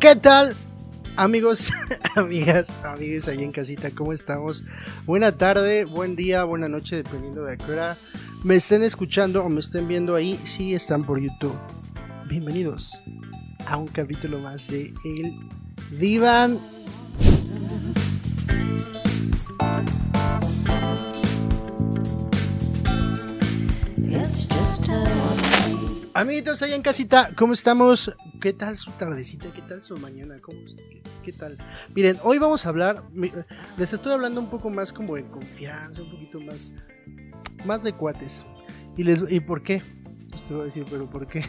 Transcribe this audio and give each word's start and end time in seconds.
¿Qué 0.00 0.14
tal? 0.14 0.54
Amigos, 1.16 1.72
amigas, 2.14 2.76
amigues 2.84 3.26
ahí 3.26 3.42
en 3.42 3.50
casita, 3.50 3.90
¿cómo 3.90 4.12
estamos? 4.12 4.62
Buena 5.06 5.32
tarde, 5.32 5.84
buen 5.84 6.14
día, 6.14 6.44
buena 6.44 6.68
noche, 6.68 6.94
dependiendo 6.94 7.42
de 7.42 7.54
a 7.54 7.56
qué 7.56 7.72
hora 7.72 7.96
me 8.44 8.54
estén 8.54 8.84
escuchando 8.84 9.42
o 9.42 9.48
me 9.48 9.58
estén 9.58 9.88
viendo 9.88 10.14
ahí, 10.14 10.38
si 10.44 10.72
están 10.72 11.02
por 11.02 11.20
YouTube. 11.20 11.56
Bienvenidos 12.28 13.02
a 13.66 13.76
un 13.76 13.88
capítulo 13.88 14.38
más 14.38 14.68
de 14.68 14.94
El 15.04 15.34
Divan. 15.98 16.60
Amiguitos 26.18 26.60
ahí 26.62 26.72
en 26.72 26.82
casita, 26.82 27.30
¿cómo 27.36 27.52
estamos? 27.52 28.12
¿Qué 28.40 28.52
tal 28.52 28.76
su 28.76 28.90
tardecita? 28.90 29.52
¿Qué 29.52 29.62
tal 29.62 29.82
su 29.82 29.96
mañana? 29.98 30.40
¿Cómo, 30.40 30.58
qué, 31.22 31.32
tal? 31.32 31.56
Miren, 31.94 32.18
hoy 32.24 32.38
vamos 32.38 32.66
a 32.66 32.70
hablar, 32.70 33.04
les 33.76 33.92
estoy 33.92 34.10
hablando 34.10 34.40
un 34.40 34.50
poco 34.50 34.68
más 34.68 34.92
como 34.92 35.14
de 35.14 35.24
confianza, 35.28 36.02
un 36.02 36.10
poquito 36.10 36.40
más, 36.40 36.74
más 37.64 37.84
de 37.84 37.92
cuates. 37.92 38.44
¿Y, 38.96 39.04
les, 39.04 39.30
¿y 39.30 39.38
por 39.38 39.62
qué? 39.62 39.80
Pues 40.30 40.42
te 40.42 40.54
voy 40.54 40.62
a 40.62 40.64
decir, 40.64 40.86
pero 40.90 41.08
¿por 41.08 41.24
qué? 41.28 41.44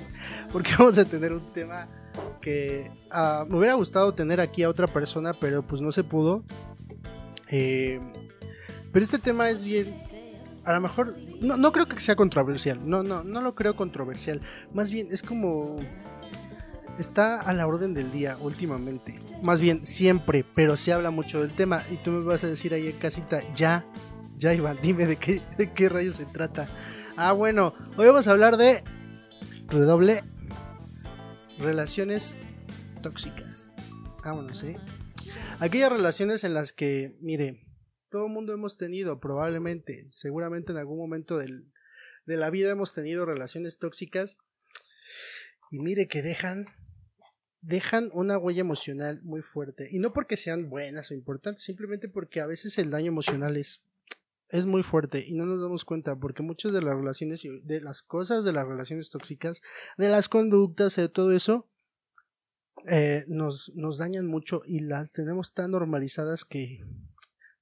Porque 0.52 0.72
vamos 0.76 0.98
a 0.98 1.04
tener 1.04 1.32
un 1.32 1.52
tema 1.52 1.86
que 2.40 2.90
uh, 3.12 3.46
me 3.46 3.58
hubiera 3.58 3.74
gustado 3.74 4.14
tener 4.14 4.40
aquí 4.40 4.64
a 4.64 4.68
otra 4.68 4.88
persona, 4.88 5.32
pero 5.32 5.64
pues 5.64 5.80
no 5.80 5.92
se 5.92 6.02
pudo. 6.02 6.42
Eh, 7.52 8.00
pero 8.92 9.04
este 9.04 9.20
tema 9.20 9.48
es 9.48 9.62
bien, 9.62 9.94
a 10.68 10.74
lo 10.74 10.82
mejor, 10.82 11.16
no, 11.40 11.56
no, 11.56 11.72
creo 11.72 11.86
que 11.86 11.98
sea 11.98 12.14
controversial, 12.14 12.78
no, 12.84 13.02
no, 13.02 13.24
no 13.24 13.40
lo 13.40 13.54
creo 13.54 13.74
controversial, 13.74 14.42
más 14.74 14.90
bien 14.90 15.08
es 15.10 15.22
como, 15.22 15.78
está 16.98 17.40
a 17.40 17.54
la 17.54 17.66
orden 17.66 17.94
del 17.94 18.12
día 18.12 18.36
últimamente, 18.38 19.18
más 19.42 19.60
bien 19.60 19.86
siempre, 19.86 20.44
pero 20.54 20.76
se 20.76 20.92
habla 20.92 21.10
mucho 21.10 21.40
del 21.40 21.54
tema 21.54 21.82
y 21.90 21.96
tú 21.96 22.10
me 22.10 22.22
vas 22.22 22.44
a 22.44 22.48
decir 22.48 22.74
ahí 22.74 22.86
en 22.86 22.98
casita, 22.98 23.40
ya, 23.54 23.86
ya 24.36 24.52
Iván, 24.52 24.76
dime 24.82 25.06
de 25.06 25.16
qué, 25.16 25.40
de 25.56 25.72
qué 25.72 25.88
rayos 25.88 26.16
se 26.16 26.26
trata. 26.26 26.68
Ah, 27.16 27.32
bueno, 27.32 27.72
hoy 27.96 28.06
vamos 28.06 28.28
a 28.28 28.32
hablar 28.32 28.58
de 28.58 28.84
redoble 29.68 30.22
relaciones 31.58 32.36
tóxicas. 33.02 33.74
Vámonos, 34.22 34.62
¿eh? 34.64 34.76
Aquellas 35.60 35.90
relaciones 35.90 36.44
en 36.44 36.52
las 36.52 36.74
que, 36.74 37.16
mire, 37.22 37.67
todo 38.10 38.26
el 38.26 38.32
mundo 38.32 38.52
hemos 38.52 38.78
tenido, 38.78 39.20
probablemente, 39.20 40.06
seguramente 40.10 40.72
en 40.72 40.78
algún 40.78 40.98
momento 40.98 41.38
de 41.38 42.36
la 42.36 42.50
vida 42.50 42.70
hemos 42.70 42.94
tenido 42.94 43.26
relaciones 43.26 43.78
tóxicas. 43.78 44.38
Y 45.70 45.78
mire 45.78 46.08
que 46.08 46.22
dejan, 46.22 46.66
dejan 47.60 48.10
una 48.12 48.38
huella 48.38 48.60
emocional 48.60 49.20
muy 49.22 49.42
fuerte. 49.42 49.88
Y 49.90 49.98
no 49.98 50.12
porque 50.12 50.36
sean 50.36 50.70
buenas 50.70 51.10
o 51.10 51.14
importantes, 51.14 51.64
simplemente 51.64 52.08
porque 52.08 52.40
a 52.40 52.46
veces 52.46 52.78
el 52.78 52.90
daño 52.90 53.08
emocional 53.08 53.56
es, 53.56 53.82
es 54.48 54.66
muy 54.66 54.82
fuerte 54.82 55.24
y 55.26 55.34
no 55.34 55.44
nos 55.44 55.60
damos 55.60 55.84
cuenta 55.84 56.16
porque 56.16 56.42
muchas 56.42 56.72
de 56.72 56.80
las 56.80 56.96
relaciones, 56.96 57.42
de 57.62 57.80
las 57.80 58.02
cosas 58.02 58.44
de 58.44 58.52
las 58.52 58.66
relaciones 58.66 59.10
tóxicas, 59.10 59.62
de 59.98 60.08
las 60.08 60.28
conductas, 60.28 60.96
de 60.96 61.08
todo 61.08 61.32
eso, 61.32 61.68
eh, 62.86 63.24
nos, 63.28 63.72
nos 63.74 63.98
dañan 63.98 64.26
mucho 64.26 64.62
y 64.64 64.80
las 64.80 65.12
tenemos 65.12 65.52
tan 65.52 65.72
normalizadas 65.72 66.44
que 66.44 66.84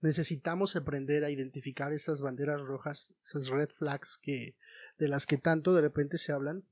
necesitamos 0.01 0.77
aprender 0.77 1.25
a 1.25 1.31
identificar 1.31 1.93
esas 1.93 2.23
banderas 2.23 2.61
rojas, 2.61 3.15
esas 3.25 3.49
red 3.49 3.69
flags 3.69 4.19
que 4.19 4.57
de 4.99 5.09
las 5.09 5.27
que 5.27 5.39
tanto 5.39 5.75
de 5.75 5.83
repente 5.83 6.19
se 6.19 6.33
hablan. 6.33 6.65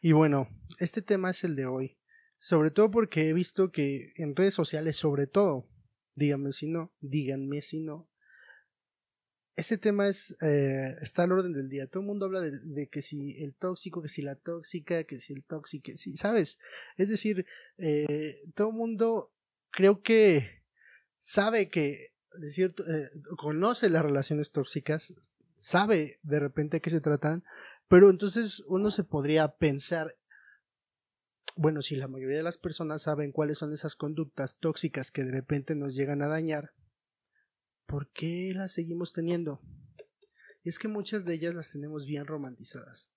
Y 0.00 0.12
bueno, 0.12 0.48
este 0.78 1.02
tema 1.02 1.30
es 1.30 1.44
el 1.44 1.56
de 1.56 1.66
hoy, 1.66 1.98
sobre 2.38 2.70
todo 2.70 2.90
porque 2.90 3.28
he 3.28 3.32
visto 3.32 3.72
que 3.72 4.12
en 4.16 4.36
redes 4.36 4.54
sociales, 4.54 4.96
sobre 4.96 5.26
todo, 5.26 5.68
díganme 6.14 6.52
si 6.52 6.68
no, 6.68 6.92
díganme 7.00 7.62
si 7.62 7.80
no, 7.80 8.08
este 9.58 9.76
tema 9.76 10.06
es 10.06 10.36
eh, 10.40 10.94
está 11.00 11.24
al 11.24 11.32
orden 11.32 11.52
del 11.52 11.68
día. 11.68 11.88
Todo 11.88 12.02
el 12.02 12.06
mundo 12.06 12.26
habla 12.26 12.40
de, 12.40 12.88
que 12.88 13.02
si 13.02 13.42
el 13.42 13.56
tóxico, 13.56 14.00
que 14.00 14.06
si 14.06 14.22
la 14.22 14.36
tóxica, 14.36 15.02
que 15.02 15.18
si 15.18 15.32
el 15.32 15.42
tóxico, 15.42 15.82
que 15.86 15.96
si, 15.96 16.16
¿sabes? 16.16 16.60
Es 16.96 17.08
decir, 17.08 17.44
eh, 17.76 18.40
todo 18.54 18.68
el 18.68 18.76
mundo 18.76 19.34
creo 19.72 20.00
que 20.00 20.57
sabe 21.18 21.68
que, 21.68 22.14
de 22.38 22.48
cierto, 22.48 22.84
eh, 22.86 23.10
conoce 23.36 23.90
las 23.90 24.02
relaciones 24.02 24.52
tóxicas, 24.52 25.14
sabe 25.56 26.20
de 26.22 26.40
repente 26.40 26.78
a 26.78 26.80
qué 26.80 26.90
se 26.90 27.00
tratan, 27.00 27.44
pero 27.88 28.10
entonces 28.10 28.62
uno 28.68 28.90
se 28.90 29.04
podría 29.04 29.56
pensar, 29.56 30.16
bueno, 31.56 31.82
si 31.82 31.96
la 31.96 32.08
mayoría 32.08 32.36
de 32.36 32.42
las 32.42 32.58
personas 32.58 33.02
saben 33.02 33.32
cuáles 33.32 33.58
son 33.58 33.72
esas 33.72 33.96
conductas 33.96 34.58
tóxicas 34.58 35.10
que 35.10 35.24
de 35.24 35.32
repente 35.32 35.74
nos 35.74 35.94
llegan 35.94 36.22
a 36.22 36.28
dañar, 36.28 36.72
¿por 37.86 38.08
qué 38.10 38.52
las 38.54 38.72
seguimos 38.72 39.12
teniendo? 39.12 39.60
Es 40.64 40.78
que 40.78 40.88
muchas 40.88 41.24
de 41.24 41.34
ellas 41.34 41.54
las 41.54 41.72
tenemos 41.72 42.04
bien 42.04 42.26
romantizadas. 42.26 43.10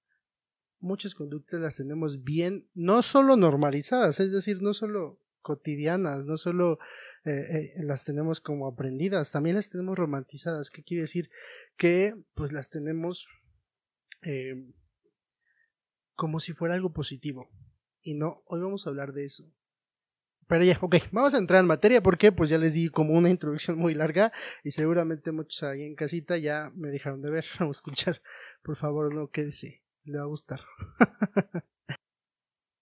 Muchas 0.80 1.14
conductas 1.14 1.60
las 1.60 1.78
tenemos 1.78 2.24
bien, 2.24 2.68
no 2.74 3.04
solo 3.04 3.36
normalizadas, 3.36 4.20
es 4.20 4.32
decir, 4.32 4.62
no 4.64 4.74
solo 4.74 5.20
cotidianas, 5.42 6.26
no 6.26 6.38
solo 6.38 6.80
eh, 7.26 7.32
eh, 7.78 7.84
las 7.84 8.06
tenemos 8.06 8.42
como 8.42 8.68
aprendidas, 8.68 9.32
también 9.32 9.56
las 9.56 9.70
tenemos 9.70 9.98
romantizadas. 9.98 10.70
¿Qué 10.70 10.84
quiere 10.84 11.02
decir? 11.02 11.30
Que 11.78 12.16
pues 12.34 12.52
las 12.52 12.70
tenemos 12.70 13.28
eh, 14.24 14.56
como 16.16 16.40
si 16.40 16.54
fuera 16.54 16.76
algo 16.76 16.94
positivo. 16.94 17.50
Y 18.02 18.16
no, 18.16 18.44
hoy 18.46 18.62
vamos 18.62 18.86
a 18.86 18.90
hablar 18.90 19.14
de 19.14 19.26
eso. 19.26 19.52
Pero 20.48 20.66
ya, 20.66 20.78
ok, 20.82 20.96
vamos 21.12 21.34
a 21.34 21.38
entrar 21.38 21.62
en 21.62 21.68
materia 21.68 22.04
porque 22.04 22.32
pues 22.32 22.50
ya 22.50 22.58
les 22.58 22.74
di 22.74 22.90
como 22.90 23.14
una 23.14 23.30
introducción 23.30 23.78
muy 23.78 23.94
larga 23.94 24.34
y 24.64 24.72
seguramente 24.72 25.32
muchos 25.32 25.64
ahí 25.64 25.84
en 25.84 25.96
casita 25.96 26.38
ya 26.38 26.72
me 26.76 26.90
dejaron 26.90 27.22
de 27.22 27.32
ver 27.32 27.46
o 27.66 27.72
escuchar. 27.72 28.22
Por 28.62 28.76
favor, 28.76 29.14
no 29.14 29.30
quédese, 29.30 29.82
le 30.04 30.18
va 30.18 30.24
a 30.24 30.28
gustar. 30.28 30.62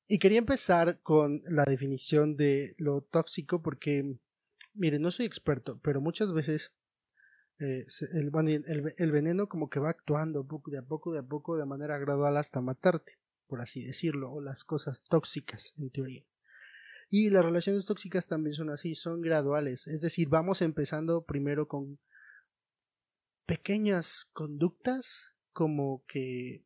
y 0.10 0.20
quería 0.20 0.40
empezar 0.40 1.00
con 1.02 1.42
la 1.48 1.64
definición 1.64 2.36
de 2.36 2.76
lo 2.78 3.02
tóxico 3.02 3.62
porque 3.62 4.18
Mire, 4.80 4.98
no 4.98 5.12
soy 5.12 5.26
experto, 5.26 5.80
pero 5.84 6.00
muchas 6.00 6.32
veces 6.32 6.74
eh, 7.60 7.86
el, 8.14 8.32
el, 8.38 8.94
el, 8.96 9.12
veneno 9.12 9.50
como 9.50 9.70
que 9.70 9.82
va 9.82 9.90
actuando 9.90 10.40
de 10.42 10.46
a 10.78 10.82
poco, 10.82 11.12
de 11.12 11.20
a 11.20 11.24
poco, 11.24 11.58
de 11.58 11.66
manera 11.66 11.98
gradual 11.98 12.38
hasta 12.38 12.62
matarte, 12.62 13.20
por 13.48 13.60
así 13.60 13.84
decirlo, 13.84 14.32
o 14.32 14.40
las 14.40 14.64
cosas 14.64 15.04
tóxicas, 15.04 15.74
en 15.78 15.90
teoría. 15.90 16.24
Y 17.10 17.30
las 17.30 17.44
relaciones 17.44 17.86
tóxicas 17.86 18.28
también 18.28 18.54
son 18.54 18.70
así, 18.70 18.96
son 18.96 19.20
graduales, 19.20 19.88
es 19.88 20.00
decir, 20.00 20.30
vamos 20.30 20.62
empezando 20.62 21.26
primero 21.26 21.68
con 21.68 22.00
pequeñas 23.46 24.30
conductas 24.32 25.34
como 25.52 26.06
que 26.08 26.64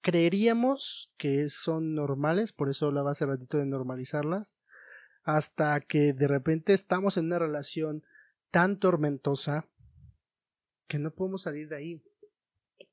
creeríamos 0.00 1.12
que 1.16 1.48
son 1.48 1.94
normales, 1.94 2.52
por 2.52 2.70
eso 2.70 2.86
hablaba 2.86 3.12
hace 3.12 3.26
ratito 3.26 3.58
de 3.58 3.66
normalizarlas, 3.66 4.58
hasta 5.24 5.80
que 5.80 6.12
de 6.12 6.28
repente 6.28 6.72
estamos 6.72 7.16
en 7.16 7.26
una 7.26 7.38
relación 7.38 8.04
tan 8.50 8.78
tormentosa 8.78 9.66
que 10.86 10.98
no 10.98 11.10
podemos 11.12 11.42
salir 11.42 11.68
de 11.68 11.76
ahí. 11.76 12.02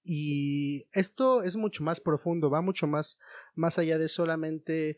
Y 0.04 0.88
esto 0.92 1.44
es 1.44 1.56
mucho 1.56 1.84
más 1.84 2.00
profundo, 2.00 2.50
va 2.50 2.62
mucho 2.62 2.88
más, 2.88 3.20
más 3.54 3.80
allá 3.80 3.98
de 3.98 4.08
solamente 4.08 4.98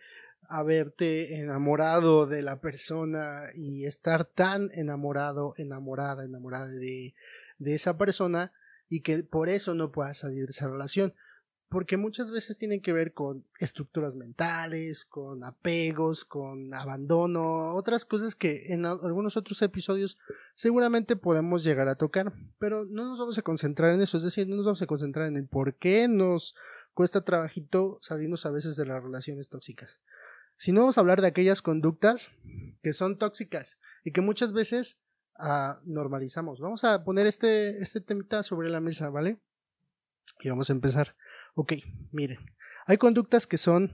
haberte 0.49 1.39
enamorado 1.39 2.25
de 2.25 2.41
la 2.41 2.59
persona 2.61 3.43
y 3.53 3.85
estar 3.85 4.25
tan 4.25 4.71
enamorado, 4.73 5.53
enamorada, 5.57 6.23
enamorada 6.23 6.67
de, 6.67 7.13
de 7.59 7.75
esa 7.75 7.97
persona 7.97 8.53
y 8.89 9.01
que 9.01 9.23
por 9.23 9.49
eso 9.49 9.75
no 9.75 9.91
puedas 9.91 10.19
salir 10.19 10.45
de 10.45 10.51
esa 10.51 10.69
relación 10.69 11.13
porque 11.69 11.97
muchas 11.97 12.31
veces 12.31 12.57
tienen 12.57 12.81
que 12.81 12.93
ver 12.93 13.13
con 13.13 13.43
estructuras 13.59 14.15
mentales, 14.15 15.05
con 15.05 15.43
apegos, 15.43 16.23
con 16.23 16.73
abandono, 16.73 17.75
otras 17.75 18.05
cosas 18.05 18.35
que 18.35 18.73
en 18.73 18.85
algunos 18.85 19.35
otros 19.35 19.61
episodios 19.61 20.17
seguramente 20.55 21.15
podemos 21.15 21.63
llegar 21.63 21.89
a 21.89 21.95
tocar, 21.95 22.33
pero 22.57 22.85
no 22.85 23.05
nos 23.05 23.19
vamos 23.19 23.37
a 23.37 23.41
concentrar 23.41 23.93
en 23.93 24.01
eso, 24.01 24.17
es 24.17 24.23
decir, 24.23 24.47
no 24.47 24.55
nos 24.55 24.65
vamos 24.65 24.81
a 24.81 24.87
concentrar 24.87 25.27
en 25.27 25.37
el 25.37 25.47
por 25.47 25.75
qué 25.75 26.07
nos 26.07 26.55
cuesta 26.93 27.23
trabajito 27.23 27.97
salirnos 28.01 28.45
a 28.45 28.51
veces 28.51 28.75
de 28.75 28.85
las 28.85 29.03
relaciones 29.03 29.49
tóxicas. 29.49 29.99
Si 30.55 30.71
no 30.71 30.81
vamos 30.81 30.97
a 30.97 31.01
hablar 31.01 31.21
de 31.21 31.27
aquellas 31.27 31.61
conductas 31.61 32.31
que 32.81 32.93
son 32.93 33.17
tóxicas 33.17 33.79
y 34.03 34.11
que 34.11 34.21
muchas 34.21 34.53
veces 34.53 35.01
ah, 35.37 35.79
normalizamos. 35.85 36.59
Vamos 36.59 36.83
a 36.83 37.03
poner 37.03 37.27
este, 37.27 37.81
este 37.81 38.01
temita 38.01 38.41
sobre 38.41 38.69
la 38.69 38.79
mesa, 38.79 39.09
¿vale? 39.09 39.37
Y 40.39 40.49
vamos 40.49 40.69
a 40.69 40.73
empezar. 40.73 41.15
Ok, 41.59 41.73
miren, 42.11 42.37
hay 42.85 42.97
conductas 42.97 43.47
que 43.47 43.57
son 43.57 43.91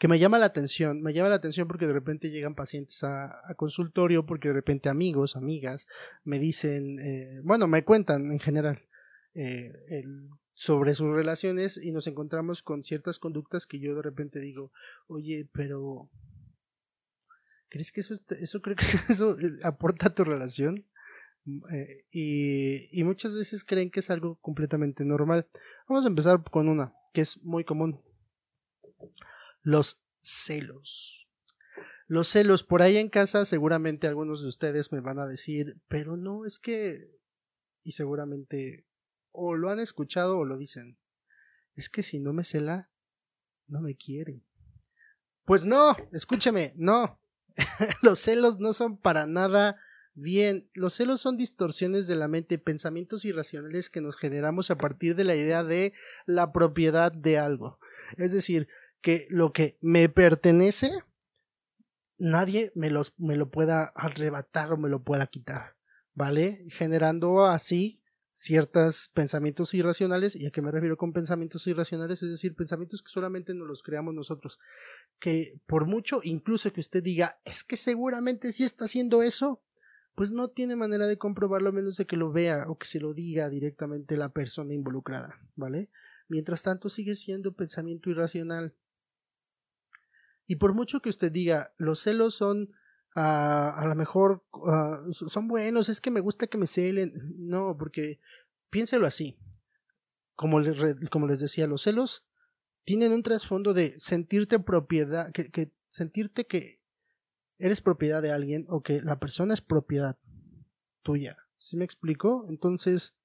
que 0.00 0.08
me 0.08 0.18
llama 0.18 0.40
la 0.40 0.46
atención, 0.46 1.00
me 1.00 1.12
llama 1.12 1.28
la 1.28 1.36
atención 1.36 1.68
porque 1.68 1.86
de 1.86 1.92
repente 1.92 2.30
llegan 2.30 2.56
pacientes 2.56 3.04
a, 3.04 3.40
consultorio, 3.56 4.26
porque 4.26 4.48
de 4.48 4.54
repente 4.54 4.88
amigos, 4.88 5.36
amigas 5.36 5.86
me 6.24 6.40
dicen, 6.40 6.98
eh, 6.98 7.40
bueno, 7.44 7.68
me 7.68 7.84
cuentan 7.84 8.32
en 8.32 8.40
general 8.40 8.82
eh, 9.34 9.72
sobre 10.54 10.96
sus 10.96 11.14
relaciones 11.14 11.76
y 11.80 11.92
nos 11.92 12.08
encontramos 12.08 12.64
con 12.64 12.82
ciertas 12.82 13.20
conductas 13.20 13.68
que 13.68 13.78
yo 13.78 13.94
de 13.94 14.02
repente 14.02 14.40
digo, 14.40 14.72
oye, 15.06 15.48
pero 15.52 16.10
¿Crees 17.68 17.92
que 17.92 18.00
eso, 18.00 18.14
eso 18.40 18.60
creo 18.60 18.74
que 18.74 18.84
eso 19.12 19.36
aporta 19.62 20.08
a 20.08 20.14
tu 20.14 20.24
relación? 20.24 20.84
Mm, 21.48 21.60
eh, 21.72 22.04
y, 22.10 23.00
y 23.00 23.04
muchas 23.04 23.34
veces 23.34 23.64
creen 23.64 23.90
que 23.90 24.00
es 24.00 24.10
algo 24.10 24.36
completamente 24.40 25.04
normal. 25.04 25.48
Vamos 25.88 26.04
a 26.04 26.08
empezar 26.08 26.42
con 26.50 26.68
una 26.68 26.92
que 27.14 27.22
es 27.22 27.42
muy 27.42 27.64
común. 27.64 28.02
Los 29.62 30.04
celos. 30.20 31.26
Los 32.06 32.28
celos, 32.28 32.64
por 32.64 32.82
ahí 32.82 32.96
en 32.96 33.08
casa 33.08 33.44
seguramente 33.44 34.06
algunos 34.06 34.42
de 34.42 34.48
ustedes 34.48 34.92
me 34.92 35.00
van 35.00 35.18
a 35.18 35.26
decir, 35.26 35.80
pero 35.88 36.16
no, 36.16 36.44
es 36.44 36.58
que... 36.58 37.16
Y 37.82 37.92
seguramente 37.92 38.86
o 39.30 39.54
lo 39.54 39.70
han 39.70 39.80
escuchado 39.80 40.38
o 40.38 40.44
lo 40.44 40.58
dicen. 40.58 40.98
Es 41.74 41.88
que 41.88 42.02
si 42.02 42.20
no 42.20 42.32
me 42.32 42.44
cela, 42.44 42.90
no 43.66 43.80
me 43.80 43.96
quiere. 43.96 44.42
Pues 45.44 45.64
no, 45.64 45.96
escúcheme, 46.12 46.74
no. 46.76 47.20
Los 48.02 48.18
celos 48.18 48.58
no 48.58 48.72
son 48.72 48.98
para 48.98 49.26
nada 49.26 49.78
bien. 50.20 50.70
Los 50.74 50.94
celos 50.94 51.20
son 51.20 51.36
distorsiones 51.36 52.06
de 52.06 52.16
la 52.16 52.28
mente, 52.28 52.58
pensamientos 52.58 53.24
irracionales 53.24 53.90
que 53.90 54.00
nos 54.00 54.16
generamos 54.16 54.70
a 54.70 54.78
partir 54.78 55.14
de 55.14 55.24
la 55.24 55.34
idea 55.34 55.64
de 55.64 55.92
la 56.26 56.52
propiedad 56.52 57.12
de 57.12 57.38
algo. 57.38 57.78
Es 58.16 58.32
decir, 58.32 58.68
que 59.00 59.26
lo 59.30 59.52
que 59.52 59.78
me 59.80 60.08
pertenece, 60.08 60.90
nadie 62.18 62.72
me, 62.74 62.90
los, 62.90 63.18
me 63.18 63.36
lo 63.36 63.50
pueda 63.50 63.92
arrebatar 63.94 64.72
o 64.72 64.76
me 64.76 64.88
lo 64.88 65.02
pueda 65.02 65.26
quitar. 65.26 65.76
¿Vale? 66.14 66.64
Generando 66.70 67.46
así 67.46 68.02
ciertos 68.38 69.10
pensamientos 69.12 69.74
irracionales. 69.74 70.36
¿Y 70.36 70.46
a 70.46 70.50
qué 70.50 70.62
me 70.62 70.70
refiero 70.70 70.96
con 70.96 71.12
pensamientos 71.12 71.66
irracionales? 71.66 72.22
Es 72.22 72.30
decir, 72.30 72.54
pensamientos 72.54 73.02
que 73.02 73.10
solamente 73.10 73.52
nos 73.52 73.66
los 73.66 73.82
creamos 73.82 74.14
nosotros. 74.14 74.60
Que 75.18 75.60
por 75.66 75.86
mucho, 75.86 76.20
incluso 76.22 76.72
que 76.72 76.80
usted 76.80 77.02
diga, 77.02 77.40
es 77.44 77.64
que 77.64 77.76
seguramente 77.76 78.52
sí 78.52 78.62
está 78.62 78.84
haciendo 78.84 79.22
eso, 79.22 79.60
pues 80.18 80.32
no 80.32 80.48
tiene 80.48 80.74
manera 80.74 81.06
de 81.06 81.16
comprobarlo 81.16 81.68
a 81.68 81.72
menos 81.72 81.96
de 81.96 82.04
que 82.04 82.16
lo 82.16 82.32
vea 82.32 82.64
o 82.66 82.76
que 82.76 82.88
se 82.88 82.98
lo 82.98 83.14
diga 83.14 83.48
directamente 83.48 84.16
la 84.16 84.30
persona 84.30 84.74
involucrada, 84.74 85.38
¿vale? 85.54 85.92
Mientras 86.26 86.64
tanto 86.64 86.88
sigue 86.88 87.14
siendo 87.14 87.52
pensamiento 87.52 88.10
irracional. 88.10 88.74
Y 90.44 90.56
por 90.56 90.74
mucho 90.74 90.98
que 90.98 91.08
usted 91.08 91.30
diga, 91.30 91.72
los 91.76 92.00
celos 92.00 92.34
son 92.34 92.72
a 93.14 93.84
lo 93.86 93.94
mejor 93.94 94.44
son 95.12 95.46
buenos, 95.46 95.88
es 95.88 96.00
que 96.00 96.10
me 96.10 96.18
gusta 96.18 96.48
que 96.48 96.58
me 96.58 96.66
celen. 96.66 97.12
No, 97.38 97.76
porque 97.78 98.18
piénselo 98.70 99.06
así. 99.06 99.38
Como 100.34 100.58
les, 100.58 101.08
como 101.10 101.28
les 101.28 101.38
decía, 101.38 101.68
los 101.68 101.82
celos 101.82 102.26
tienen 102.82 103.12
un 103.12 103.22
trasfondo 103.22 103.72
de 103.72 103.94
sentirte 104.00 104.58
propiedad, 104.58 105.30
que, 105.30 105.48
que 105.52 105.70
sentirte 105.86 106.44
que 106.44 106.77
eres 107.58 107.80
propiedad 107.80 108.22
de 108.22 108.30
alguien 108.30 108.66
o 108.68 108.82
que 108.82 109.00
la 109.02 109.18
persona 109.18 109.54
es 109.54 109.60
propiedad 109.60 110.16
tuya. 111.02 111.36
¿Sí 111.56 111.76
me 111.76 111.84
explico? 111.84 112.46
Entonces, 112.48 113.16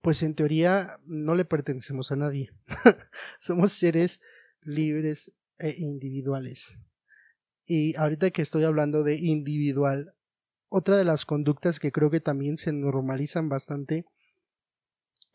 pues 0.00 0.22
en 0.22 0.34
teoría 0.34 1.00
no 1.06 1.34
le 1.34 1.44
pertenecemos 1.44 2.12
a 2.12 2.16
nadie. 2.16 2.52
Somos 3.38 3.72
seres 3.72 4.20
libres 4.62 5.32
e 5.58 5.74
individuales. 5.78 6.82
Y 7.64 7.96
ahorita 7.96 8.30
que 8.30 8.42
estoy 8.42 8.64
hablando 8.64 9.02
de 9.02 9.16
individual, 9.16 10.14
otra 10.68 10.96
de 10.96 11.04
las 11.04 11.24
conductas 11.24 11.80
que 11.80 11.92
creo 11.92 12.10
que 12.10 12.20
también 12.20 12.58
se 12.58 12.72
normalizan 12.72 13.48
bastante 13.48 14.06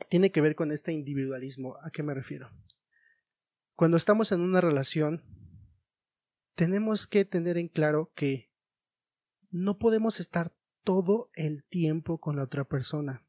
tiene 0.09 0.31
que 0.31 0.41
ver 0.41 0.55
con 0.55 0.71
este 0.71 0.91
individualismo. 0.91 1.77
¿A 1.83 1.89
qué 1.91 2.03
me 2.03 2.13
refiero? 2.13 2.49
Cuando 3.75 3.97
estamos 3.97 4.31
en 4.31 4.41
una 4.41 4.61
relación, 4.61 5.23
tenemos 6.55 7.07
que 7.07 7.25
tener 7.25 7.57
en 7.57 7.67
claro 7.67 8.11
que 8.15 8.49
no 9.51 9.77
podemos 9.77 10.19
estar 10.19 10.53
todo 10.83 11.29
el 11.33 11.63
tiempo 11.63 12.19
con 12.19 12.35
la 12.35 12.43
otra 12.43 12.63
persona, 12.65 13.23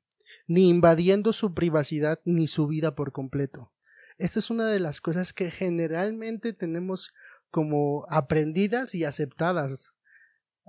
ni 0.47 0.69
invadiendo 0.69 1.33
su 1.33 1.55
privacidad 1.55 2.21
ni 2.25 2.47
su 2.47 2.67
vida 2.67 2.95
por 2.95 3.13
completo. 3.13 3.73
Esta 4.17 4.39
es 4.39 4.51
una 4.51 4.67
de 4.69 4.81
las 4.81 5.01
cosas 5.01 5.33
que 5.33 5.51
generalmente 5.51 6.53
tenemos 6.53 7.13
como 7.51 8.07
aprendidas 8.09 8.95
y 8.95 9.05
aceptadas. 9.05 9.95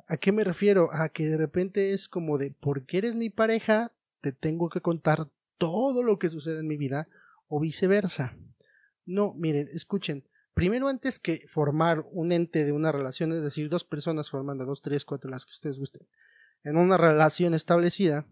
¿A 0.07 0.17
qué 0.17 0.31
me 0.31 0.43
refiero? 0.43 0.89
A 0.91 1.09
que 1.09 1.25
de 1.25 1.37
repente 1.37 1.93
es 1.93 2.07
como 2.07 2.37
de 2.37 2.51
porque 2.51 2.97
eres 2.97 3.15
mi 3.15 3.29
pareja, 3.29 3.93
te 4.21 4.31
tengo 4.31 4.69
que 4.69 4.81
contar 4.81 5.29
todo 5.57 6.03
lo 6.03 6.19
que 6.19 6.29
sucede 6.29 6.59
en 6.59 6.67
mi 6.67 6.77
vida 6.77 7.07
o 7.47 7.59
viceversa. 7.59 8.37
No, 9.05 9.33
miren, 9.35 9.67
escuchen. 9.73 10.27
Primero, 10.55 10.87
antes 10.87 11.19
que 11.19 11.45
formar 11.49 12.05
un 12.11 12.31
ente 12.31 12.63
de 12.63 12.71
una 12.71 12.93
relación, 12.93 13.33
es 13.33 13.43
decir, 13.43 13.67
dos 13.67 13.83
personas 13.83 14.29
formando 14.29 14.63
dos, 14.65 14.81
tres, 14.81 15.03
cuatro, 15.03 15.29
las 15.29 15.45
que 15.45 15.51
ustedes 15.51 15.77
gusten, 15.77 16.07
en 16.63 16.77
una 16.77 16.97
relación 16.97 17.53
establecida, 17.53 18.25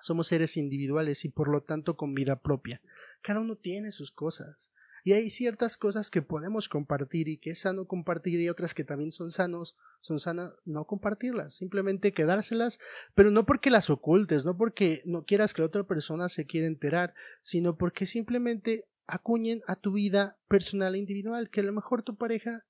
somos 0.00 0.28
seres 0.28 0.56
individuales 0.56 1.26
y 1.26 1.28
por 1.28 1.48
lo 1.48 1.62
tanto 1.62 1.98
con 1.98 2.14
vida 2.14 2.40
propia. 2.40 2.80
Cada 3.20 3.40
uno 3.40 3.56
tiene 3.56 3.90
sus 3.90 4.10
cosas. 4.10 4.72
Y 5.04 5.12
hay 5.12 5.28
ciertas 5.28 5.76
cosas 5.76 6.10
que 6.10 6.22
podemos 6.22 6.70
compartir 6.70 7.28
y 7.28 7.36
que 7.36 7.50
es 7.50 7.60
sano 7.60 7.86
compartir 7.86 8.40
y 8.40 8.48
otras 8.48 8.72
que 8.72 8.84
también 8.84 9.10
son 9.10 9.30
sanos, 9.30 9.76
son 10.00 10.20
sanas 10.20 10.52
no 10.64 10.86
compartirlas, 10.86 11.54
simplemente 11.54 12.12
quedárselas, 12.12 12.78
pero 13.14 13.30
no 13.30 13.44
porque 13.44 13.70
las 13.70 13.90
ocultes, 13.90 14.46
no 14.46 14.56
porque 14.56 15.02
no 15.04 15.24
quieras 15.24 15.52
que 15.52 15.60
la 15.60 15.66
otra 15.66 15.84
persona 15.84 16.30
se 16.30 16.46
quiera 16.46 16.66
enterar, 16.66 17.14
sino 17.42 17.76
porque 17.76 18.06
simplemente 18.06 18.86
acuñen 19.08 19.62
a 19.66 19.74
tu 19.74 19.92
vida 19.92 20.38
personal 20.48 20.94
e 20.94 20.98
individual, 20.98 21.50
que 21.50 21.60
a 21.60 21.64
lo 21.64 21.72
mejor 21.72 22.02
tu 22.02 22.16
pareja 22.16 22.64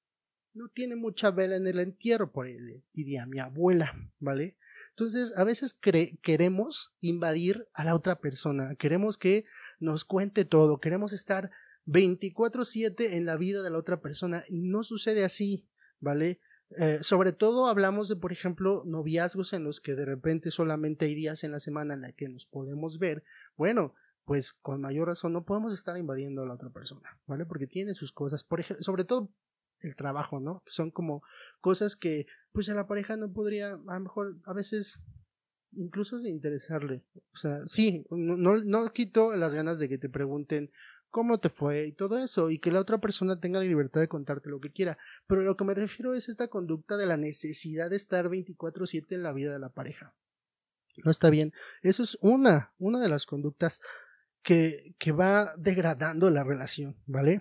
no 0.55 0.69
tiene 0.69 0.97
mucha 0.97 1.31
vela 1.31 1.57
en 1.57 1.67
el 1.67 1.81
entierro, 1.81 2.33
por 2.33 2.47
ahí 2.47 2.57
diría 2.93 3.27
mi 3.27 3.39
abuela, 3.39 3.95
¿vale? 4.19 4.57
Entonces, 4.91 5.37
a 5.37 5.45
veces 5.45 5.79
queremos 6.23 6.95
invadir 7.01 7.69
a 7.75 7.85
la 7.85 7.95
otra 7.95 8.21
persona, 8.21 8.75
queremos 8.77 9.19
que 9.19 9.45
nos 9.79 10.05
cuente 10.05 10.45
todo, 10.45 10.81
queremos 10.81 11.13
estar 11.13 11.51
24/7 11.87 13.17
en 13.17 13.27
la 13.27 13.37
vida 13.37 13.63
de 13.63 13.71
la 13.71 13.79
otra 13.79 14.01
persona 14.01 14.45
y 14.49 14.63
no 14.63 14.83
sucede 14.83 15.25
así, 15.25 15.69
¿vale? 16.01 16.41
Eh, 16.77 16.99
sobre 17.03 17.33
todo 17.33 17.67
hablamos 17.67 18.09
de, 18.09 18.17
por 18.17 18.33
ejemplo, 18.33 18.83
noviazgos 18.85 19.53
en 19.53 19.65
los 19.65 19.81
que 19.81 19.95
de 19.95 20.05
repente 20.05 20.51
solamente 20.51 21.07
hay 21.07 21.15
días 21.15 21.45
en 21.45 21.53
la 21.53 21.61
semana 21.61 21.95
en 21.95 22.03
la 22.03 22.13
que 22.13 22.29
nos 22.29 22.47
podemos 22.47 22.99
ver. 22.99 23.25
Bueno, 23.57 23.95
pues 24.29 24.53
con 24.53 24.83
mayor 24.83 25.09
razón 25.09 25.33
no 25.33 25.47
podemos 25.47 25.73
estar 25.73 25.97
invadiendo 25.97 26.43
a 26.43 26.47
la 26.47 26.53
otra 26.53 26.69
persona, 26.69 27.19
¿vale? 27.27 27.47
Porque 27.47 27.67
tiene 27.67 27.95
sus 27.95 28.13
cosas, 28.13 28.45
por 28.45 28.61
ejemplo, 28.61 28.85
sobre 28.85 29.05
todo 29.05 29.33
el 29.81 29.97
trabajo, 29.97 30.39
¿no? 30.39 30.63
Son 30.67 30.91
como 30.91 31.23
cosas 31.63 31.97
que 31.97 32.27
pues 32.53 32.69
a 32.69 32.75
la 32.75 32.87
pareja 32.87 33.17
no 33.17 33.33
podría, 33.33 33.71
a 33.73 33.95
lo 33.95 34.01
mejor 34.01 34.37
a 34.45 34.53
veces 34.53 35.01
incluso 35.73 36.19
de 36.19 36.29
interesarle. 36.29 37.07
O 37.33 37.39
sea, 37.39 37.63
sí, 37.65 38.05
no, 38.11 38.59
no, 38.63 38.93
quito 38.93 39.35
las 39.35 39.55
ganas 39.55 39.79
de 39.79 39.89
que 39.89 39.97
te 39.97 40.11
pregunten, 40.11 40.73
cómo 41.09 41.41
te 41.41 41.49
fue 41.49 41.87
y 41.87 41.93
todo 41.93 42.19
eso, 42.19 42.51
y 42.51 42.59
que 42.59 42.71
la 42.71 42.81
otra 42.81 42.99
persona 42.99 43.41
tenga 43.41 43.61
la 43.61 43.65
libertad 43.65 44.03
de 44.03 44.09
contarte 44.09 44.51
lo 44.51 44.61
que 44.61 44.73
quiera. 44.73 44.99
Pero 45.27 45.41
lo 45.41 45.57
que 45.57 45.65
me 45.65 45.73
refiero 45.73 46.13
es 46.13 46.29
esta 46.29 46.49
conducta 46.49 46.99
de 46.99 47.07
la 47.07 47.17
necesidad 47.17 47.89
de 47.89 47.97
estar 47.97 48.29
24/7 48.29 49.15
en 49.15 49.23
la 49.23 49.33
vida 49.33 49.55
de 49.55 49.59
la 49.59 49.71
pareja. 49.71 50.15
No 51.03 51.11
está 51.11 51.31
bien. 51.31 51.55
Eso 51.81 52.03
es 52.03 52.19
una, 52.21 52.75
una 52.79 53.01
de 53.01 53.09
las 53.09 53.25
conductas 53.25 53.81
que, 54.43 54.95
que 54.99 55.13
va 55.13 55.55
degradando 55.57 56.31
la 56.31 56.45
relación, 56.45 56.97
¿vale? 57.07 57.41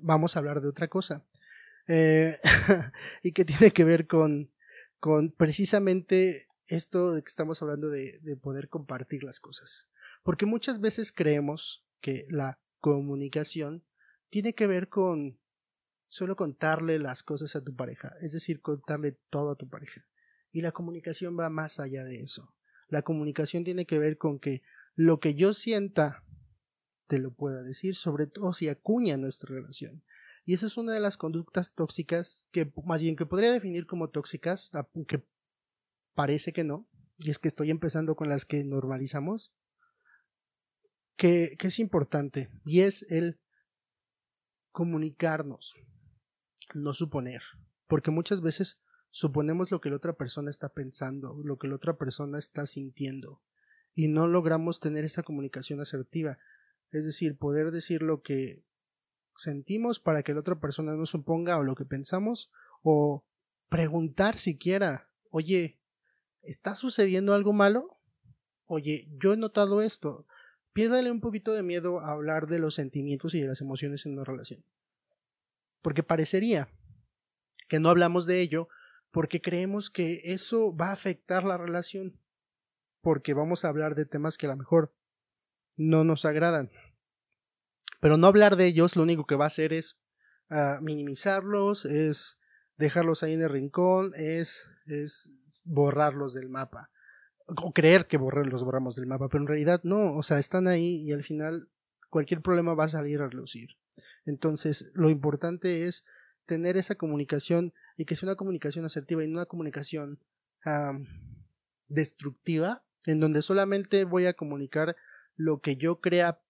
Vamos 0.00 0.36
a 0.36 0.38
hablar 0.38 0.60
de 0.60 0.68
otra 0.68 0.88
cosa. 0.88 1.24
Eh, 1.86 2.38
y 3.22 3.32
que 3.32 3.44
tiene 3.44 3.70
que 3.70 3.84
ver 3.84 4.06
con, 4.06 4.50
con 5.00 5.32
precisamente 5.32 6.48
esto 6.66 7.12
de 7.12 7.22
que 7.22 7.28
estamos 7.28 7.60
hablando 7.62 7.90
de, 7.90 8.18
de 8.20 8.36
poder 8.36 8.68
compartir 8.68 9.22
las 9.22 9.40
cosas. 9.40 9.88
Porque 10.22 10.46
muchas 10.46 10.80
veces 10.80 11.12
creemos 11.12 11.86
que 12.00 12.26
la 12.30 12.58
comunicación 12.80 13.84
tiene 14.30 14.54
que 14.54 14.66
ver 14.66 14.88
con 14.88 15.38
solo 16.08 16.36
contarle 16.36 16.98
las 16.98 17.22
cosas 17.22 17.56
a 17.56 17.64
tu 17.64 17.74
pareja, 17.74 18.14
es 18.20 18.32
decir, 18.32 18.60
contarle 18.60 19.18
todo 19.30 19.50
a 19.50 19.56
tu 19.56 19.68
pareja. 19.68 20.06
Y 20.52 20.62
la 20.62 20.72
comunicación 20.72 21.38
va 21.38 21.50
más 21.50 21.80
allá 21.80 22.04
de 22.04 22.22
eso. 22.22 22.54
La 22.88 23.02
comunicación 23.02 23.64
tiene 23.64 23.86
que 23.86 23.98
ver 23.98 24.18
con 24.18 24.38
que 24.38 24.62
lo 24.94 25.18
que 25.18 25.34
yo 25.34 25.52
sienta 25.52 26.23
te 27.06 27.18
lo 27.18 27.32
pueda 27.32 27.62
decir, 27.62 27.96
sobre 27.96 28.26
todo 28.26 28.52
si 28.52 28.68
acuña 28.68 29.16
nuestra 29.16 29.54
relación. 29.54 30.02
Y 30.44 30.54
esa 30.54 30.66
es 30.66 30.76
una 30.76 30.92
de 30.92 31.00
las 31.00 31.16
conductas 31.16 31.74
tóxicas 31.74 32.48
que 32.50 32.70
más 32.84 33.02
bien 33.02 33.16
que 33.16 33.26
podría 33.26 33.52
definir 33.52 33.86
como 33.86 34.10
tóxicas, 34.10 34.70
aunque 34.74 35.26
parece 36.14 36.52
que 36.52 36.64
no, 36.64 36.88
y 37.18 37.30
es 37.30 37.38
que 37.38 37.48
estoy 37.48 37.70
empezando 37.70 38.16
con 38.16 38.28
las 38.28 38.44
que 38.44 38.64
normalizamos, 38.64 39.54
que, 41.16 41.56
es 41.58 41.78
importante 41.78 42.50
y 42.64 42.80
es 42.80 43.10
el 43.10 43.40
comunicarnos, 44.72 45.74
no 46.74 46.92
suponer, 46.92 47.42
porque 47.86 48.10
muchas 48.10 48.40
veces 48.40 48.82
suponemos 49.10 49.70
lo 49.70 49.80
que 49.80 49.90
la 49.90 49.96
otra 49.96 50.14
persona 50.14 50.50
está 50.50 50.70
pensando, 50.70 51.40
lo 51.44 51.56
que 51.56 51.68
la 51.68 51.76
otra 51.76 51.96
persona 51.96 52.38
está 52.38 52.66
sintiendo 52.66 53.40
y 53.94 54.08
no 54.08 54.26
logramos 54.26 54.80
tener 54.80 55.04
esa 55.04 55.22
comunicación 55.22 55.80
asertiva, 55.80 56.38
es 56.94 57.04
decir, 57.04 57.36
poder 57.36 57.70
decir 57.70 58.02
lo 58.02 58.22
que 58.22 58.62
sentimos 59.36 59.98
para 60.00 60.22
que 60.22 60.32
la 60.32 60.40
otra 60.40 60.60
persona 60.60 60.94
no 60.94 61.06
suponga 61.06 61.58
o 61.58 61.62
lo 61.62 61.74
que 61.74 61.84
pensamos 61.84 62.52
o 62.82 63.24
preguntar 63.68 64.36
siquiera, 64.36 65.10
oye, 65.30 65.80
¿está 66.42 66.74
sucediendo 66.74 67.34
algo 67.34 67.52
malo? 67.52 67.98
Oye, 68.66 69.08
yo 69.18 69.32
he 69.32 69.36
notado 69.36 69.82
esto. 69.82 70.26
Piérdale 70.72 71.10
un 71.10 71.20
poquito 71.20 71.52
de 71.52 71.62
miedo 71.62 72.00
a 72.00 72.12
hablar 72.12 72.46
de 72.46 72.58
los 72.58 72.74
sentimientos 72.74 73.34
y 73.34 73.40
de 73.40 73.48
las 73.48 73.60
emociones 73.60 74.06
en 74.06 74.12
una 74.12 74.24
relación. 74.24 74.64
Porque 75.82 76.02
parecería 76.02 76.68
que 77.68 77.80
no 77.80 77.88
hablamos 77.88 78.26
de 78.26 78.40
ello 78.40 78.68
porque 79.10 79.40
creemos 79.40 79.90
que 79.90 80.22
eso 80.24 80.74
va 80.74 80.88
a 80.88 80.92
afectar 80.92 81.44
la 81.44 81.56
relación. 81.56 82.18
Porque 83.00 83.34
vamos 83.34 83.64
a 83.64 83.68
hablar 83.68 83.94
de 83.94 84.06
temas 84.06 84.38
que 84.38 84.46
a 84.46 84.50
lo 84.50 84.56
mejor 84.56 84.94
no 85.76 86.04
nos 86.04 86.24
agradan. 86.24 86.70
Pero 88.04 88.18
no 88.18 88.26
hablar 88.26 88.56
de 88.56 88.66
ellos 88.66 88.96
lo 88.96 89.02
único 89.02 89.24
que 89.24 89.34
va 89.34 89.44
a 89.44 89.46
hacer 89.46 89.72
es 89.72 89.98
ah, 90.50 90.78
minimizarlos, 90.82 91.86
es 91.86 92.38
dejarlos 92.76 93.22
ahí 93.22 93.32
en 93.32 93.40
el 93.40 93.48
rincón, 93.48 94.12
es, 94.14 94.68
es 94.84 95.32
borrarlos 95.64 96.34
del 96.34 96.50
mapa. 96.50 96.90
O 97.46 97.72
creer 97.72 98.06
que 98.06 98.18
los 98.18 98.62
borramos 98.62 98.94
del 98.96 99.06
mapa, 99.06 99.30
pero 99.30 99.40
en 99.40 99.48
realidad 99.48 99.80
no, 99.84 100.14
o 100.18 100.22
sea, 100.22 100.38
están 100.38 100.68
ahí 100.68 100.96
y 100.96 101.12
al 101.12 101.24
final 101.24 101.70
cualquier 102.10 102.42
problema 102.42 102.74
va 102.74 102.84
a 102.84 102.88
salir 102.88 103.22
a 103.22 103.28
relucir. 103.28 103.70
Entonces, 104.26 104.90
lo 104.92 105.08
importante 105.08 105.86
es 105.86 106.04
tener 106.44 106.76
esa 106.76 106.96
comunicación 106.96 107.72
y 107.96 108.04
que 108.04 108.16
sea 108.16 108.28
una 108.28 108.36
comunicación 108.36 108.84
asertiva 108.84 109.24
y 109.24 109.28
no 109.28 109.38
una 109.38 109.46
comunicación 109.46 110.20
destructiva, 111.88 112.84
en 113.06 113.20
donde 113.20 113.40
solamente 113.40 114.04
voy 114.04 114.26
a 114.26 114.34
comunicar 114.34 114.94
lo 115.36 115.62
que 115.62 115.76
yo 115.76 116.02
crea 116.02 116.43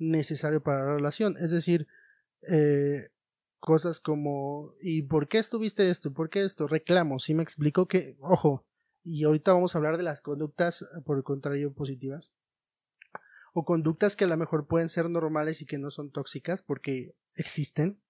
necesario 0.00 0.62
para 0.62 0.84
la 0.84 0.94
relación. 0.94 1.36
Es 1.36 1.52
decir, 1.52 1.86
eh, 2.48 3.10
cosas 3.60 4.00
como 4.00 4.74
¿y 4.80 5.02
por 5.02 5.28
qué 5.28 5.38
estuviste 5.38 5.88
esto? 5.90 6.12
¿Por 6.12 6.30
qué 6.30 6.42
esto? 6.42 6.66
Reclamo, 6.66 7.20
si 7.20 7.34
me 7.34 7.42
explico 7.42 7.86
que, 7.86 8.16
ojo, 8.20 8.66
y 9.04 9.24
ahorita 9.24 9.52
vamos 9.52 9.74
a 9.74 9.78
hablar 9.78 9.96
de 9.96 10.02
las 10.02 10.20
conductas, 10.20 10.88
por 11.04 11.16
el 11.16 11.22
contrario, 11.22 11.72
positivas, 11.72 12.32
o 13.52 13.64
conductas 13.64 14.16
que 14.16 14.24
a 14.24 14.28
lo 14.28 14.36
mejor 14.36 14.66
pueden 14.66 14.88
ser 14.88 15.08
normales 15.10 15.60
y 15.62 15.66
que 15.66 15.78
no 15.78 15.90
son 15.90 16.10
tóxicas 16.10 16.62
porque 16.62 17.14
existen. 17.34 18.00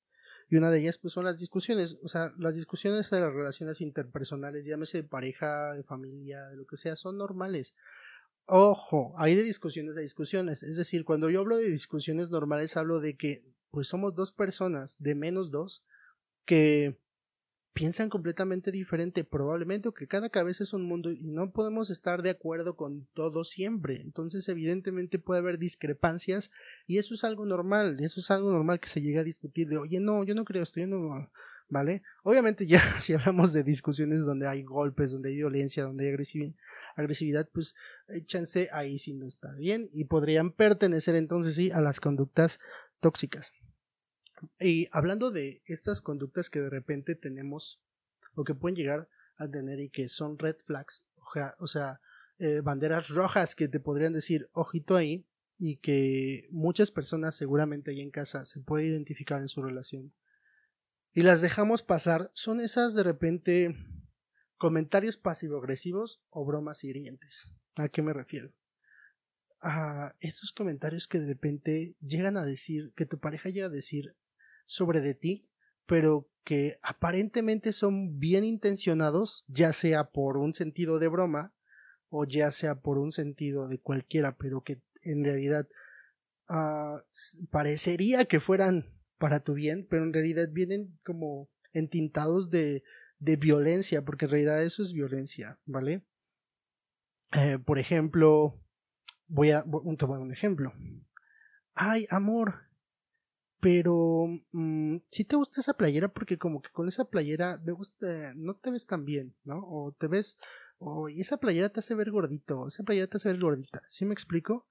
Y 0.49 0.57
una 0.57 0.71
de 0.71 0.81
ellas 0.81 0.99
pues 0.99 1.15
son 1.15 1.25
las 1.25 1.39
discusiones, 1.39 1.99
o 2.03 2.09
sea, 2.09 2.33
las 2.37 2.57
discusiones 2.57 3.09
de 3.11 3.21
las 3.21 3.33
relaciones 3.33 3.81
interpersonales, 3.81 4.67
llámese 4.67 5.03
de 5.03 5.09
pareja, 5.09 5.75
de 5.75 5.85
familia, 5.85 6.49
de 6.49 6.57
lo 6.57 6.67
que 6.67 6.77
sea, 6.77 6.97
son 6.97 7.19
normales. 7.19 7.77
Ojo, 8.47 9.15
hay 9.17 9.35
de 9.37 9.43
discusiones 9.43 9.97
a 9.97 10.01
discusiones, 10.01 10.63
es 10.63 10.77
decir, 10.77 11.05
cuando 11.05 11.31
yo 11.31 11.41
hablo 11.41 11.57
de 11.57 11.71
discusiones 11.71 12.31
normales 12.31 12.77
hablo 12.77 13.01
de 13.01 13.17
que 13.17 13.45
pues 13.71 13.87
somos 13.87 14.15
dos 14.15 14.33
personas, 14.33 14.97
de 14.99 15.15
menos 15.15 15.51
dos, 15.51 15.85
que 16.45 16.99
piensan 17.73 18.11
completamente 18.11 18.73
diferente, 18.73 19.25
probablemente, 19.25 19.89
o 19.89 19.95
que 19.95 20.09
cada 20.09 20.29
cabeza 20.29 20.65
es 20.65 20.73
un 20.73 20.83
mundo 20.83 21.13
y 21.13 21.31
no 21.31 21.53
podemos 21.53 21.91
estar 21.91 22.23
de 22.23 22.31
acuerdo 22.31 22.77
con 22.77 23.07
todo 23.15 23.45
siempre. 23.45 24.01
Entonces, 24.01 24.49
evidentemente 24.49 25.19
puede 25.19 25.41
haber 25.41 25.59
discrepancias 25.59 26.51
y 26.87 26.99
eso 26.99 27.15
es 27.15 27.25
algo 27.25 27.47
normal, 27.47 27.99
eso 28.01 28.21
es 28.21 28.31
algo 28.31 28.51
normal 28.51 28.81
que 28.81 28.89
se 28.89 29.01
llegue 29.01 29.21
a 29.21 29.25
discutir 29.25 29.69
de, 29.69 29.79
oye, 29.79 30.01
no, 30.01 30.25
yo 30.25 30.35
no 30.35 30.45
creo 30.45 30.63
esto, 30.63 30.81
yo 30.81 30.89
no, 30.89 31.31
¿vale? 31.69 32.03
Obviamente 32.23 32.67
ya 32.67 32.81
si 33.01 33.15
hablamos 33.15 33.53
de 33.53 33.63
discusiones 33.63 34.25
donde 34.25 34.49
hay 34.49 34.63
golpes, 34.63 35.13
donde 35.13 35.31
hay 35.31 35.37
violencia, 35.37 35.85
donde 35.85 36.05
hay 36.05 36.11
agresividad, 36.11 36.55
agresividad 36.97 37.49
pues 37.53 37.75
échanse 38.09 38.69
ahí 38.73 38.99
si 38.99 39.15
no 39.15 39.27
está 39.27 39.53
bien 39.55 39.89
y 39.93 40.05
podrían 40.05 40.53
pertenecer 40.53 41.15
entonces 41.15 41.55
sí 41.55 41.71
a 41.71 41.81
las 41.81 42.01
conductas 42.01 42.59
tóxicas. 43.01 43.53
Y 44.59 44.89
hablando 44.93 45.31
de 45.31 45.63
estas 45.67 46.01
conductas 46.01 46.49
que 46.51 46.61
de 46.61 46.71
repente 46.71 47.15
tenemos 47.15 47.83
o 48.35 48.45
que 48.45 48.55
pueden 48.55 48.77
llegar 48.77 49.09
a 49.37 49.49
tener 49.49 49.81
y 49.81 49.91
que 49.91 50.09
son 50.09 50.39
red 50.39 50.57
flags, 50.65 51.07
o 51.59 51.67
sea, 51.67 52.01
eh, 52.39 52.61
banderas 52.63 53.09
rojas 53.11 53.55
que 53.55 53.69
te 53.69 53.81
podrían 53.81 54.13
decir 54.13 54.49
ojito 54.53 54.97
ahí 54.97 55.27
y 55.59 55.77
que 55.77 56.49
muchas 56.51 56.91
personas 56.91 57.37
seguramente 57.37 57.91
ahí 57.91 58.01
en 58.01 58.11
casa 58.11 58.45
se 58.45 58.61
puede 58.61 58.87
identificar 58.87 59.41
en 59.41 59.49
su 59.49 59.63
relación 59.63 60.15
y 61.13 61.23
las 61.23 61.41
dejamos 61.41 61.83
pasar 61.83 62.31
son 62.35 62.61
esas 62.61 62.95
de 62.95 63.03
repente 63.03 63.77
comentarios 64.61 65.17
pasivo-agresivos 65.17 66.23
o 66.29 66.45
bromas 66.45 66.85
hirientes. 66.85 67.55
¿A 67.77 67.89
qué 67.89 68.03
me 68.03 68.13
refiero? 68.13 68.53
A 69.63 70.15
esos 70.21 70.53
comentarios 70.53 71.09
que 71.09 71.19
de 71.19 71.27
repente 71.27 71.97
llegan 72.01 72.37
a 72.37 72.45
decir, 72.45 72.93
que 72.95 73.07
tu 73.07 73.19
pareja 73.19 73.49
llega 73.49 73.69
a 73.69 73.71
decir 73.71 74.17
sobre 74.67 75.01
de 75.01 75.15
ti, 75.15 75.51
pero 75.87 76.31
que 76.45 76.79
aparentemente 76.83 77.73
son 77.73 78.19
bien 78.19 78.45
intencionados, 78.45 79.47
ya 79.49 79.73
sea 79.73 80.11
por 80.11 80.37
un 80.37 80.53
sentido 80.53 80.99
de 80.99 81.09
broma 81.09 81.55
o 82.11 82.27
ya 82.27 82.51
sea 82.51 82.83
por 82.83 82.99
un 82.99 83.13
sentido 83.13 83.67
de 83.67 83.81
cualquiera, 83.81 84.37
pero 84.37 84.63
que 84.63 84.83
en 85.01 85.25
realidad 85.25 85.69
ah, 86.47 87.03
parecería 87.51 88.27
que 88.27 88.41
fueran 88.41 88.93
para 89.17 89.41
tu 89.41 89.55
bien, 89.55 89.87
pero 89.89 90.05
en 90.05 90.13
realidad 90.13 90.51
vienen 90.53 90.99
como 91.03 91.49
entintados 91.73 92.51
de, 92.51 92.83
de 93.21 93.37
violencia, 93.37 94.05
porque 94.05 94.25
en 94.25 94.33
realidad 94.33 94.63
eso 94.63 94.83
es 94.83 94.93
violencia, 94.93 95.61
¿vale? 95.67 96.03
Eh, 97.33 97.59
por 97.65 97.79
ejemplo, 97.79 98.61
voy 99.29 99.53
a 99.53 99.65
tomar 99.97 100.19
un 100.19 100.33
ejemplo. 100.33 100.73
Ay, 101.75 102.07
amor, 102.11 102.71
pero 103.61 104.27
mm, 104.53 104.97
si 105.09 105.25
te 105.25 105.37
gusta 105.37 105.61
esa 105.61 105.75
playera 105.75 106.09
porque 106.09 106.39
como 106.39 106.63
que 106.63 106.71
con 106.71 106.89
esa 106.89 107.05
playera 107.05 107.59
me 107.59 107.73
gusta, 107.73 108.33
no 108.35 108.57
te 108.57 108.71
ves 108.71 108.87
tan 108.87 109.05
bien, 109.05 109.35
¿no? 109.45 109.59
O 109.63 109.93
te 109.93 110.09
ves, 110.09 110.39
o 110.79 111.09
esa 111.09 111.37
playera 111.37 111.69
te 111.69 111.81
hace 111.81 111.95
ver 111.95 112.11
gordito, 112.11 112.67
esa 112.67 112.83
playera 112.83 113.07
te 113.07 113.19
hace 113.19 113.29
ver 113.31 113.41
gordita, 113.41 113.83
¿sí 113.87 114.07
me 114.07 114.15
explico? 114.15 114.67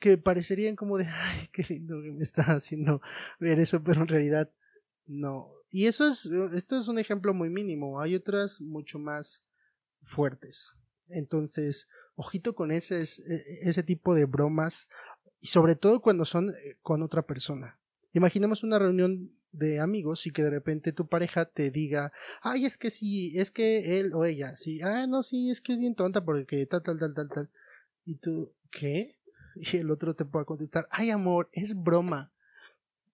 Que 0.00 0.18
parecerían 0.18 0.74
como 0.74 0.98
de, 0.98 1.06
ay, 1.08 1.48
qué 1.52 1.64
lindo 1.68 2.02
que 2.02 2.10
me 2.10 2.22
está 2.22 2.42
haciendo 2.52 3.00
ver 3.38 3.60
eso, 3.60 3.82
pero 3.82 4.02
en 4.02 4.08
realidad 4.08 4.52
no. 5.06 5.52
Y 5.72 5.86
eso 5.86 6.06
es, 6.06 6.26
esto 6.54 6.76
es 6.76 6.86
un 6.86 7.00
ejemplo 7.00 7.34
muy 7.34 7.50
mínimo, 7.50 8.00
hay 8.00 8.14
otras 8.14 8.60
mucho 8.60 9.00
más 9.00 9.44
fuertes. 10.02 10.74
Entonces, 11.08 11.88
ojito 12.14 12.54
con 12.54 12.70
ese, 12.70 13.00
e, 13.00 13.68
ese 13.68 13.82
tipo 13.82 14.14
de 14.14 14.26
bromas, 14.26 14.88
y 15.40 15.48
sobre 15.48 15.74
todo 15.74 16.00
cuando 16.00 16.24
son 16.24 16.50
eh, 16.50 16.76
con 16.82 17.02
otra 17.02 17.22
persona 17.22 17.80
Imaginemos 18.12 18.62
una 18.62 18.78
reunión 18.78 19.32
de 19.52 19.80
amigos 19.80 20.26
y 20.26 20.30
que 20.30 20.42
de 20.42 20.50
repente 20.50 20.92
tu 20.92 21.08
pareja 21.08 21.46
te 21.46 21.70
diga, 21.70 22.12
ay, 22.42 22.64
es 22.66 22.78
que 22.78 22.90
sí, 22.90 23.38
es 23.38 23.50
que 23.50 24.00
él 24.00 24.12
o 24.14 24.24
ella, 24.24 24.56
sí, 24.56 24.80
ah, 24.82 25.06
no, 25.06 25.22
sí, 25.22 25.50
es 25.50 25.60
que 25.60 25.72
es 25.72 25.78
bien 25.78 25.94
tonta 25.94 26.24
porque 26.24 26.64
tal, 26.66 26.82
tal, 26.82 26.98
tal, 26.98 27.14
tal, 27.14 27.28
tal. 27.28 27.50
Y 28.04 28.16
tú, 28.16 28.52
¿qué? 28.70 29.16
Y 29.54 29.76
el 29.76 29.90
otro 29.90 30.14
te 30.14 30.24
puede 30.24 30.46
contestar, 30.46 30.88
ay, 30.90 31.10
amor, 31.10 31.50
es 31.52 31.74
broma. 31.74 32.31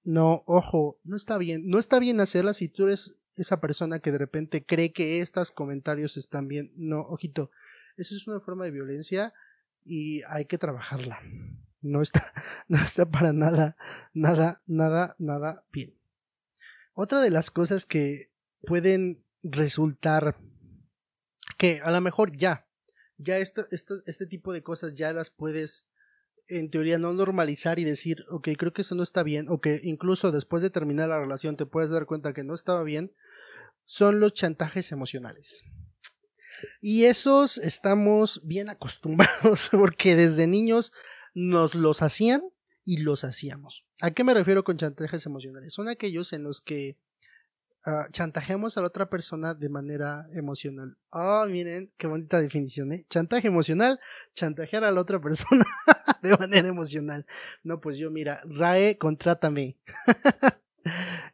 No, 0.05 0.43
ojo, 0.47 0.99
no 1.05 1.17
está 1.17 1.38
bien, 1.38 1.69
no 1.69 1.78
está 1.78 1.99
bien 1.99 2.21
hacerla 2.21 2.55
si 2.55 2.69
tú 2.69 2.85
eres 2.85 3.17
esa 3.37 3.61
persona 3.61 4.00
que 4.00 4.12
de 4.12 4.19
repente 4.19 4.64
cree 4.64 4.93
que 4.93 5.21
estos 5.21 5.50
comentarios 5.50 6.17
están 6.17 6.49
bien. 6.49 6.73
No, 6.76 7.00
ojito, 7.02 7.50
eso 7.97 8.14
es 8.14 8.26
una 8.26 8.40
forma 8.40 8.64
de 8.64 8.71
violencia 8.71 9.33
y 9.85 10.23
hay 10.23 10.47
que 10.47 10.59
trabajarla 10.59 11.21
no 11.81 12.02
está, 12.02 12.33
no 12.69 12.78
está 12.78 13.11
para 13.11 13.33
nada, 13.33 13.76
nada, 14.12 14.62
nada, 14.67 15.14
nada 15.19 15.64
bien. 15.73 15.95
Otra 16.95 17.21
de 17.21 17.31
las 17.31 17.50
cosas 17.50 17.87
que 17.87 18.31
pueden 18.67 19.23
resultar 19.43 20.37
que 21.57 21.81
a 21.83 21.90
lo 21.90 22.00
mejor 22.00 22.37
ya, 22.37 22.67
ya 23.17 23.38
esto, 23.38 23.67
este 23.71 24.26
tipo 24.26 24.52
de 24.52 24.62
cosas 24.62 24.95
ya 24.95 25.12
las 25.12 25.31
puedes 25.31 25.87
en 26.49 26.71
teoría 26.71 26.99
no 26.99 27.12
normalizar 27.12 27.78
y 27.78 27.85
decir, 27.85 28.25
ok, 28.31 28.49
creo 28.57 28.73
que 28.73 28.83
eso 28.83 28.95
no 28.95 29.02
está 29.02 29.23
bien, 29.23 29.49
o 29.49 29.61
que 29.61 29.81
incluso 29.85 30.33
después 30.33 30.62
de 30.62 30.71
terminar 30.71 31.09
la 31.09 31.21
relación 31.21 31.57
te 31.57 31.67
puedes 31.67 31.90
dar 31.90 32.07
cuenta 32.07 32.33
que 32.33 32.45
no 32.45 32.55
estaba 32.55 32.83
bien, 32.83 33.12
son 33.85 34.21
los 34.21 34.33
chantajes 34.35 34.93
emocionales. 34.93 35.64
Y 36.81 37.05
esos 37.05 37.59
estamos 37.59 38.40
bien 38.45 38.69
acostumbrados 38.71 39.69
porque 39.71 40.17
desde 40.17 40.47
niños 40.47 40.93
nos 41.35 41.75
los 41.75 42.02
hacían 42.02 42.43
y 42.85 42.99
los 42.99 43.25
hacíamos. 43.25 43.85
¿A 44.00 44.12
qué 44.12 44.25
me 44.25 44.35
refiero 44.35 44.64
con 44.64 44.76
chantajes 44.76 45.26
emocionales? 45.26 45.75
Son 45.75 45.88
aquellos 45.88 46.33
en 46.33 46.43
los 46.43 46.62
que 46.62 46.97
uh, 47.87 48.11
chantajeamos 48.11 48.78
a 48.78 48.81
la 48.81 48.87
otra 48.87 49.11
persona 49.11 49.55
de 49.55 49.69
manera 49.69 50.26
emocional. 50.33 50.97
Ah, 51.12 51.47
miren, 51.49 51.93
qué 51.99 52.07
bonita 52.07 52.40
definición, 52.40 52.93
¿eh? 52.93 53.05
Chantaje 53.11 53.49
emocional, 53.49 54.00
chantajear 54.35 54.85
a 54.85 54.90
la 54.90 55.00
otra 55.02 55.21
persona 55.21 55.64
de 56.22 56.37
manera 56.37 56.68
emocional. 56.68 57.26
No, 57.62 57.80
pues 57.80 57.98
yo, 57.98 58.10
mira, 58.10 58.40
RAE, 58.44 58.98
contrátame. 58.98 59.78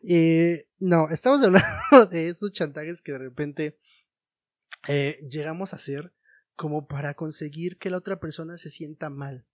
eh, 0.02 0.68
no, 0.78 1.08
estamos 1.10 1.42
hablando 1.42 2.06
de 2.10 2.28
esos 2.28 2.52
chantajes 2.52 3.00
que 3.00 3.12
de 3.12 3.18
repente 3.18 3.78
eh, 4.88 5.18
llegamos 5.28 5.72
a 5.72 5.76
hacer 5.76 6.12
como 6.56 6.86
para 6.86 7.14
conseguir 7.14 7.78
que 7.78 7.90
la 7.90 7.98
otra 7.98 8.20
persona 8.20 8.56
se 8.56 8.70
sienta 8.70 9.10
mal. 9.10 9.46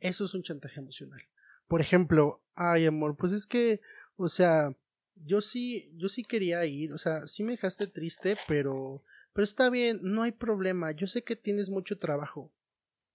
Eso 0.00 0.24
es 0.24 0.34
un 0.34 0.42
chantaje 0.42 0.80
emocional. 0.80 1.22
Por 1.66 1.80
ejemplo, 1.80 2.42
ay 2.54 2.86
amor, 2.86 3.16
pues 3.16 3.32
es 3.32 3.46
que, 3.46 3.80
o 4.16 4.28
sea, 4.28 4.76
yo 5.16 5.40
sí, 5.40 5.92
yo 5.96 6.08
sí 6.08 6.22
quería 6.22 6.64
ir, 6.66 6.92
o 6.92 6.98
sea, 6.98 7.26
sí 7.26 7.42
me 7.42 7.52
dejaste 7.52 7.86
triste, 7.86 8.36
pero, 8.46 9.02
pero 9.32 9.44
está 9.44 9.70
bien, 9.70 10.00
no 10.02 10.22
hay 10.22 10.32
problema, 10.32 10.92
yo 10.92 11.06
sé 11.06 11.24
que 11.24 11.36
tienes 11.36 11.70
mucho 11.70 11.98
trabajo. 11.98 12.52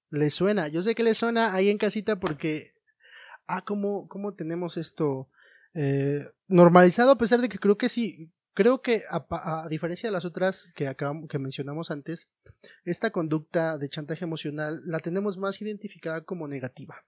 Le 0.10 0.30
suena, 0.30 0.68
yo 0.68 0.82
sé 0.82 0.96
que 0.96 1.04
le 1.04 1.13
suena 1.13 1.54
ahí 1.54 1.70
en 1.70 1.78
casita 1.78 2.20
porque, 2.20 2.74
ah, 3.48 3.63
cómo, 3.63 4.08
cómo 4.08 4.34
tenemos 4.34 4.78
esto 4.78 5.30
eh, 5.74 6.28
normalizado, 6.48 7.12
a 7.12 7.18
pesar 7.18 7.42
de 7.42 7.50
que 7.50 7.60
creo 7.60 7.78
que 7.78 7.89
sí, 7.89 8.32
creo 8.54 8.82
que 8.82 9.04
a, 9.10 9.68
diferencia 9.70 10.10
de 10.10 10.13
las 10.13 10.25
otras 10.25 10.72
que 10.75 10.88
acabamos, 10.88 11.30
que 11.30 11.39
mencionamos 11.39 11.92
antes, 11.92 12.32
esta 12.84 13.12
conducta 13.12 13.78
de 13.78 13.89
chantaje 13.89 14.25
emocional 14.25 14.82
la 14.86 15.00
tenemos 15.00 15.38
más 15.38 15.62
identificada 15.62 16.25
como 16.25 16.48
negativa. 16.48 17.06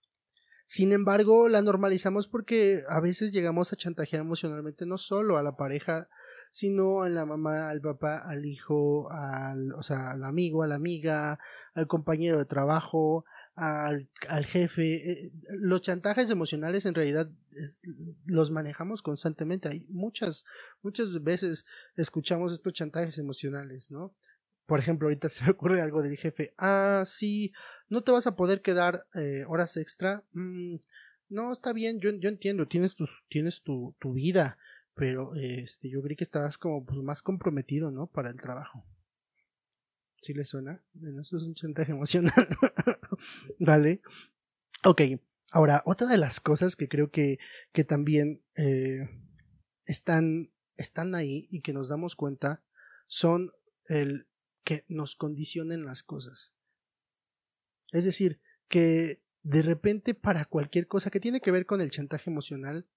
Sin 0.66 0.94
embargo, 0.94 1.50
la 1.50 1.62
normalizamos 1.62 2.30
porque 2.30 2.84
a 2.88 3.02
veces 3.02 3.34
llegamos 3.34 3.74
a 3.74 3.76
chantajear 3.76 4.22
emocionalmente 4.22 4.86
no 4.86 4.98
solo 4.98 5.38
a 5.38 5.44
la 5.44 5.58
pareja, 5.58 6.08
sino 6.52 7.04
a 7.04 7.10
la 7.10 7.26
mamá, 7.26 7.70
al 7.70 7.82
papá, 7.82 8.18
al 8.18 8.46
hijo, 8.46 9.10
al, 9.12 9.74
o 9.74 9.84
sea, 9.84 10.12
al 10.12 10.24
amigo, 10.24 10.64
a 10.64 10.68
la 10.68 10.76
amiga, 10.76 11.40
al 11.74 11.88
compañero 11.88 12.38
de 12.38 12.46
trabajo, 12.46 13.26
al, 13.56 14.10
al 14.28 14.46
jefe. 14.46 15.12
Eh, 15.12 15.32
los 15.58 15.82
chantajes 15.82 16.30
emocionales 16.30 16.86
en 16.86 16.96
realidad 16.96 17.30
los 18.26 18.52
manejamos 18.52 19.02
constantemente. 19.02 19.70
Hay 19.70 19.86
muchas, 19.90 20.46
muchas 20.82 21.24
veces 21.24 21.66
escuchamos 21.96 22.54
estos 22.54 22.74
chantajes 22.74 23.18
emocionales, 23.18 23.92
¿no? 23.92 24.14
Por 24.66 24.80
ejemplo, 24.80 25.08
ahorita 25.08 25.30
se 25.30 25.44
me 25.46 25.52
ocurre 25.52 25.82
algo 25.82 26.02
del 26.02 26.18
jefe. 26.18 26.54
Ah, 26.58 27.04
sí, 27.06 27.54
no 27.90 28.04
te 28.04 28.12
vas 28.12 28.28
a 28.28 28.36
poder 28.36 28.62
quedar 28.62 29.06
eh, 29.16 29.46
horas 29.48 29.78
extra. 29.78 30.24
Mm, 30.34 30.78
no, 31.30 31.52
está 31.52 31.72
bien, 31.72 32.00
yo, 32.02 32.12
yo 32.12 32.28
entiendo, 32.28 32.68
tienes, 32.68 32.94
tus, 32.96 33.24
tienes 33.30 33.62
tu, 33.62 33.96
tu 34.00 34.14
vida, 34.14 34.58
pero 34.96 35.34
este, 35.36 35.90
yo 35.90 36.02
creí 36.02 36.16
que 36.16 36.24
estabas 36.24 36.58
como 36.58 36.86
pues, 36.86 37.00
más 37.02 37.22
comprometido, 37.22 37.92
¿no? 37.92 38.08
Para 38.08 38.30
el 38.30 38.40
trabajo. 38.40 38.86
¿Sí 40.22 40.34
le 40.34 40.46
suena? 40.46 40.84
Bueno, 40.94 41.22
eso 41.22 41.38
es 41.38 41.44
un 41.44 41.54
chantaje 41.54 41.92
emocional. 41.94 42.48
vale. 43.60 44.02
Ok, 44.84 45.02
ahora, 45.52 45.84
otra 45.86 46.08
de 46.08 46.18
las 46.18 46.40
cosas 46.40 46.76
que 46.76 46.88
creo 46.88 47.12
que, 47.12 47.40
que 47.72 47.84
también 47.84 48.44
eh, 48.56 49.10
están, 49.86 50.52
están 50.78 51.16
ahí 51.16 51.48
y 51.50 51.62
que 51.62 51.74
nos 51.74 51.90
damos 51.90 52.16
cuenta 52.16 52.64
son 53.08 53.52
el 53.86 54.28
que 54.64 54.86
nos 54.88 55.16
condicionen 55.16 55.86
las 55.86 56.04
cosas. 56.04 56.56
Es 57.92 58.06
decir, 58.06 58.40
que 58.68 59.22
de 59.44 59.62
repente 59.64 60.14
para 60.14 60.46
cualquier 60.46 60.88
cosa 60.88 61.10
que 61.10 61.20
tiene 61.20 61.42
que 61.42 61.52
ver 61.52 61.66
con 61.66 61.82
el 61.82 61.92
chantaje 61.92 62.30
emocional, 62.30 62.88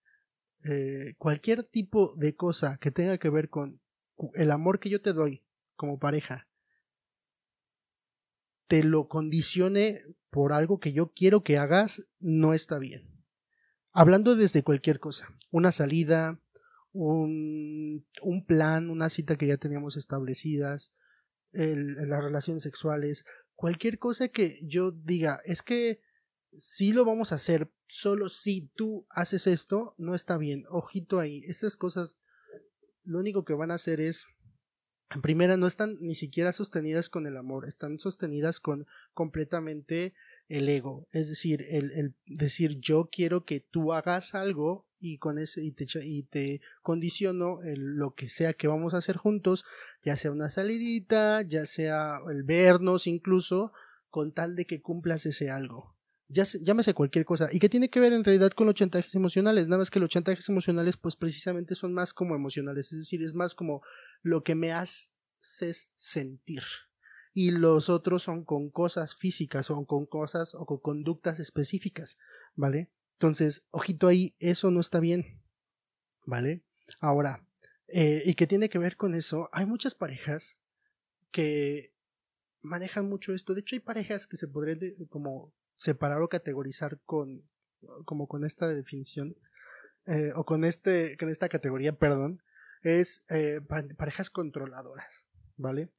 eh, 0.64 1.14
cualquier 1.18 1.62
tipo 1.62 2.14
de 2.16 2.35
cosa 2.35 2.78
que 2.78 2.90
tenga 2.90 3.18
que 3.18 3.28
ver 3.28 3.50
con 3.50 3.80
el 4.35 4.50
amor 4.50 4.80
que 4.80 4.88
yo 4.88 5.02
te 5.02 5.12
doy 5.12 5.44
como 5.76 5.99
pareja, 5.99 6.49
te 8.66 8.83
lo 8.83 9.09
condicione 9.09 10.00
por 10.30 10.52
algo 10.52 10.80
que 10.80 10.92
yo 10.92 11.12
quiero 11.12 11.44
que 11.44 11.59
hagas, 11.59 12.09
no 12.18 12.54
está 12.54 12.78
bien. 12.78 13.09
Hablando 13.92 14.37
desde 14.37 14.62
cualquier 14.62 15.00
cosa, 15.00 15.28
una 15.50 15.71
salida, 15.71 16.40
un, 16.92 18.06
un 18.23 18.47
plan, 18.47 18.88
una 18.88 19.11
cita 19.11 19.37
que 19.37 19.47
ya 19.47 19.59
teníamos 19.59 19.97
establecidas, 19.97 20.94
las 21.52 22.25
relaciones 22.25 22.62
sexuales, 22.62 23.25
cualquier 23.54 23.99
cosa 23.99 24.28
que 24.28 24.61
yo 24.62 24.90
diga, 24.90 25.40
es 25.44 25.62
que 25.62 26.00
si 26.57 26.93
lo 26.93 27.05
vamos 27.05 27.33
a 27.33 27.37
hacer, 27.37 27.71
solo 27.87 28.29
si 28.29 28.71
tú 28.75 29.07
haces 29.11 29.47
esto, 29.47 29.95
no 29.99 30.15
está 30.15 30.39
bien. 30.39 30.65
Ojito 30.71 31.19
ahí, 31.19 31.45
esas 31.47 31.77
cosas 31.77 32.21
lo 33.05 33.19
único 33.19 33.45
que 33.45 33.55
van 33.55 33.71
a 33.71 33.75
hacer 33.75 34.01
es 34.01 34.27
en 35.11 35.23
primera 35.23 35.57
no 35.57 35.67
están 35.67 35.99
ni 36.01 36.15
siquiera 36.15 36.53
sostenidas 36.53 37.09
con 37.09 37.27
el 37.27 37.37
amor, 37.37 37.69
están 37.69 37.99
sostenidas 37.99 38.59
con 38.59 38.87
completamente 39.12 40.14
el 40.49 40.69
ego, 40.69 41.07
es 41.12 41.29
decir, 41.29 41.64
el, 41.71 41.93
el 41.93 42.14
decir 42.27 42.79
yo 42.81 43.09
quiero 43.12 43.45
que 43.45 43.61
tú 43.61 43.93
hagas 43.93 44.35
algo 44.35 44.87
y 44.99 45.19
con 45.19 45.38
ese 45.38 45.62
y 45.62 45.73
te, 45.73 45.87
y 46.03 46.23
te 46.25 46.61
condiciono 46.83 47.61
lo 47.62 48.14
que 48.14 48.29
sea 48.29 48.55
que 48.55 48.67
vamos 48.67 48.95
a 48.95 48.99
hacer 48.99 49.17
juntos, 49.17 49.64
ya 50.03 50.17
sea 50.17 50.33
una 50.33 50.49
salidita, 50.49 51.43
ya 51.43 51.67
sea 51.67 52.21
el 52.29 52.43
vernos 52.43 53.07
incluso, 53.07 53.73
con 54.09 54.33
tal 54.33 54.57
de 54.57 54.67
que 54.67 54.81
cumplas 54.81 55.27
ese 55.27 55.51
algo. 55.51 55.93
Ya 56.29 56.45
llámese 56.63 56.95
cualquier 56.95 57.25
cosa. 57.25 57.49
¿Y 57.53 57.59
qué 57.59 57.69
tiene 57.69 57.91
que 57.91 58.01
ver 58.01 58.13
en 58.13 58.25
realidad 58.25 58.53
con 58.53 58.67
los 58.67 58.75
chantajes 58.75 59.15
emocionales? 59.15 59.69
Nada 59.69 59.81
más 59.81 59.91
que 59.91 60.01
los 60.01 60.09
chantajes 60.09 60.49
emocionales, 60.49 60.97
pues 60.97 61.17
precisamente 61.17 61.75
son 61.75 61.93
más 61.93 62.15
como 62.15 62.35
emocionales, 62.35 62.93
es 62.93 62.99
decir, 62.99 63.23
es 63.23 63.35
más 63.35 63.55
como 63.55 63.83
lo 64.23 64.43
que 64.43 64.55
me 64.55 64.73
haces 64.73 65.93
sentir. 65.95 66.63
Y 67.35 67.51
los 67.51 67.91
otros 67.91 68.23
son 68.23 68.45
con 68.45 68.71
cosas 68.71 69.17
físicas 69.17 69.71
o 69.71 69.85
con 69.87 70.07
cosas 70.07 70.55
o 70.55 70.65
con 70.67 70.79
conductas 70.79 71.41
específicas, 71.41 72.19
¿vale? 72.55 72.91
Entonces, 73.15 73.67
ojito 73.71 74.07
ahí, 74.07 74.35
eso 74.39 74.71
no 74.71 74.81
está 74.81 75.01
bien. 75.01 75.43
¿Vale? 76.27 76.65
Ahora, 77.01 77.47
eh, 77.89 78.23
¿y 78.25 78.35
qué 78.35 78.47
tiene 78.47 78.69
que 78.69 78.79
ver 78.79 78.97
con 78.97 79.15
eso? 79.15 79.51
Hay 79.53 79.67
muchas 79.67 79.95
parejas 79.95 80.59
que 81.31 81.93
manejan 82.63 83.09
mucho 83.09 83.35
esto. 83.35 83.55
De 83.55 83.61
hecho, 83.61 83.77
hay 83.77 83.81
parejas 83.81 84.27
que 84.27 84.37
se 84.37 84.49
podrían 84.49 84.79
como 85.09 85.53
separar 85.77 86.23
o 86.23 86.29
categorizar 86.29 87.01
con 87.05 87.43
como 88.05 88.27
con 88.29 88.45
esta 88.45 88.67
definición 88.69 89.37
eh, 90.07 90.33
o 90.35 90.45
con 90.45 90.65
este 90.65 91.17
con 91.19 91.29
esta 91.29 91.49
categoría, 91.49 91.93
perdón, 91.97 92.43
es 92.83 93.25
eh, 93.29 93.61
parejas 93.97 94.31
controladoras, 94.31 95.27
¿vale? 95.57 95.91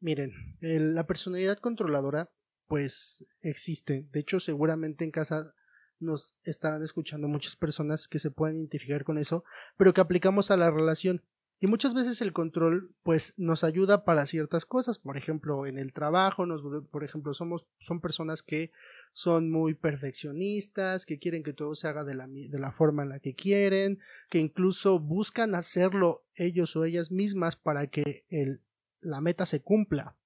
Miren, 0.00 0.32
la 0.60 1.06
personalidad 1.06 1.58
controladora 1.58 2.30
pues 2.66 3.26
existe. 3.40 4.06
De 4.12 4.20
hecho, 4.20 4.40
seguramente 4.40 5.04
en 5.04 5.10
casa 5.10 5.54
nos 6.00 6.40
estarán 6.44 6.82
escuchando 6.82 7.28
muchas 7.28 7.56
personas 7.56 8.08
que 8.08 8.18
se 8.18 8.30
pueden 8.30 8.58
identificar 8.58 9.04
con 9.04 9.18
eso, 9.18 9.44
pero 9.76 9.94
que 9.94 10.00
aplicamos 10.00 10.50
a 10.50 10.56
la 10.56 10.70
relación. 10.70 11.22
Y 11.60 11.66
muchas 11.66 11.94
veces 11.94 12.20
el 12.20 12.32
control 12.32 12.94
pues 13.02 13.34
nos 13.38 13.64
ayuda 13.64 14.04
para 14.04 14.26
ciertas 14.26 14.66
cosas, 14.66 14.98
por 14.98 15.16
ejemplo, 15.16 15.66
en 15.66 15.78
el 15.78 15.92
trabajo, 15.92 16.46
nos, 16.46 16.62
por 16.90 17.04
ejemplo, 17.04 17.32
somos 17.32 17.66
son 17.78 18.00
personas 18.00 18.42
que 18.42 18.72
son 19.14 19.50
muy 19.50 19.72
perfeccionistas, 19.72 21.06
que 21.06 21.18
quieren 21.18 21.42
que 21.42 21.54
todo 21.54 21.74
se 21.74 21.88
haga 21.88 22.04
de 22.04 22.14
la, 22.14 22.26
de 22.26 22.58
la 22.58 22.70
forma 22.70 23.04
en 23.04 23.08
la 23.08 23.20
que 23.20 23.34
quieren, 23.34 23.98
que 24.28 24.40
incluso 24.40 25.00
buscan 25.00 25.54
hacerlo 25.54 26.26
ellos 26.34 26.76
o 26.76 26.84
ellas 26.84 27.10
mismas 27.10 27.56
para 27.56 27.86
que 27.86 28.26
el, 28.28 28.60
la 29.00 29.22
meta 29.22 29.46
se 29.46 29.62
cumpla 29.62 30.16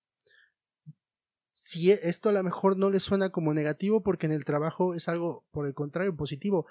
si 1.59 1.91
e, 1.91 1.99
esto 2.05 2.29
a 2.29 2.33
lo 2.33 2.43
mejor 2.43 2.77
no 2.77 2.89
le 2.89 3.01
suena 3.01 3.31
como 3.31 3.53
negativo 3.53 4.03
porque 4.03 4.27
en 4.27 4.33
el 4.33 4.45
trabajo 4.45 4.95
es 4.95 5.09
algo 5.09 5.45
por 5.51 5.67
el 5.67 5.75
contrario 5.75 6.17
positivo. 6.17 6.67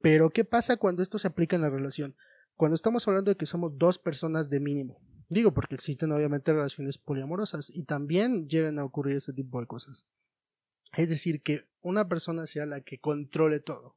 Pero 0.00 0.30
¿qué 0.30 0.44
pasa 0.44 0.78
cuando 0.78 1.02
esto 1.02 1.18
se 1.18 1.28
aplica 1.28 1.56
en 1.56 1.62
la 1.62 1.68
relación? 1.68 2.16
Cuando 2.56 2.74
estamos 2.74 3.06
hablando 3.06 3.30
de 3.30 3.36
que 3.36 3.44
somos 3.44 3.76
dos 3.76 3.98
personas 3.98 4.48
de 4.48 4.58
mínimo. 4.58 4.98
Digo 5.28 5.52
porque 5.52 5.74
existen 5.74 6.10
obviamente 6.10 6.52
relaciones 6.52 6.96
poliamorosas 6.96 7.70
y 7.70 7.84
también 7.84 8.48
llegan 8.48 8.78
a 8.78 8.84
ocurrir 8.84 9.16
este 9.16 9.34
tipo 9.34 9.60
de 9.60 9.66
cosas. 9.66 10.08
Es 10.92 11.08
decir, 11.08 11.42
que 11.42 11.68
una 11.80 12.08
persona 12.08 12.46
sea 12.46 12.66
la 12.66 12.82
que 12.82 12.98
controle 12.98 13.60
todo. 13.60 13.96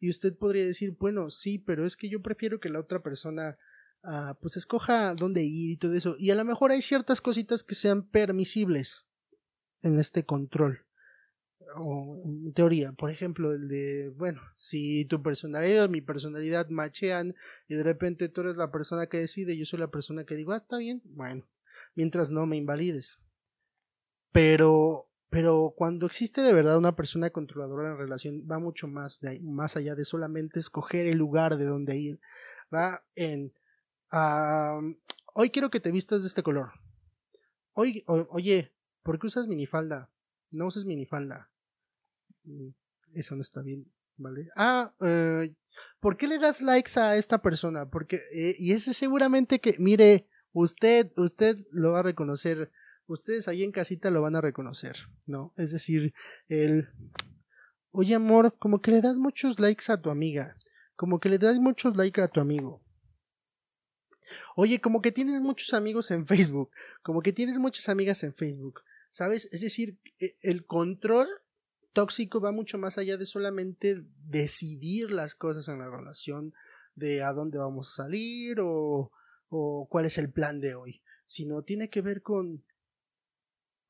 Y 0.00 0.10
usted 0.10 0.36
podría 0.36 0.66
decir, 0.66 0.96
bueno, 0.98 1.30
sí, 1.30 1.58
pero 1.58 1.86
es 1.86 1.96
que 1.96 2.08
yo 2.08 2.20
prefiero 2.20 2.60
que 2.60 2.68
la 2.68 2.80
otra 2.80 3.02
persona 3.02 3.56
ah, 4.02 4.36
pues 4.40 4.56
escoja 4.56 5.14
dónde 5.14 5.42
ir 5.44 5.70
y 5.70 5.76
todo 5.76 5.94
eso. 5.94 6.14
Y 6.18 6.30
a 6.30 6.34
lo 6.34 6.44
mejor 6.44 6.72
hay 6.72 6.82
ciertas 6.82 7.20
cositas 7.20 7.62
que 7.62 7.74
sean 7.74 8.06
permisibles 8.08 9.06
en 9.82 9.98
este 9.98 10.24
control. 10.24 10.86
O 11.76 12.22
en 12.24 12.52
teoría, 12.52 12.92
por 12.92 13.10
ejemplo, 13.10 13.52
el 13.52 13.68
de, 13.68 14.10
bueno, 14.10 14.40
si 14.56 15.06
tu 15.06 15.22
personalidad, 15.22 15.88
mi 15.88 16.00
personalidad 16.00 16.68
machean 16.68 17.34
y 17.66 17.74
de 17.74 17.82
repente 17.82 18.28
tú 18.28 18.42
eres 18.42 18.56
la 18.56 18.70
persona 18.70 19.08
que 19.08 19.18
decide 19.18 19.56
yo 19.56 19.64
soy 19.64 19.80
la 19.80 19.90
persona 19.90 20.24
que 20.24 20.36
digo, 20.36 20.52
ah, 20.52 20.58
está 20.58 20.78
bien, 20.78 21.02
bueno, 21.04 21.48
mientras 21.94 22.30
no 22.30 22.46
me 22.46 22.56
invalides. 22.56 23.16
Pero, 24.30 25.10
pero 25.34 25.74
cuando 25.76 26.06
existe 26.06 26.42
de 26.42 26.52
verdad 26.52 26.78
una 26.78 26.94
persona 26.94 27.30
controladora 27.30 27.90
en 27.90 27.98
relación, 27.98 28.46
va 28.48 28.60
mucho 28.60 28.86
más, 28.86 29.20
de 29.20 29.40
más 29.40 29.76
allá 29.76 29.96
de 29.96 30.04
solamente 30.04 30.60
escoger 30.60 31.08
el 31.08 31.18
lugar 31.18 31.56
de 31.56 31.64
donde 31.64 31.98
ir. 31.98 32.20
Va 32.72 33.04
en, 33.16 33.52
hoy 35.34 35.50
quiero 35.50 35.70
que 35.70 35.80
te 35.80 35.90
vistas 35.90 36.22
de 36.22 36.28
este 36.28 36.44
color. 36.44 36.70
Hoy, 37.72 38.04
oye, 38.06 38.74
¿Por 39.04 39.18
qué 39.18 39.26
usas 39.26 39.46
minifalda? 39.46 40.10
No 40.50 40.66
uses 40.66 40.86
minifalda. 40.86 41.50
Mm, 42.44 42.70
eso 43.12 43.36
no 43.36 43.42
está 43.42 43.60
bien, 43.60 43.86
¿vale? 44.16 44.48
Ah, 44.56 44.94
eh, 45.02 45.54
¿por 46.00 46.16
qué 46.16 46.26
le 46.26 46.38
das 46.38 46.62
likes 46.62 46.98
a 46.98 47.16
esta 47.16 47.42
persona? 47.42 47.90
Porque, 47.90 48.16
eh, 48.32 48.56
y 48.58 48.72
ese 48.72 48.94
seguramente 48.94 49.60
que, 49.60 49.76
mire, 49.78 50.26
usted, 50.52 51.12
usted 51.18 51.58
lo 51.70 51.92
va 51.92 52.00
a 52.00 52.04
reconocer, 52.04 52.72
ustedes 53.06 53.48
ahí 53.48 53.62
en 53.62 53.72
casita 53.72 54.10
lo 54.10 54.22
van 54.22 54.36
a 54.36 54.40
reconocer, 54.40 54.96
¿no? 55.26 55.52
Es 55.56 55.72
decir, 55.72 56.14
el, 56.48 56.88
oye 57.90 58.14
amor, 58.14 58.56
como 58.58 58.80
que 58.80 58.90
le 58.90 59.00
das 59.00 59.16
muchos 59.16 59.58
likes 59.58 59.90
a 59.92 60.00
tu 60.00 60.10
amiga, 60.10 60.56
como 60.96 61.20
que 61.20 61.28
le 61.28 61.38
das 61.38 61.58
muchos 61.58 61.96
likes 61.96 62.20
a 62.20 62.28
tu 62.28 62.40
amigo. 62.40 62.82
Oye, 64.56 64.80
como 64.80 65.02
que 65.02 65.12
tienes 65.12 65.40
muchos 65.40 65.74
amigos 65.74 66.10
en 66.10 66.26
Facebook, 66.26 66.70
como 67.02 67.22
que 67.22 67.32
tienes 67.32 67.58
muchas 67.58 67.88
amigas 67.88 68.22
en 68.24 68.32
Facebook, 68.32 68.82
¿sabes? 69.10 69.48
Es 69.52 69.60
decir, 69.60 69.98
e, 70.18 70.34
el 70.42 70.64
control 70.64 71.28
tóxico 71.92 72.40
va 72.40 72.52
mucho 72.52 72.78
más 72.78 72.98
allá 72.98 73.16
de 73.16 73.26
solamente 73.26 74.02
decidir 74.26 75.10
las 75.10 75.34
cosas 75.34 75.68
en 75.68 75.78
la 75.78 75.90
relación, 75.90 76.54
de 76.94 77.22
a 77.22 77.32
dónde 77.32 77.58
vamos 77.58 77.90
a 77.90 78.04
salir 78.04 78.60
o, 78.60 79.10
o 79.48 79.88
cuál 79.90 80.06
es 80.06 80.18
el 80.18 80.30
plan 80.30 80.60
de 80.60 80.74
hoy, 80.74 81.02
sino 81.26 81.62
tiene 81.62 81.90
que 81.90 82.02
ver 82.02 82.22
con 82.22 82.64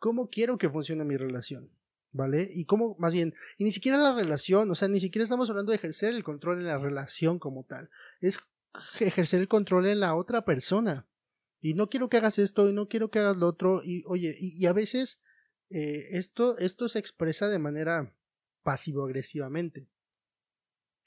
cómo 0.05 0.29
quiero 0.29 0.59
que 0.59 0.69
funcione 0.69 1.03
mi 1.03 1.17
relación. 1.17 1.71
¿Vale? 2.13 2.51
Y 2.53 2.67
cómo, 2.67 2.95
más 2.99 3.15
bien, 3.15 3.35
y 3.57 3.65
ni 3.65 3.73
siquiera 3.73 3.97
la 3.97 4.15
relación, 4.15 4.71
o 4.71 4.75
sea, 4.75 4.87
ni 4.87 5.01
siquiera 5.01 5.25
estamos 5.25 5.49
hablando 5.49 5.71
de 5.71 5.77
ejercer 5.77 6.13
el 6.15 6.23
control 6.23 6.59
en 6.59 6.67
la 6.67 6.77
relación 6.77 7.39
como 7.39 7.65
tal, 7.65 7.89
es 8.21 8.39
ejercer 9.01 9.41
el 9.41 9.49
control 9.49 9.87
en 9.87 10.01
la 10.01 10.15
otra 10.15 10.45
persona. 10.45 11.07
Y 11.63 11.73
no 11.73 11.89
quiero 11.89 12.11
que 12.11 12.19
hagas 12.19 12.39
esto, 12.39 12.69
y 12.69 12.75
no 12.75 12.87
quiero 12.87 13.11
que 13.11 13.19
hagas 13.19 13.39
lo 13.39 13.49
otro, 13.49 13.83
y 13.83 14.05
oye, 14.07 14.37
y, 14.39 14.67
a 14.67 14.75
veces 14.75 15.23
eh, 15.71 16.09
esto, 16.11 16.59
esto 16.59 16.87
se 16.87 16.99
expresa 16.99 17.49
de 17.49 17.59
manera 17.59 18.13
pasivo-agresivamente, 18.63 19.89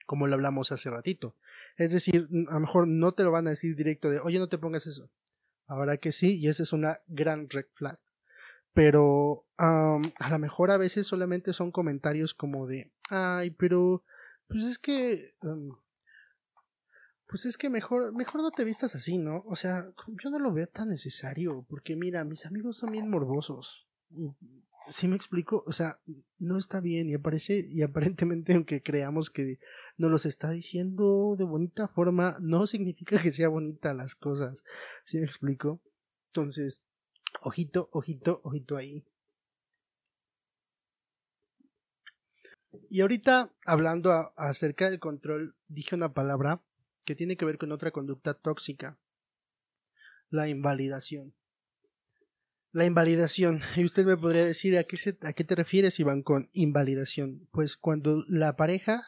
como 0.08 0.26
lo 0.26 0.34
hablamos 0.34 0.72
hace 0.72 0.90
ratito. 0.90 1.36
Es 1.78 1.94
decir, 1.94 2.28
a 2.50 2.56
lo 2.56 2.60
mejor 2.60 2.88
no 2.88 3.14
te 3.14 3.24
lo 3.24 3.32
van 3.32 3.46
a 3.46 3.52
decir 3.52 3.76
directo 3.76 4.10
de, 4.10 4.20
oye, 4.20 4.40
no 4.40 4.50
te 4.50 4.58
pongas 4.58 4.88
eso. 4.88 5.10
Ahora 5.68 5.98
que 5.98 6.12
sí, 6.12 6.40
y 6.40 6.48
esa 6.48 6.64
es 6.64 6.74
una 6.74 7.00
gran 7.08 7.48
red 7.48 7.68
flag. 7.74 8.00
Pero 8.78 9.48
a 9.58 10.30
lo 10.30 10.38
mejor 10.38 10.70
a 10.70 10.78
veces 10.78 11.08
solamente 11.08 11.52
son 11.52 11.72
comentarios 11.72 12.36
como 12.36 12.68
de, 12.68 12.92
ay, 13.10 13.50
pero, 13.50 14.04
pues 14.48 14.66
es 14.66 14.78
que, 14.78 15.34
pues 17.28 17.46
es 17.46 17.58
que 17.58 17.72
mejor, 17.72 18.14
mejor 18.14 18.44
no 18.44 18.52
te 18.52 18.64
vistas 18.64 18.94
así, 18.94 19.18
¿no? 19.18 19.44
O 19.48 19.56
sea, 19.56 19.92
yo 20.24 20.30
no 20.30 20.38
lo 20.38 20.54
veo 20.54 20.68
tan 20.68 20.90
necesario, 20.90 21.66
porque 21.68 21.96
mira, 21.96 22.24
mis 22.24 22.46
amigos 22.46 22.78
son 22.78 22.92
bien 22.92 23.10
morbosos. 23.10 23.88
Si 24.92 25.08
me 25.08 25.16
explico, 25.16 25.64
o 25.66 25.72
sea, 25.72 26.00
no 26.38 26.60
está 26.60 26.80
bien 26.80 27.10
y 27.10 27.16
aparece 27.16 27.66
y 27.68 27.82
aparentemente 27.82 28.54
aunque 28.54 28.84
creamos 28.84 29.32
que 29.32 29.58
nos 29.98 30.12
los 30.12 30.28
está 30.28 30.52
diciendo 30.52 31.36
de 31.36 31.46
bonita 31.46 31.88
forma, 31.88 32.38
no 32.42 32.68
significa 32.68 33.20
que 33.20 33.32
sea 33.32 33.50
bonita 33.50 33.96
las 33.96 34.14
cosas. 34.14 34.64
¿Sí 35.04 35.18
me 35.18 35.26
explico? 35.26 35.82
Entonces, 36.28 36.84
ojito, 37.42 37.90
ojito, 37.92 38.42
ojito 38.44 38.78
ahí. 38.78 39.06
Y 42.90 43.02
ahorita 43.02 43.54
hablando 43.66 44.12
acerca 44.36 44.90
del 44.90 45.00
control, 45.00 45.56
dije 45.68 45.96
una 45.96 46.14
palabra 46.14 46.64
que 47.06 47.16
tiene 47.16 47.38
que 47.38 47.46
ver 47.46 47.58
con 47.58 47.72
otra 47.72 47.92
conducta 47.92 48.34
tóxica, 48.34 49.00
la 50.30 50.48
invalidación. 50.50 51.34
La 52.72 52.86
invalidación, 52.86 53.62
y 53.76 53.86
usted 53.86 54.06
me 54.06 54.18
podría 54.18 54.46
decir 54.46 54.78
a 54.78 54.84
qué, 54.84 54.98
a 55.22 55.34
qué 55.34 55.44
te 55.44 55.56
refieres, 55.56 56.00
Iván, 56.00 56.22
con 56.22 56.50
invalidación. 56.54 57.48
Pues 57.52 57.78
cuando 57.78 58.24
la 58.28 58.56
pareja 58.56 59.02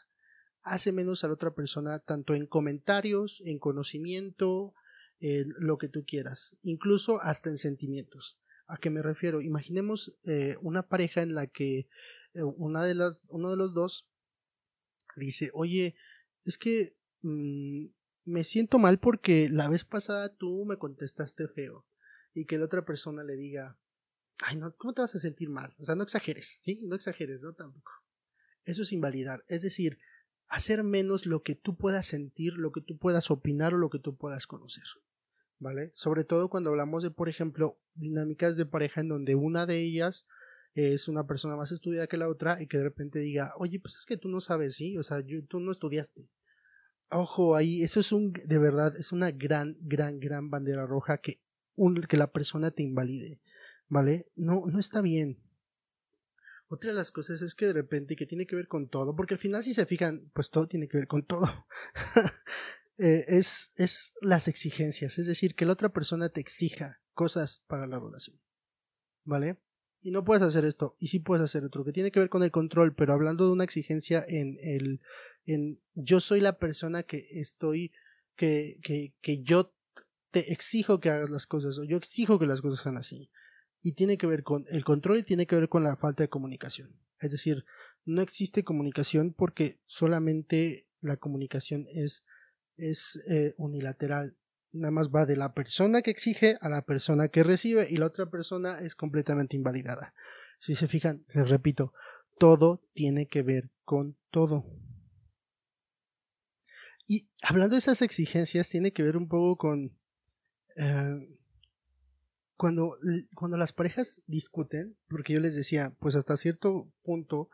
hace 0.63 0.91
menos 0.91 1.23
a 1.23 1.27
la 1.27 1.33
otra 1.33 1.53
persona, 1.53 1.99
tanto 1.99 2.33
en 2.33 2.47
comentarios, 2.47 3.41
en 3.45 3.59
conocimiento, 3.59 4.73
lo 5.21 5.77
que 5.77 5.89
tú 5.89 6.05
quieras, 6.05 6.57
incluso 6.61 7.21
hasta 7.21 7.49
en 7.49 7.57
sentimientos. 7.57 8.39
¿A 8.67 8.77
qué 8.77 8.89
me 8.89 9.01
refiero? 9.01 9.41
Imaginemos 9.41 10.15
eh, 10.23 10.55
una 10.61 10.87
pareja 10.87 11.21
en 11.21 11.33
la 11.33 11.47
que 11.47 11.89
eh, 12.33 12.43
una 12.43 12.85
de 12.85 12.95
las, 12.95 13.25
uno 13.29 13.51
de 13.51 13.57
los 13.57 13.73
dos 13.73 14.07
dice, 15.15 15.49
oye, 15.53 15.95
es 16.45 16.57
que 16.57 16.95
Mm, 17.21 17.87
me 18.25 18.43
siento 18.43 18.79
mal 18.79 18.99
porque 18.99 19.49
la 19.49 19.69
vez 19.69 19.83
pasada 19.83 20.35
tú 20.35 20.65
me 20.65 20.77
contestaste 20.77 21.47
feo 21.47 21.85
y 22.33 22.45
que 22.45 22.57
la 22.57 22.65
otra 22.65 22.85
persona 22.85 23.23
le 23.23 23.35
diga, 23.35 23.79
ay, 24.39 24.57
no, 24.57 24.75
¿cómo 24.75 24.93
te 24.93 25.01
vas 25.01 25.15
a 25.15 25.19
sentir 25.19 25.49
mal? 25.49 25.73
O 25.79 25.83
sea, 25.83 25.95
no 25.95 26.03
exageres, 26.03 26.59
¿sí? 26.61 26.85
No 26.87 26.95
exageres, 26.95 27.43
¿no? 27.43 27.53
Tampoco. 27.53 27.91
Eso 28.63 28.83
es 28.83 28.91
invalidar, 28.91 29.43
es 29.47 29.61
decir, 29.61 29.99
hacer 30.47 30.83
menos 30.83 31.25
lo 31.25 31.43
que 31.43 31.55
tú 31.55 31.75
puedas 31.75 32.05
sentir, 32.05 32.53
lo 32.53 32.71
que 32.71 32.81
tú 32.81 32.97
puedas 32.97 33.31
opinar 33.31 33.73
o 33.73 33.77
lo 33.77 33.89
que 33.89 33.99
tú 33.99 34.15
puedas 34.15 34.47
conocer. 34.47 34.85
¿Vale? 35.59 35.91
Sobre 35.93 36.23
todo 36.23 36.49
cuando 36.49 36.69
hablamos 36.69 37.03
de, 37.03 37.11
por 37.11 37.27
ejemplo, 37.27 37.77
dinámicas 37.93 38.55
de 38.55 38.65
pareja 38.65 39.01
en 39.01 39.09
donde 39.09 39.35
una 39.35 39.65
de 39.65 39.79
ellas 39.79 40.25
es 40.73 41.07
una 41.07 41.27
persona 41.27 41.55
más 41.55 41.71
estudiada 41.71 42.07
que 42.07 42.17
la 42.17 42.29
otra 42.29 42.61
y 42.61 42.67
que 42.67 42.77
de 42.77 42.83
repente 42.83 43.19
diga, 43.19 43.53
oye, 43.57 43.79
pues 43.79 43.97
es 43.97 44.05
que 44.05 44.17
tú 44.17 44.29
no 44.29 44.39
sabes, 44.39 44.75
sí, 44.75 44.97
o 44.97 45.03
sea, 45.03 45.17
tú 45.47 45.59
no 45.59 45.71
estudiaste, 45.71 46.29
ojo 47.09 47.55
ahí, 47.55 47.81
eso 47.81 47.99
es 47.99 48.11
un, 48.11 48.33
de 48.33 48.57
verdad, 48.57 48.95
es 48.97 49.11
una 49.11 49.31
gran, 49.31 49.77
gran, 49.81 50.19
gran 50.19 50.49
bandera 50.49 50.85
roja 50.85 51.17
que, 51.17 51.41
un, 51.75 52.01
que 52.03 52.17
la 52.17 52.31
persona 52.31 52.71
te 52.71 52.83
invalide, 52.83 53.39
¿vale? 53.87 54.27
No, 54.35 54.65
no 54.67 54.79
está 54.79 55.01
bien. 55.01 55.39
Otra 56.67 56.91
de 56.91 56.95
las 56.95 57.11
cosas 57.11 57.41
es 57.41 57.55
que 57.55 57.65
de 57.65 57.73
repente, 57.73 58.15
que 58.15 58.27
tiene 58.27 58.45
que 58.45 58.55
ver 58.55 58.67
con 58.67 58.89
todo, 58.89 59.15
porque 59.15 59.33
al 59.33 59.39
final 59.39 59.63
si 59.63 59.73
se 59.73 59.87
fijan, 59.87 60.29
pues 60.33 60.51
todo 60.51 60.67
tiene 60.67 60.87
que 60.87 60.97
ver 60.97 61.07
con 61.07 61.25
todo. 61.25 61.65
Eh, 62.99 63.25
es, 63.29 63.71
es 63.75 64.13
las 64.21 64.47
exigencias, 64.47 65.17
es 65.17 65.25
decir, 65.25 65.55
que 65.55 65.65
la 65.65 65.73
otra 65.73 65.89
persona 65.89 66.29
te 66.29 66.41
exija 66.41 67.01
cosas 67.13 67.63
para 67.67 67.87
la 67.87 67.97
relación, 67.97 68.39
¿vale? 69.23 69.57
Y 70.01 70.11
no 70.11 70.23
puedes 70.23 70.43
hacer 70.43 70.65
esto, 70.65 70.95
y 70.99 71.07
sí 71.07 71.19
puedes 71.19 71.43
hacer 71.43 71.63
otro, 71.63 71.85
que 71.85 71.93
tiene 71.93 72.11
que 72.11 72.19
ver 72.19 72.29
con 72.29 72.43
el 72.43 72.51
control, 72.51 72.93
pero 72.95 73.13
hablando 73.13 73.45
de 73.45 73.51
una 73.53 73.63
exigencia 73.63 74.23
en 74.27 74.57
el 74.61 75.01
en 75.45 75.81
yo 75.93 76.19
soy 76.19 76.41
la 76.41 76.57
persona 76.57 77.03
que 77.03 77.27
estoy, 77.31 77.91
que, 78.35 78.79
que, 78.83 79.13
que 79.21 79.41
yo 79.41 79.73
te 80.31 80.51
exijo 80.51 80.99
que 80.99 81.09
hagas 81.09 81.29
las 81.29 81.47
cosas 81.47 81.79
o 81.79 81.83
yo 81.83 81.97
exijo 81.97 82.39
que 82.39 82.45
las 82.45 82.61
cosas 82.61 82.81
sean 82.81 82.97
así. 82.97 83.31
Y 83.81 83.93
tiene 83.93 84.17
que 84.17 84.27
ver 84.27 84.43
con 84.43 84.65
el 84.69 84.83
control 84.83 85.19
y 85.19 85.23
tiene 85.23 85.47
que 85.47 85.55
ver 85.55 85.69
con 85.69 85.83
la 85.83 85.95
falta 85.95 86.23
de 86.23 86.29
comunicación. 86.29 86.99
Es 87.19 87.31
decir, 87.31 87.65
no 88.05 88.21
existe 88.21 88.63
comunicación 88.63 89.33
porque 89.33 89.79
solamente 89.85 90.87
la 91.01 91.17
comunicación 91.17 91.87
es, 91.93 92.25
es 92.79 93.21
eh, 93.27 93.53
unilateral. 93.57 94.35
Nada 94.71 94.91
más 94.91 95.09
va 95.09 95.25
de 95.25 95.35
la 95.35 95.53
persona 95.53 96.01
que 96.01 96.11
exige 96.11 96.57
a 96.61 96.69
la 96.69 96.83
persona 96.83 97.29
que 97.29 97.43
recibe 97.43 97.87
y 97.89 97.97
la 97.97 98.05
otra 98.05 98.29
persona 98.29 98.79
es 98.79 98.95
completamente 98.95 99.55
invalidada. 99.55 100.13
Si 100.59 100.75
se 100.75 100.87
fijan, 100.87 101.25
les 101.33 101.49
repito, 101.49 101.93
todo 102.37 102.81
tiene 102.93 103.27
que 103.27 103.41
ver 103.41 103.69
con 103.85 104.15
todo. 104.29 104.65
Y 107.07 107.27
hablando 107.41 107.73
de 107.73 107.79
esas 107.79 108.01
exigencias, 108.01 108.69
tiene 108.69 108.93
que 108.93 109.01
ver 109.01 109.17
un 109.17 109.27
poco 109.27 109.57
con 109.57 109.97
eh, 110.75 111.37
cuando, 112.59 112.97
cuando 113.35 113.55
las 113.55 113.71
parejas 113.71 114.21
discuten, 114.27 114.97
porque 115.07 115.33
yo 115.33 115.39
les 115.39 115.55
decía, 115.55 115.93
pues 115.99 116.15
hasta 116.15 116.35
cierto 116.35 116.91
punto, 117.03 117.49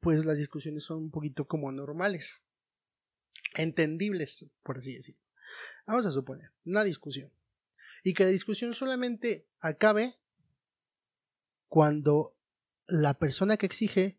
pues 0.00 0.24
las 0.24 0.38
discusiones 0.38 0.82
son 0.82 0.98
un 1.04 1.10
poquito 1.12 1.46
como 1.46 1.70
normales, 1.70 2.42
entendibles, 3.54 4.46
por 4.62 4.78
así 4.78 4.94
decirlo. 4.94 5.20
Vamos 5.86 6.06
a 6.06 6.10
suponer, 6.10 6.50
una 6.64 6.84
discusión. 6.84 7.32
Y 8.02 8.14
que 8.14 8.24
la 8.24 8.30
discusión 8.30 8.74
solamente 8.74 9.46
acabe 9.60 10.14
cuando 11.68 12.36
la 12.86 13.14
persona 13.14 13.56
que 13.56 13.66
exige 13.66 14.18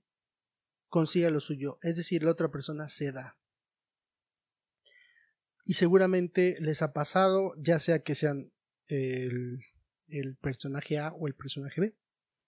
consiga 0.88 1.30
lo 1.30 1.40
suyo, 1.40 1.80
es 1.82 1.98
decir, 1.98 2.24
la 2.24 2.32
otra 2.32 2.52
persona 2.52 2.90
ceda 2.90 3.38
y 5.66 5.74
seguramente 5.74 6.58
les 6.60 6.82
ha 6.82 6.94
pasado, 6.94 7.54
ya 7.58 7.80
sea 7.80 8.04
que 8.04 8.16
sean 8.16 8.52
el, 8.88 9.60
el 10.08 10.36
personaje 10.36 10.98
A 10.98 11.14
o 11.14 11.28
el 11.28 11.36
personaje 11.36 11.82
B, 11.82 11.96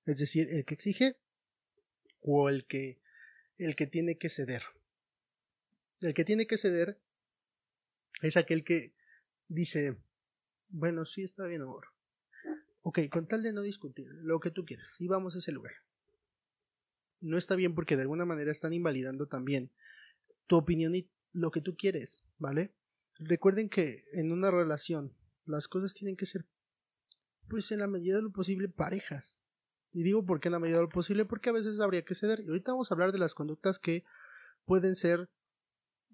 es 0.05 0.19
decir, 0.19 0.49
el 0.51 0.65
que 0.65 0.73
exige 0.73 1.17
o 2.21 2.49
el 2.49 2.65
que, 2.65 2.99
el 3.57 3.75
que 3.75 3.87
tiene 3.87 4.17
que 4.17 4.29
ceder. 4.29 4.63
El 6.03 6.13
que 6.13 6.25
tiene 6.25 6.47
que 6.47 6.57
ceder 6.57 6.99
es 8.21 8.35
aquel 8.35 8.65
que 8.65 8.93
dice, 9.47 9.97
bueno, 10.67 11.05
sí 11.05 11.23
está 11.23 11.45
bien, 11.45 11.61
amor. 11.61 11.87
Ok, 12.81 12.99
con 13.09 13.25
tal 13.25 13.41
de 13.41 13.53
no 13.53 13.61
discutir, 13.61 14.09
lo 14.21 14.41
que 14.41 14.51
tú 14.51 14.65
quieras, 14.65 14.99
y 14.99 15.07
vamos 15.07 15.33
a 15.33 15.37
ese 15.37 15.53
lugar. 15.53 15.71
No 17.21 17.37
está 17.37 17.55
bien 17.55 17.73
porque 17.73 17.95
de 17.95 18.01
alguna 18.01 18.25
manera 18.25 18.51
están 18.51 18.73
invalidando 18.73 19.27
también 19.27 19.71
tu 20.47 20.57
opinión 20.57 20.93
y 20.93 21.09
lo 21.31 21.51
que 21.51 21.61
tú 21.61 21.77
quieres, 21.77 22.25
¿vale? 22.37 22.73
Recuerden 23.19 23.69
que 23.69 24.03
en 24.11 24.33
una 24.33 24.51
relación 24.51 25.15
las 25.45 25.69
cosas 25.69 25.93
tienen 25.93 26.17
que 26.17 26.25
ser, 26.25 26.45
pues 27.47 27.71
en 27.71 27.79
la 27.79 27.87
medida 27.87 28.17
de 28.17 28.23
lo 28.23 28.31
posible, 28.33 28.67
parejas. 28.67 29.41
Y 29.93 30.03
digo 30.03 30.25
por 30.25 30.41
qué 30.41 30.49
en 30.49 30.53
la 30.53 30.59
medida 30.59 30.77
de 30.77 30.83
lo 30.83 30.89
posible, 30.89 31.23
porque 31.23 31.49
a 31.49 31.53
veces 31.53 31.79
habría 31.79 32.03
que 32.03 32.13
ceder. 32.13 32.41
Y 32.41 32.49
ahorita 32.49 32.73
vamos 32.73 32.91
a 32.91 32.95
hablar 32.95 33.13
de 33.13 33.19
las 33.19 33.33
conductas 33.33 33.79
que 33.79 34.03
pueden 34.65 34.95
ser, 34.95 35.29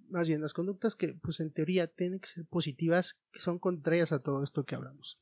más 0.09 0.27
bien, 0.27 0.41
las 0.41 0.53
conductas 0.53 0.95
que, 0.95 1.15
pues 1.21 1.39
en 1.39 1.51
teoría, 1.51 1.87
tienen 1.87 2.19
que 2.19 2.27
ser 2.27 2.45
positivas, 2.45 3.19
que 3.31 3.39
son 3.39 3.59
contrarias 3.59 4.11
a 4.11 4.19
todo 4.19 4.43
esto 4.43 4.65
que 4.65 4.75
hablamos. 4.75 5.19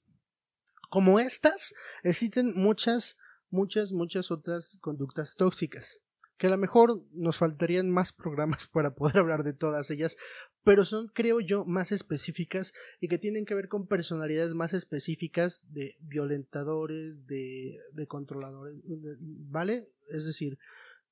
Como 0.89 1.19
estas, 1.19 1.73
existen 2.03 2.53
muchas, 2.55 3.17
muchas, 3.49 3.91
muchas 3.91 4.31
otras 4.31 4.77
conductas 4.81 5.35
tóxicas. 5.35 5.99
que 6.37 6.45
a 6.45 6.51
lo 6.51 6.57
mejor 6.59 7.03
nos 7.13 7.37
faltarían 7.37 7.89
más 7.89 8.13
programas 8.13 8.67
para 8.71 8.93
poder 8.93 9.17
hablar 9.17 9.43
de 9.43 9.53
todas 9.53 9.89
ellas, 9.89 10.17
pero 10.63 10.85
son, 10.85 11.07
creo 11.07 11.39
yo, 11.39 11.65
más 11.65 11.91
específicas 11.91 12.73
y 12.99 13.07
que 13.07 13.17
tienen 13.17 13.45
que 13.45 13.55
ver 13.55 13.69
con 13.69 13.87
personalidades 13.87 14.53
más 14.53 14.73
específicas 14.73 15.65
de 15.69 15.95
violentadores, 15.99 17.25
de, 17.25 17.79
de 17.91 18.07
controladores, 18.07 18.75
¿vale? 18.85 19.89
Es 20.09 20.25
decir, 20.25 20.59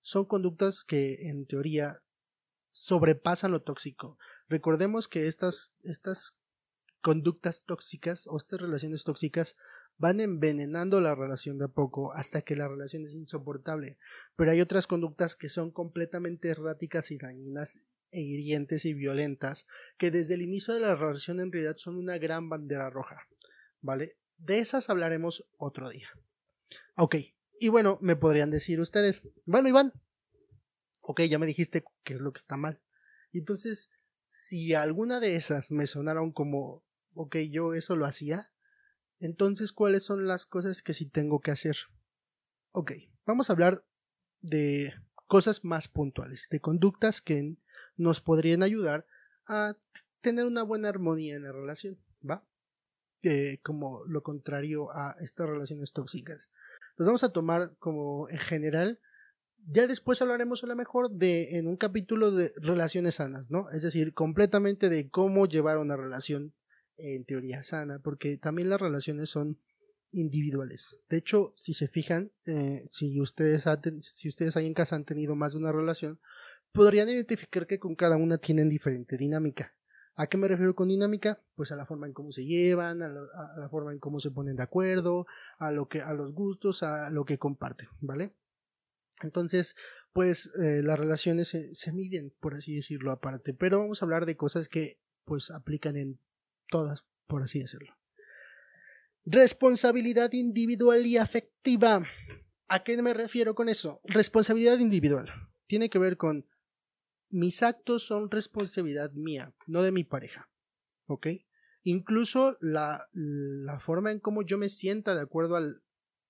son 0.02 0.26
conductas 0.26 0.84
que 0.84 1.28
en 1.30 1.48
teoría 1.48 2.04
sobrepasan 2.76 3.54
lo 3.54 3.62
tóxico. 3.62 4.20
Recordemos 4.50 5.08
que 5.08 5.28
estas, 5.28 5.74
estas 5.84 6.38
conductas 7.00 7.64
tóxicas 7.64 8.28
o 8.28 8.36
estas 8.36 8.60
relaciones 8.60 9.06
tóxicas 9.06 9.56
van 9.98 10.20
envenenando 10.20 11.00
la 11.00 11.16
relación 11.16 11.58
de 11.58 11.66
a 11.66 11.68
poco 11.70 12.12
hasta 12.12 12.42
que 12.42 12.58
la 12.58 12.68
relación 12.68 13.06
es 13.06 13.16
insoportable. 13.16 13.98
Pero 14.36 14.52
hay 14.52 14.60
otras 14.60 14.88
conductas 14.88 15.38
que 15.38 15.48
son 15.48 15.72
completamente 15.72 16.50
erráticas 16.50 17.12
y 17.12 17.18
dañinas 17.18 17.86
e 18.12 18.20
hirientes 18.20 18.84
y 18.84 18.94
violentas 18.94 19.68
que 19.98 20.12
desde 20.12 20.34
el 20.34 20.42
inicio 20.42 20.74
de 20.74 20.82
la 20.82 20.96
relación 20.96 21.40
en 21.40 21.54
realidad 21.54 21.78
son 21.78 21.96
una 21.96 22.18
gran 22.18 22.50
bandera 22.50 22.90
roja. 22.90 23.26
¿Vale? 23.80 24.18
De 24.38 24.60
esas 24.60 24.90
hablaremos 24.90 25.48
otro 25.58 25.90
día. 25.90 26.10
Ok. 26.98 27.16
Y 27.58 27.70
bueno, 27.70 27.98
me 28.02 28.18
podrían 28.18 28.52
decir 28.52 28.82
ustedes, 28.82 29.24
bueno, 29.46 29.70
Iván, 29.70 29.94
ok, 31.08 31.22
ya 31.22 31.40
me 31.40 31.46
dijiste 31.46 31.84
qué 32.04 32.14
es 32.14 32.22
lo 32.22 32.32
que 32.32 32.40
está 32.40 32.58
mal. 32.58 32.82
Y 33.32 33.40
entonces, 33.40 33.92
si 34.30 34.74
alguna 34.74 35.20
de 35.20 35.36
esas 35.36 35.72
me 35.72 35.88
sonaron 35.88 36.32
como, 36.32 36.84
ok, 37.14 37.38
yo 37.52 37.74
eso 37.74 37.96
lo 37.96 38.06
hacía, 38.06 38.52
entonces, 39.20 39.72
¿cuáles 39.72 40.04
son 40.04 40.28
las 40.28 40.46
cosas 40.46 40.82
que 40.82 40.94
sí 40.94 41.06
tengo 41.06 41.40
que 41.40 41.52
hacer? 41.52 41.78
Ok, 42.72 42.92
vamos 43.26 43.50
a 43.50 43.54
hablar 43.54 43.86
de 44.42 44.94
cosas 45.28 45.64
más 45.64 45.88
puntuales, 45.88 46.48
de 46.50 46.60
conductas 46.60 47.22
que 47.22 47.56
nos 47.96 48.22
podrían 48.22 48.62
ayudar 48.62 49.08
a 49.48 49.78
tener 50.22 50.46
una 50.46 50.64
buena 50.64 50.90
armonía 50.90 51.36
en 51.36 51.44
la 51.44 51.52
relación, 51.52 52.00
¿va? 52.28 52.46
Eh, 53.24 53.60
como 53.64 54.04
lo 54.06 54.22
contrario 54.22 54.92
a 54.92 55.16
estas 55.20 55.48
relaciones 55.48 55.94
tóxicas. 55.94 56.50
Los 56.98 57.08
vamos 57.08 57.24
a 57.24 57.32
tomar 57.32 57.76
como 57.80 58.30
en 58.30 58.38
general. 58.38 59.00
Ya 59.68 59.88
después 59.88 60.22
hablaremos 60.22 60.64
a 60.64 60.68
lo 60.68 60.76
mejor 60.76 61.10
de 61.10 61.58
en 61.58 61.68
un 61.68 61.76
capítulo 61.76 62.32
de 62.32 62.52
relaciones 62.58 63.16
sanas, 63.16 63.50
¿no? 63.50 63.70
Es 63.72 63.82
decir, 63.82 64.14
completamente 64.14 64.90
de 64.90 65.10
cómo 65.10 65.48
llevar 65.48 65.78
una 65.78 65.98
relación 65.98 66.54
en 66.98 67.26
teoría 67.26 67.64
sana, 67.64 68.00
porque 68.00 68.38
también 68.38 68.70
las 68.70 68.80
relaciones 68.80 69.30
son 69.30 69.60
individuales. 70.12 71.00
De 71.10 71.18
hecho, 71.18 71.54
si 71.56 71.74
se 71.74 71.88
fijan, 71.88 72.32
eh, 72.46 72.88
si, 72.90 73.20
ustedes 73.20 73.66
si 74.02 74.28
ustedes 74.28 74.56
ahí 74.56 74.66
en 74.66 74.74
casa 74.74 74.96
han 74.96 75.04
tenido 75.04 75.36
más 75.36 75.54
de 75.54 75.60
una 75.60 75.72
relación, 75.72 76.20
podrían 76.72 77.10
identificar 77.10 77.68
que 77.68 77.80
con 77.80 77.96
cada 77.96 78.18
una 78.18 78.38
tienen 78.38 78.70
diferente 78.70 79.18
dinámica. 79.18 79.74
¿A 80.16 80.28
qué 80.28 80.38
me 80.38 80.48
refiero 80.48 80.76
con 80.76 80.88
dinámica? 80.88 81.42
Pues 81.56 81.72
a 81.72 81.76
la 81.76 81.86
forma 81.86 82.08
en 82.08 82.14
cómo 82.14 82.32
se 82.32 82.46
llevan, 82.46 83.02
a, 83.02 83.10
la 83.10 83.70
forma 83.70 83.92
en 83.92 84.00
cómo 84.00 84.20
se 84.20 84.32
ponen 84.32 84.56
de 84.56 84.64
acuerdo, 84.64 85.26
a 85.58 85.72
lo 85.72 85.90
que, 85.90 86.02
a 86.02 86.14
los 86.14 86.34
gustos, 86.34 86.84
a 86.84 87.10
lo 87.10 87.26
que 87.26 87.38
comparten, 87.38 87.90
¿vale? 88.00 88.34
Entonces, 89.22 89.76
pues 90.14 90.50
eh, 90.62 90.82
las 90.84 91.00
relaciones 91.00 91.50
se, 91.50 91.92
miden, 91.94 92.34
por 92.40 92.56
así 92.56 92.76
decirlo, 92.76 93.12
aparte. 93.12 93.54
Pero 93.54 93.80
vamos 93.80 94.02
a 94.02 94.06
hablar 94.06 94.26
de 94.26 94.38
cosas 94.38 94.70
que 94.70 95.00
pues 95.24 95.52
aplican 95.52 95.98
en 95.98 96.20
todas, 96.70 97.04
por 97.28 97.42
así 97.42 97.60
decirlo. 97.60 97.96
Responsabilidad 99.26 100.32
individual 100.34 101.06
y 101.06 101.18
afectiva. 101.18 102.06
¿A 102.68 102.84
qué 102.84 103.02
me 103.02 103.14
refiero 103.14 103.56
con 103.56 103.70
eso? 103.70 104.02
Responsabilidad 104.04 104.78
individual. 104.80 105.30
Tiene 105.68 105.90
que 105.90 106.00
ver 106.00 106.18
con 106.18 106.48
mis 107.30 107.64
actos 107.64 108.06
son 108.06 108.32
responsabilidad 108.32 109.12
mía, 109.12 109.54
no 109.68 109.82
de 109.82 109.92
mi 109.92 110.04
pareja. 110.04 110.50
¿Ok? 111.08 111.28
Incluso 111.84 112.58
la, 112.62 113.10
la 113.14 113.80
forma 113.80 114.12
en 114.12 114.20
cómo 114.20 114.44
yo 114.44 114.58
me 114.58 114.70
sienta 114.70 115.16
de 115.16 115.22
acuerdo 115.22 115.56
al 115.56 115.84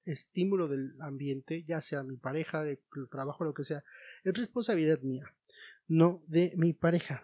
estímulo 0.05 0.67
del 0.67 0.95
ambiente, 1.01 1.63
ya 1.63 1.81
sea 1.81 2.03
mi 2.03 2.17
pareja, 2.17 2.63
de 2.63 2.79
trabajo, 3.09 3.43
lo 3.43 3.53
que 3.53 3.63
sea, 3.63 3.83
es 4.23 4.37
responsabilidad 4.37 4.99
mía, 5.01 5.33
no 5.87 6.23
de 6.27 6.53
mi 6.55 6.73
pareja. 6.73 7.23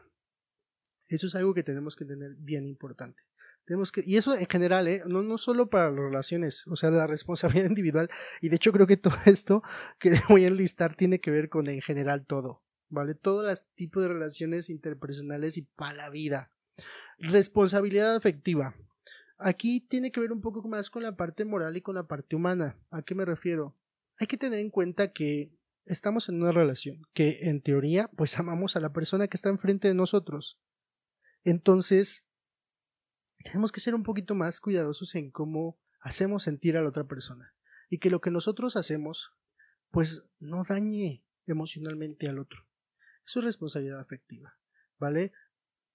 Eso 1.07 1.27
es 1.27 1.35
algo 1.35 1.53
que 1.53 1.63
tenemos 1.63 1.95
que 1.95 2.05
tener 2.05 2.35
bien 2.35 2.65
importante. 2.65 3.21
Tenemos 3.65 3.91
que, 3.91 4.03
y 4.05 4.17
eso 4.17 4.35
en 4.35 4.47
general, 4.47 4.87
¿eh? 4.87 5.03
no, 5.07 5.21
no 5.21 5.37
solo 5.37 5.69
para 5.69 5.91
las 5.91 5.99
relaciones, 5.99 6.65
o 6.67 6.75
sea, 6.75 6.89
la 6.89 7.07
responsabilidad 7.07 7.65
individual, 7.69 8.09
y 8.41 8.49
de 8.49 8.55
hecho 8.55 8.71
creo 8.71 8.87
que 8.87 8.97
todo 8.97 9.15
esto 9.25 9.63
que 9.99 10.11
voy 10.29 10.45
a 10.45 10.47
enlistar 10.47 10.95
tiene 10.95 11.19
que 11.19 11.31
ver 11.31 11.49
con 11.49 11.67
en 11.67 11.81
general 11.81 12.25
todo, 12.25 12.63
¿vale? 12.89 13.13
Todos 13.15 13.45
los 13.45 13.65
tipos 13.75 14.03
de 14.03 14.09
relaciones 14.09 14.69
interpersonales 14.69 15.57
y 15.57 15.61
para 15.61 15.93
la 15.93 16.09
vida. 16.09 16.51
Responsabilidad 17.19 18.15
afectiva. 18.15 18.75
Aquí 19.43 19.81
tiene 19.81 20.11
que 20.11 20.19
ver 20.19 20.31
un 20.31 20.41
poco 20.41 20.67
más 20.67 20.89
con 20.89 21.03
la 21.03 21.15
parte 21.15 21.45
moral 21.45 21.75
y 21.75 21.81
con 21.81 21.95
la 21.95 22.07
parte 22.07 22.35
humana. 22.35 22.79
¿A 22.91 23.01
qué 23.01 23.15
me 23.15 23.25
refiero? 23.25 23.75
Hay 24.19 24.27
que 24.27 24.37
tener 24.37 24.59
en 24.59 24.69
cuenta 24.69 25.11
que 25.11 25.51
estamos 25.85 26.29
en 26.29 26.41
una 26.41 26.51
relación, 26.51 27.01
que 27.13 27.39
en 27.49 27.61
teoría, 27.61 28.09
pues 28.15 28.37
amamos 28.37 28.75
a 28.75 28.79
la 28.79 28.93
persona 28.93 29.27
que 29.27 29.37
está 29.37 29.49
enfrente 29.49 29.87
de 29.87 29.95
nosotros. 29.95 30.59
Entonces, 31.43 32.27
tenemos 33.43 33.71
que 33.71 33.79
ser 33.79 33.95
un 33.95 34.03
poquito 34.03 34.35
más 34.35 34.61
cuidadosos 34.61 35.15
en 35.15 35.31
cómo 35.31 35.79
hacemos 36.01 36.43
sentir 36.43 36.77
a 36.77 36.81
la 36.81 36.89
otra 36.89 37.07
persona 37.07 37.55
y 37.89 37.97
que 37.97 38.11
lo 38.11 38.21
que 38.21 38.31
nosotros 38.31 38.75
hacemos, 38.75 39.33
pues 39.89 40.23
no 40.39 40.63
dañe 40.63 41.25
emocionalmente 41.47 42.29
al 42.29 42.39
otro. 42.39 42.67
Eso 43.25 43.39
es 43.39 43.45
responsabilidad 43.45 43.99
afectiva, 43.99 44.57
¿vale? 44.99 45.33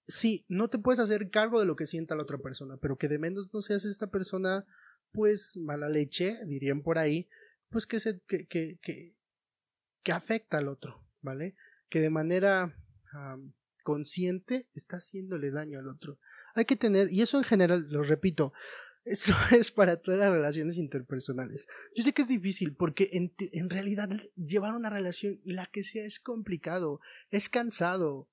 Sí, 0.07 0.45
no 0.47 0.69
te 0.69 0.79
puedes 0.79 0.99
hacer 0.99 1.29
cargo 1.29 1.59
de 1.59 1.65
lo 1.65 1.75
que 1.75 1.85
sienta 1.85 2.15
la 2.15 2.23
otra 2.23 2.37
persona, 2.37 2.77
pero 2.77 2.97
que 2.97 3.09
de 3.09 3.19
menos 3.19 3.53
no 3.53 3.61
seas 3.61 3.83
esta 3.83 4.07
persona, 4.07 4.65
pues 5.11 5.57
mala 5.57 5.89
leche, 5.89 6.37
dirían 6.45 6.81
por 6.81 6.97
ahí, 6.97 7.27
pues 7.69 7.85
que 7.85 7.99
se, 7.99 8.21
que, 8.21 8.47
que, 8.47 8.79
que, 8.81 10.11
afecta 10.11 10.59
al 10.59 10.69
otro, 10.69 11.03
¿vale? 11.21 11.55
Que 11.89 11.99
de 11.99 12.09
manera 12.09 12.73
consciente 13.83 14.67
está 14.73 14.97
haciéndole 14.97 15.51
daño 15.51 15.79
al 15.79 15.89
otro. 15.89 16.19
Hay 16.55 16.63
que 16.63 16.77
tener, 16.77 17.11
y 17.11 17.21
eso 17.21 17.37
en 17.37 17.43
general, 17.43 17.87
lo 17.89 18.03
repito, 18.03 18.53
eso 19.03 19.33
es 19.51 19.71
para 19.71 19.97
todas 19.97 20.19
las 20.19 20.31
relaciones 20.31 20.77
interpersonales. 20.77 21.67
Yo 21.95 22.03
sé 22.03 22.13
que 22.13 22.21
es 22.21 22.29
difícil 22.29 22.75
porque 22.75 23.09
en, 23.11 23.33
en, 23.51 23.69
realidad 23.69 24.09
llevar 24.35 24.73
una 24.73 24.89
relación, 24.89 25.41
la 25.43 25.65
que 25.65 25.83
sea, 25.83 26.05
es 26.05 26.19
complicado, 26.19 27.01
es 27.29 27.49
cansado, 27.49 28.29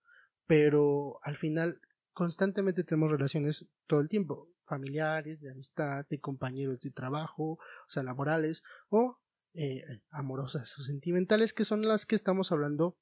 pero 0.47 1.21
al 1.23 1.37
final 1.37 1.81
constantemente 2.13 2.85
tenemos 2.85 3.11
relaciones 3.11 3.69
todo 3.87 4.01
el 4.01 4.09
tiempo, 4.09 4.49
familiares, 4.65 5.41
de 5.41 5.51
amistad, 5.51 6.07
de 6.09 6.21
compañeros 6.21 6.81
de 6.81 6.91
trabajo, 6.91 7.53
o 7.53 7.89
sea, 7.89 8.03
laborales 8.03 8.63
o 8.89 9.19
eh, 9.53 9.85
amorosas 10.11 10.79
o 10.79 10.83
sentimentales, 10.83 11.53
que 11.53 11.65
son 11.65 11.83
las 11.83 12.07
que 12.07 12.15
estamos 12.15 12.53
hablando 12.53 12.99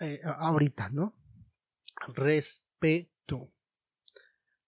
eh, 0.00 0.20
ahorita, 0.24 0.90
¿no? 0.90 1.16
respeto. 2.12 3.52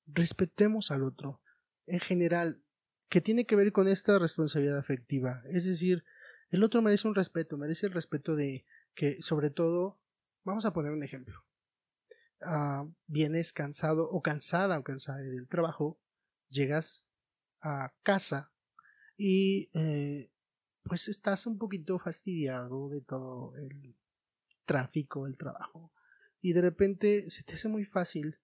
Respetemos 0.07 0.91
al 0.91 1.03
otro. 1.03 1.43
En 1.87 2.01
general, 2.01 2.63
que 3.09 3.21
tiene 3.21 3.47
que 3.47 3.57
ver 3.57 3.73
con 3.73 3.89
esta 3.89 4.19
responsabilidad 4.19 4.79
afectiva. 4.79 5.43
Es 5.51 5.65
decir, 5.65 6.05
el 6.51 6.63
otro 6.65 6.83
merece 6.83 7.09
un 7.09 7.15
respeto, 7.15 7.57
merece 7.57 7.87
el 7.87 7.93
respeto 7.93 8.35
de 8.35 8.65
que, 8.95 9.21
sobre 9.21 9.51
todo, 9.51 10.01
vamos 10.45 10.65
a 10.65 10.73
poner 10.73 10.93
un 10.93 11.03
ejemplo. 11.03 11.46
Ah, 12.43 12.87
vienes 13.07 13.53
cansado 13.53 14.11
o 14.11 14.21
cansada 14.21 14.79
o 14.79 14.85
cansada 14.85 15.19
del 15.19 15.49
trabajo, 15.49 15.99
llegas 16.49 17.09
a 17.61 17.95
casa 18.03 18.53
y 19.17 19.71
eh, 19.73 20.31
pues 20.83 21.09
estás 21.09 21.47
un 21.47 21.59
poquito 21.59 21.99
fastidiado 21.99 22.89
de 22.91 23.01
todo 23.01 23.57
el 23.57 23.97
tráfico 24.67 25.25
del 25.25 25.37
trabajo 25.37 25.93
y 26.41 26.53
de 26.53 26.61
repente 26.61 27.31
se 27.31 27.43
te 27.43 27.55
hace 27.55 27.69
muy 27.69 27.85
fácil 27.85 28.39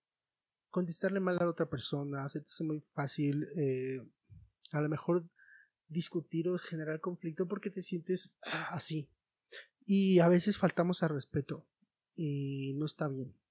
contestarle 0.71 1.21
mal 1.21 1.37
a 1.37 1.45
la 1.45 1.51
otra 1.51 1.69
persona, 1.69 2.29
se 2.29 2.41
te 2.41 2.49
hace 2.49 2.65
muy 2.65 2.81
fácil 2.81 3.47
eh, 3.57 4.01
a 4.73 4.81
lo 4.81 4.89
mejor 4.89 5.29
discutir 5.87 6.49
o 6.49 6.57
generar 6.57 7.01
conflicto 7.01 7.47
porque 7.47 7.71
te 7.71 7.83
sientes 7.83 8.35
así. 8.41 9.11
Y 9.85 10.21
a 10.21 10.29
veces 10.29 10.57
faltamos 10.57 11.03
al 11.03 11.11
respeto 11.11 11.67
y 12.15 12.73
no 12.75 12.87
está 12.87 13.09
bien. 13.09 13.42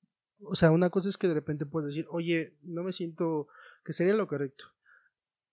O 0.44 0.56
sea, 0.56 0.72
una 0.72 0.90
cosa 0.90 1.10
es 1.10 1.18
que 1.18 1.28
de 1.28 1.34
repente 1.34 1.66
puedes 1.66 1.90
decir, 1.94 2.08
oye, 2.10 2.58
no 2.64 2.84
me 2.84 2.94
siento 2.94 3.48
que 3.84 3.94
sería 3.94 4.14
lo 4.14 4.28
correcto. 4.28 4.66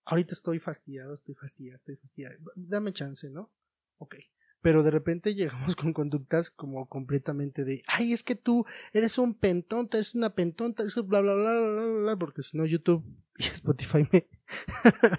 Ahorita 0.05 0.33
estoy 0.33 0.59
fastidiado, 0.59 1.13
estoy 1.13 1.35
fastidiado, 1.35 1.75
estoy 1.75 1.95
fastidiado. 1.95 2.35
Dame 2.55 2.93
chance, 2.93 3.29
¿no? 3.29 3.51
Ok 3.97 4.15
pero 4.61 4.83
de 4.83 4.91
repente 4.91 5.35
llegamos 5.35 5.75
con 5.77 5.93
conductas 5.93 6.51
como 6.51 6.87
completamente 6.87 7.63
de, 7.63 7.81
ay, 7.87 8.13
es 8.13 8.23
que 8.23 8.35
tú 8.35 8.65
eres 8.91 9.17
un 9.17 9.33
pentonta, 9.33 9.95
eres 9.97 10.15
una 10.15 10.31
pentonta, 10.35 10.83
eso 10.83 11.03
bla, 11.03 11.21
bla, 11.21 11.33
bla, 11.33 11.51
bla, 11.51 11.85
bla, 11.85 12.15
porque 12.17 12.43
si 12.43 12.57
no 12.57 12.65
YouTube 12.65 13.05
y 13.37 13.43
Spotify 13.43 14.05
me, 14.11 14.27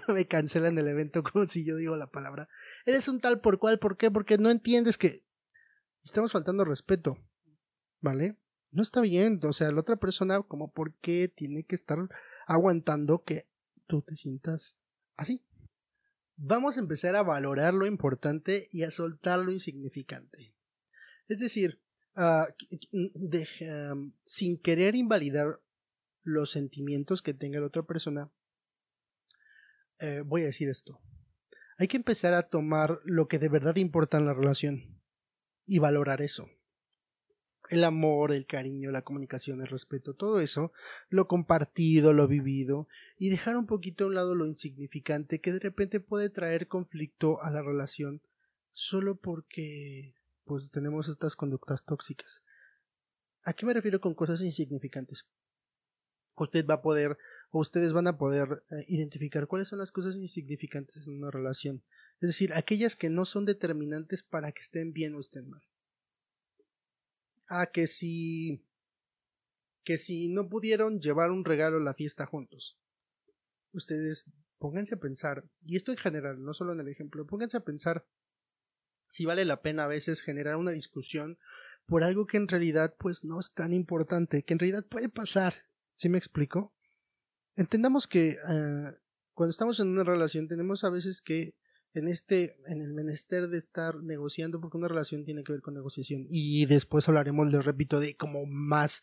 me 0.13 0.27
cancelan 0.27 0.77
el 0.77 0.87
evento 0.87 1.23
como 1.23 1.47
si 1.47 1.65
yo 1.65 1.75
digo 1.75 1.95
la 1.95 2.11
palabra. 2.11 2.49
Eres 2.85 3.07
un 3.07 3.19
tal 3.19 3.41
por 3.41 3.57
cual, 3.57 3.79
¿por 3.79 3.97
qué? 3.97 4.11
Porque 4.11 4.37
no 4.37 4.51
entiendes 4.51 4.99
que 4.99 5.23
Estamos 6.03 6.31
faltando 6.31 6.65
respeto, 6.65 7.17
¿vale? 7.99 8.35
No 8.71 8.81
está 8.81 9.01
bien, 9.01 9.39
o 9.43 9.53
sea, 9.53 9.71
la 9.71 9.81
otra 9.81 9.97
persona, 9.97 10.41
como, 10.41 10.71
¿por 10.71 10.95
qué 10.99 11.27
tiene 11.27 11.65
que 11.65 11.75
estar 11.75 11.97
aguantando 12.47 13.23
que 13.23 13.47
tú 13.87 14.01
te 14.01 14.15
sientas 14.15 14.77
así? 15.17 15.45
Vamos 16.37 16.77
a 16.77 16.79
empezar 16.79 17.15
a 17.15 17.23
valorar 17.23 17.73
lo 17.73 17.85
importante 17.85 18.69
y 18.71 18.83
a 18.83 18.91
soltar 18.91 19.39
lo 19.39 19.51
insignificante. 19.51 20.55
Es 21.27 21.39
decir, 21.39 21.81
uh, 22.15 22.45
sin 24.23 24.59
querer 24.59 24.95
invalidar 24.95 25.61
los 26.23 26.51
sentimientos 26.51 27.21
que 27.21 27.33
tenga 27.33 27.59
la 27.59 27.67
otra 27.67 27.83
persona, 27.83 28.31
eh, 29.99 30.21
voy 30.25 30.43
a 30.43 30.45
decir 30.45 30.69
esto. 30.69 30.99
Hay 31.77 31.87
que 31.87 31.97
empezar 31.97 32.33
a 32.33 32.49
tomar 32.49 32.99
lo 33.05 33.27
que 33.27 33.39
de 33.39 33.49
verdad 33.49 33.75
importa 33.75 34.17
en 34.17 34.25
la 34.25 34.33
relación 34.33 35.01
y 35.65 35.79
valorar 35.79 36.21
eso. 36.21 36.47
El 37.71 37.85
amor, 37.85 38.33
el 38.33 38.45
cariño, 38.45 38.91
la 38.91 39.03
comunicación, 39.03 39.61
el 39.61 39.67
respeto, 39.67 40.13
todo 40.13 40.41
eso, 40.41 40.73
lo 41.07 41.29
compartido, 41.29 42.11
lo 42.11 42.27
vivido, 42.27 42.89
y 43.17 43.29
dejar 43.29 43.55
un 43.55 43.65
poquito 43.65 44.03
a 44.03 44.07
un 44.07 44.15
lado 44.15 44.35
lo 44.35 44.45
insignificante 44.45 45.39
que 45.39 45.53
de 45.53 45.59
repente 45.59 46.01
puede 46.01 46.29
traer 46.29 46.67
conflicto 46.67 47.41
a 47.41 47.49
la 47.49 47.61
relación 47.61 48.21
solo 48.73 49.15
porque 49.15 50.15
pues 50.43 50.69
tenemos 50.71 51.07
estas 51.07 51.37
conductas 51.37 51.85
tóxicas. 51.85 52.43
¿A 53.43 53.53
qué 53.53 53.65
me 53.65 53.73
refiero 53.73 54.01
con 54.01 54.15
cosas 54.15 54.41
insignificantes? 54.41 55.31
Usted 56.35 56.65
va 56.65 56.73
a 56.73 56.81
poder 56.81 57.17
o 57.51 57.59
ustedes 57.59 57.93
van 57.93 58.07
a 58.07 58.17
poder 58.17 58.63
eh, 58.71 58.83
identificar 58.89 59.47
cuáles 59.47 59.69
son 59.69 59.79
las 59.79 59.93
cosas 59.93 60.17
insignificantes 60.17 61.07
en 61.07 61.13
una 61.13 61.31
relación. 61.31 61.83
Es 62.19 62.27
decir, 62.27 62.53
aquellas 62.53 62.97
que 62.97 63.09
no 63.09 63.23
son 63.23 63.45
determinantes 63.45 64.23
para 64.23 64.51
que 64.51 64.59
estén 64.59 64.91
bien 64.91 65.15
o 65.15 65.21
estén 65.21 65.49
mal. 65.49 65.63
Ah, 67.53 67.69
que 67.71 67.85
si. 67.85 68.65
que 69.83 69.97
si 69.97 70.29
no 70.29 70.47
pudieron 70.47 71.01
llevar 71.01 71.31
un 71.31 71.43
regalo 71.43 71.77
a 71.77 71.83
la 71.83 71.93
fiesta 71.93 72.25
juntos. 72.25 72.79
Ustedes 73.73 74.31
pónganse 74.57 74.95
a 74.95 74.99
pensar, 74.99 75.43
y 75.65 75.75
esto 75.75 75.91
en 75.91 75.97
general, 75.97 76.41
no 76.43 76.53
solo 76.53 76.71
en 76.73 76.79
el 76.79 76.87
ejemplo, 76.87 77.25
pónganse 77.25 77.57
a 77.57 77.65
pensar 77.65 78.07
si 79.07 79.25
vale 79.25 79.43
la 79.43 79.61
pena 79.61 79.83
a 79.83 79.87
veces 79.87 80.21
generar 80.21 80.55
una 80.55 80.71
discusión 80.71 81.39
por 81.87 82.03
algo 82.03 82.25
que 82.25 82.37
en 82.37 82.47
realidad 82.47 82.95
pues 82.97 83.25
no 83.25 83.39
es 83.39 83.53
tan 83.53 83.73
importante, 83.73 84.43
que 84.43 84.53
en 84.53 84.59
realidad 84.59 84.85
puede 84.85 85.09
pasar. 85.09 85.65
¿Sí 85.95 86.07
me 86.07 86.17
explico? 86.17 86.73
entendamos 87.55 88.07
que 88.07 88.37
uh, 88.47 88.95
cuando 89.33 89.49
estamos 89.49 89.79
en 89.79 89.89
una 89.89 90.03
relación 90.03 90.47
tenemos 90.47 90.83
a 90.83 90.89
veces 90.89 91.21
que 91.21 91.55
en 91.93 92.07
este 92.07 92.57
en 92.67 92.81
el 92.81 92.93
menester 92.93 93.49
de 93.49 93.57
estar 93.57 93.95
negociando 93.97 94.59
porque 94.61 94.77
una 94.77 94.87
relación 94.87 95.25
tiene 95.25 95.43
que 95.43 95.51
ver 95.51 95.61
con 95.61 95.73
negociación 95.73 96.25
y 96.29 96.65
después 96.65 97.07
hablaremos 97.07 97.51
les 97.51 97.65
repito 97.65 97.99
de 97.99 98.15
cómo 98.15 98.45
más 98.45 99.01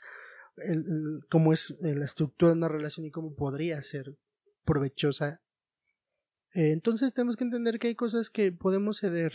el, 0.57 1.21
cómo 1.31 1.53
es 1.53 1.79
la 1.81 2.05
estructura 2.05 2.51
de 2.51 2.59
una 2.59 2.69
relación 2.69 3.07
y 3.07 3.11
cómo 3.11 3.35
podría 3.35 3.81
ser 3.83 4.17
provechosa 4.65 5.43
eh, 6.55 6.73
entonces 6.73 7.13
tenemos 7.13 7.37
que 7.37 7.45
entender 7.45 7.79
que 7.79 7.89
hay 7.89 7.95
cosas 7.95 8.31
que 8.31 8.53
podemos 8.53 8.99
ceder 8.99 9.33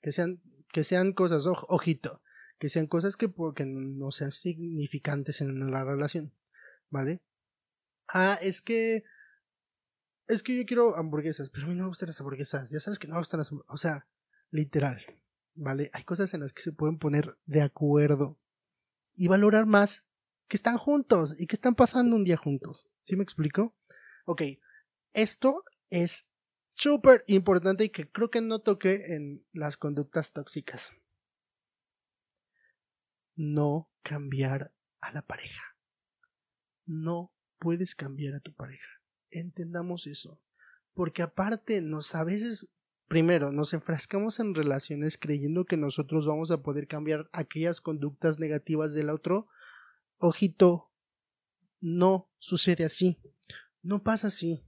que 0.00 0.12
sean 0.12 0.40
que 0.72 0.84
sean 0.84 1.12
cosas 1.12 1.46
oj, 1.46 1.64
ojito 1.68 2.22
que 2.58 2.68
sean 2.68 2.86
cosas 2.86 3.16
que, 3.16 3.28
que 3.54 3.66
no 3.66 4.10
sean 4.10 4.30
significantes 4.30 5.40
en 5.40 5.70
la 5.70 5.84
relación 5.84 6.32
vale 6.90 7.22
Ah, 8.08 8.38
es 8.40 8.62
que. 8.62 9.04
Es 10.28 10.42
que 10.42 10.56
yo 10.56 10.64
quiero 10.66 10.96
hamburguesas, 10.96 11.50
pero 11.50 11.66
a 11.66 11.68
mí 11.68 11.74
no 11.74 11.84
me 11.84 11.88
gustan 11.88 12.08
las 12.08 12.20
hamburguesas. 12.20 12.70
Ya 12.70 12.80
sabes 12.80 12.98
que 12.98 13.06
no 13.06 13.14
me 13.14 13.20
gustan 13.20 13.38
las 13.38 13.50
hamburguesas. 13.50 13.74
O 13.74 13.78
sea, 13.78 14.06
literal. 14.50 15.04
¿Vale? 15.54 15.90
Hay 15.94 16.04
cosas 16.04 16.34
en 16.34 16.40
las 16.40 16.52
que 16.52 16.62
se 16.62 16.72
pueden 16.72 16.98
poner 16.98 17.38
de 17.46 17.62
acuerdo 17.62 18.38
y 19.14 19.28
valorar 19.28 19.66
más 19.66 20.04
que 20.48 20.56
están 20.56 20.76
juntos 20.76 21.40
y 21.40 21.46
que 21.46 21.56
están 21.56 21.74
pasando 21.74 22.14
un 22.14 22.24
día 22.24 22.36
juntos. 22.36 22.90
¿Sí 23.02 23.16
me 23.16 23.22
explico? 23.22 23.74
Ok, 24.26 24.42
esto 25.12 25.64
es 25.88 26.28
súper 26.68 27.24
importante 27.26 27.84
y 27.84 27.88
que 27.88 28.10
creo 28.10 28.30
que 28.30 28.42
no 28.42 28.60
toqué 28.60 29.14
en 29.14 29.46
las 29.52 29.76
conductas 29.76 30.32
tóxicas. 30.32 30.92
No 33.34 33.90
cambiar 34.02 34.72
a 35.00 35.12
la 35.12 35.22
pareja. 35.22 35.76
No 36.84 37.32
puedes 37.58 37.94
cambiar 37.94 38.34
a 38.34 38.40
tu 38.40 38.52
pareja. 38.52 38.95
Entendamos 39.30 40.06
eso. 40.06 40.40
Porque 40.94 41.22
aparte 41.22 41.82
nos 41.82 42.14
a 42.14 42.24
veces, 42.24 42.66
primero, 43.08 43.52
nos 43.52 43.74
enfrascamos 43.74 44.40
en 44.40 44.54
relaciones 44.54 45.18
creyendo 45.18 45.64
que 45.64 45.76
nosotros 45.76 46.26
vamos 46.26 46.50
a 46.50 46.62
poder 46.62 46.86
cambiar 46.86 47.28
aquellas 47.32 47.80
conductas 47.80 48.38
negativas 48.38 48.94
del 48.94 49.10
otro. 49.10 49.48
Ojito, 50.18 50.90
no 51.80 52.30
sucede 52.38 52.84
así. 52.84 53.18
No 53.82 54.02
pasa 54.02 54.28
así. 54.28 54.62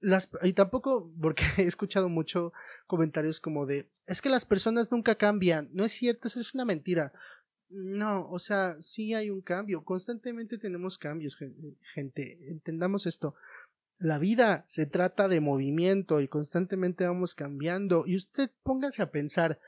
Las, 0.00 0.30
y 0.42 0.52
tampoco, 0.52 1.12
porque 1.20 1.42
he 1.58 1.62
escuchado 1.62 2.08
mucho 2.08 2.52
comentarios 2.86 3.40
como 3.40 3.66
de, 3.66 3.90
es 4.06 4.22
que 4.22 4.30
las 4.30 4.44
personas 4.44 4.90
nunca 4.90 5.16
cambian. 5.16 5.68
No 5.72 5.84
es 5.84 5.92
cierto, 5.92 6.28
eso 6.28 6.40
es 6.40 6.54
una 6.54 6.64
mentira. 6.64 7.12
No, 7.68 8.28
o 8.30 8.38
sea, 8.38 8.80
sí 8.80 9.12
hay 9.12 9.28
un 9.28 9.42
cambio. 9.42 9.84
Constantemente 9.84 10.56
tenemos 10.56 10.96
cambios, 10.96 11.36
gente. 11.94 12.38
Entendamos 12.48 13.06
esto. 13.06 13.34
La 13.98 14.18
vida 14.18 14.64
se 14.66 14.86
trata 14.86 15.28
de 15.28 15.40
movimiento 15.40 16.20
y 16.20 16.28
constantemente 16.28 17.06
vamos 17.06 17.34
cambiando. 17.34 18.04
Y 18.06 18.16
usted 18.16 18.50
póngase 18.62 19.02
a 19.02 19.10
pensar 19.10 19.60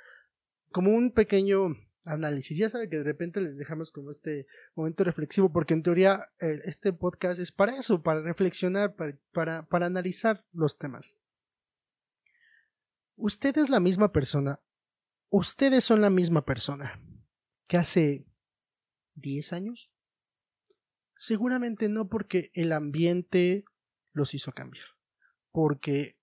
como 0.70 0.90
un 0.94 1.12
pequeño 1.12 1.76
análisis. 2.04 2.56
Ya 2.56 2.70
sabe 2.70 2.88
que 2.88 2.98
de 2.98 3.04
repente 3.04 3.40
les 3.40 3.58
dejamos 3.58 3.92
como 3.92 4.10
este 4.10 4.46
momento 4.74 5.04
reflexivo, 5.04 5.52
porque 5.52 5.74
en 5.74 5.82
teoría 5.82 6.30
este 6.38 6.92
podcast 6.92 7.40
es 7.40 7.52
para 7.52 7.76
eso, 7.76 8.02
para 8.02 8.22
reflexionar, 8.22 8.94
para, 8.94 9.18
para, 9.32 9.66
para 9.66 9.86
analizar 9.86 10.44
los 10.52 10.78
temas. 10.78 11.16
Usted 13.16 13.58
es 13.58 13.68
la 13.68 13.80
misma 13.80 14.12
persona. 14.12 14.60
Ustedes 15.28 15.84
son 15.84 16.00
la 16.00 16.10
misma 16.10 16.44
persona 16.44 17.00
que 17.66 17.76
hace 17.76 18.26
10 19.14 19.52
años? 19.52 19.92
Seguramente 21.16 21.88
no 21.88 22.08
porque 22.08 22.50
el 22.54 22.72
ambiente 22.72 23.64
los 24.12 24.34
hizo 24.34 24.52
cambiar, 24.52 24.86
porque 25.52 26.16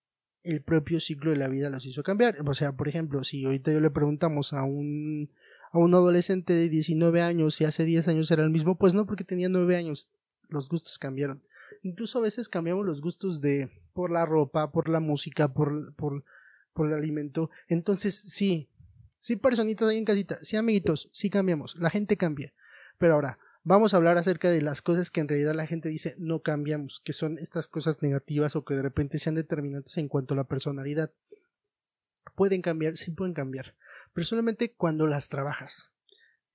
el 0.43 0.61
propio 0.61 0.99
ciclo 0.99 1.31
de 1.31 1.37
la 1.37 1.47
vida 1.47 1.69
los 1.69 1.85
hizo 1.85 2.03
cambiar. 2.03 2.37
O 2.47 2.53
sea, 2.53 2.73
por 2.73 2.87
ejemplo, 2.87 3.23
si 3.23 3.45
ahorita 3.45 3.71
yo 3.71 3.81
le 3.81 3.89
preguntamos 3.89 4.53
a 4.53 4.63
un, 4.63 5.29
a 5.71 5.77
un 5.77 5.93
adolescente 5.93 6.53
de 6.53 6.69
19 6.69 7.21
años 7.21 7.55
si 7.55 7.65
hace 7.65 7.83
10 7.83 8.07
años 8.07 8.31
era 8.31 8.43
el 8.43 8.49
mismo, 8.49 8.77
pues 8.77 8.93
no, 8.93 9.05
porque 9.05 9.23
tenía 9.23 9.49
9 9.49 9.75
años. 9.75 10.09
Los 10.49 10.69
gustos 10.69 10.97
cambiaron. 10.97 11.43
Incluso 11.81 12.19
a 12.19 12.21
veces 12.21 12.47
cambiamos 12.47 12.85
los 12.85 13.01
gustos 13.01 13.41
de 13.41 13.69
por 13.93 14.11
la 14.11 14.25
ropa, 14.25 14.71
por 14.71 14.87
la 14.87 15.01
música, 15.01 15.53
por, 15.53 15.93
por, 15.95 16.23
por 16.73 16.87
el 16.87 16.93
alimento. 16.93 17.49
Entonces, 17.67 18.15
sí, 18.15 18.69
Sí, 19.19 19.35
personitas 19.35 19.89
ahí 19.89 19.97
en 19.97 20.05
casita. 20.05 20.39
Sí, 20.41 20.55
amiguitos, 20.55 21.09
sí 21.11 21.29
cambiamos. 21.29 21.75
La 21.77 21.89
gente 21.89 22.15
cambia. 22.15 22.53
Pero 22.97 23.15
ahora, 23.15 23.39
vamos 23.67 23.93
a 23.93 23.97
hablar 23.97 24.17
acerca 24.17 24.49
de 24.49 24.61
las 24.61 24.81
cosas 24.81 25.11
que 25.11 25.19
en 25.19 25.27
realidad 25.27 25.53
la 25.53 25.67
gente 25.67 25.89
dice 25.89 26.15
no 26.17 26.41
cambiamos, 26.41 27.01
que 27.03 27.11
son 27.11 27.37
estas 27.37 27.67
cosas 27.67 28.01
negativas 28.01 28.55
o 28.55 28.63
que 28.63 28.75
de 28.75 28.81
repente 28.81 29.19
sean 29.19 29.35
determinantes 29.35 29.97
en 29.97 30.07
cuanto 30.07 30.33
a 30.33 30.37
la 30.37 30.45
personalidad. 30.45 31.11
Pueden 32.33 32.61
cambiar, 32.61 32.95
sí 32.95 33.11
pueden 33.11 33.33
cambiar, 33.33 33.75
pero 34.13 34.25
solamente 34.25 34.73
cuando 34.73 35.05
las 35.05 35.27
trabajas. 35.27 35.91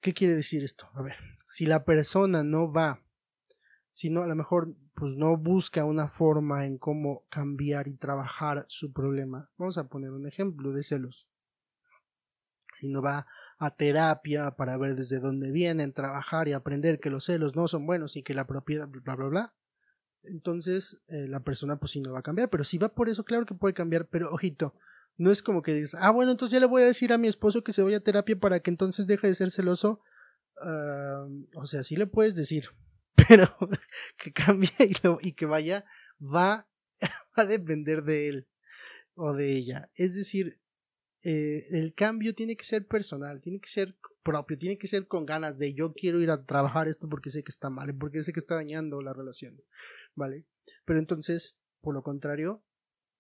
¿Qué 0.01 0.15
quiere 0.15 0.35
decir 0.35 0.65
esto? 0.65 0.89
A 0.95 1.03
ver, 1.03 1.17
si 1.45 1.67
la 1.67 1.85
persona 1.85 2.43
no 2.43 2.73
va, 2.73 3.03
si 3.93 4.09
no, 4.09 4.23
a 4.23 4.27
lo 4.27 4.35
mejor 4.35 4.75
pues 4.95 5.15
no 5.17 5.37
busca 5.37 5.85
una 5.85 6.09
forma 6.09 6.65
en 6.65 6.79
cómo 6.79 7.27
cambiar 7.29 7.89
y 7.89 7.97
trabajar 7.97 8.65
su 8.69 8.93
problema. 8.93 9.51
Vamos 9.59 9.77
a 9.77 9.89
poner 9.89 10.13
un 10.13 10.27
ejemplo 10.27 10.73
de 10.73 10.83
celos 10.83 11.29
sino 12.75 13.03
va 13.03 13.27
a 13.63 13.71
terapia 13.71 14.57
para 14.57 14.77
ver 14.77 14.97
desde 14.97 15.21
dónde 15.21 15.53
vienen, 15.53 15.93
trabajar 15.93 16.49
y 16.49 16.53
aprender 16.53 16.99
que 16.99 17.11
los 17.11 17.27
celos 17.27 17.55
no 17.55 17.69
son 17.69 17.87
buenos 17.87 18.17
y 18.17 18.25
que 18.25 18.35
la 18.35 18.49
propiedad, 18.49 18.89
bla, 18.89 19.15
bla, 19.15 19.29
bla. 19.29 19.55
Entonces 20.25 21.01
eh, 21.07 21.29
la 21.29 21.45
persona 21.45 21.79
pues 21.79 21.93
sí 21.93 22.01
no 22.01 22.13
va 22.13 22.19
a 22.19 22.25
cambiar, 22.25 22.51
pero 22.51 22.65
si 22.65 22.77
va 22.79 22.89
por 22.89 23.09
eso, 23.09 23.25
claro 23.25 23.47
que 23.47 23.55
puede 23.55 23.73
cambiar, 23.73 24.09
pero 24.09 24.33
ojito, 24.33 24.75
no 25.17 25.31
es 25.31 25.45
como 25.45 25.63
que 25.63 25.75
dices, 25.75 25.97
ah, 26.01 26.11
bueno, 26.11 26.33
entonces 26.33 26.55
ya 26.55 26.59
le 26.59 26.67
voy 26.67 26.83
a 26.83 26.87
decir 26.87 27.13
a 27.13 27.19
mi 27.19 27.29
esposo 27.29 27.63
que 27.63 27.73
se 27.73 27.85
vaya 27.85 27.99
a 27.99 28.01
terapia 28.01 28.35
para 28.37 28.59
que 28.59 28.71
entonces 28.71 29.07
deje 29.07 29.29
de 29.29 29.35
ser 29.35 29.53
celoso. 29.53 30.01
O 31.55 31.65
sea, 31.65 31.85
sí 31.85 31.95
le 31.95 32.09
puedes 32.09 32.35
decir, 32.35 32.65
pero 33.29 33.57
que 34.19 34.33
cambie 34.33 34.71
y, 34.81 34.95
y 35.29 35.33
que 35.35 35.47
vaya, 35.47 35.85
va, 36.21 36.67
va 37.39 37.43
a 37.45 37.47
depender 37.47 38.03
de 38.03 38.29
él 38.29 38.49
o 39.15 39.35
de 39.35 39.53
ella. 39.53 39.89
Es 39.95 40.17
decir, 40.17 40.59
eh, 41.23 41.67
el 41.71 41.95
cambio 41.95 42.35
tiene 42.35 42.57
que 42.57 42.65
ser 42.65 42.87
personal, 42.87 43.41
tiene 43.41 43.61
que 43.61 43.69
ser 43.69 43.97
propio, 44.23 44.59
tiene 44.59 44.79
que 44.79 44.87
ser 44.87 45.07
con 45.07 45.27
ganas 45.27 45.59
de 45.59 45.75
yo 45.75 45.93
quiero 45.93 46.21
ir 46.21 46.31
a 46.31 46.45
trabajar 46.45 46.89
esto 46.89 47.09
porque 47.09 47.31
sé 47.31 47.43
que 47.43 47.51
está 47.51 47.71
mal, 47.71 47.95
porque 47.95 48.23
sé 48.23 48.33
que 48.33 48.41
está 48.41 48.55
dañando 48.55 49.03
la 49.03 49.13
relación, 49.13 49.61
¿vale? 50.15 50.47
Pero 50.85 50.99
entonces, 50.99 51.59
por 51.81 51.95
lo 51.95 52.03
contrario, 52.03 52.63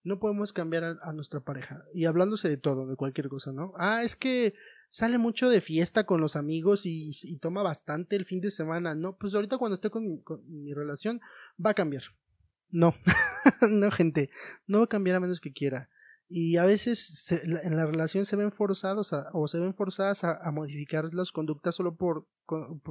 no 0.04 0.18
podemos 0.18 0.52
cambiar 0.52 0.84
a, 0.84 0.98
a, 1.02 1.12
nuestra 1.12 1.40
pareja. 1.40 1.84
Y 1.94 2.06
hablándose 2.06 2.48
de 2.48 2.56
todo, 2.56 2.86
de 2.86 2.96
cualquier 2.96 3.28
cosa, 3.28 3.52
¿no? 3.52 3.72
Ah, 3.76 4.02
es 4.02 4.16
que 4.16 4.54
sale 4.92 5.16
mucho 5.16 5.48
de 5.48 5.62
fiesta 5.62 6.04
con 6.04 6.20
los 6.20 6.36
amigos 6.36 6.82
y, 6.84 7.38
toma 7.40 7.62
bastante 7.62 8.14
el 8.14 8.26
fin 8.26 8.42
de 8.42 8.50
semana. 8.50 8.94
No, 8.94 9.16
pues 9.16 9.34
ahorita 9.34 9.56
cuando 9.56 9.74
esté 9.74 9.88
con 9.88 10.22
mi, 10.46 10.74
relación 10.74 11.20
va 11.64 11.70
a 11.70 11.74
cambiar. 11.74 12.02
No, 12.68 12.94
no, 13.70 13.90
gente, 13.90 14.30
no 14.66 14.78
va 14.78 14.84
a 14.84 14.88
cambiar 14.88 15.16
a 15.16 15.20
menos 15.20 15.40
que 15.40 15.52
quiera. 15.52 15.88
Y 16.34 16.56
a 16.56 16.64
veces 16.64 17.30
en 17.30 17.76
la 17.76 17.84
relación 17.84 18.24
se 18.24 18.36
ven 18.36 18.50
forzados 18.50 19.12
o 19.34 19.46
se 19.46 19.60
ven 19.60 19.74
forzadas 19.74 20.24
a, 20.24 20.50
modificar 20.50 21.12
las 21.12 21.30
conductas 21.30 21.74
solo 21.74 21.94
por, 21.94 22.26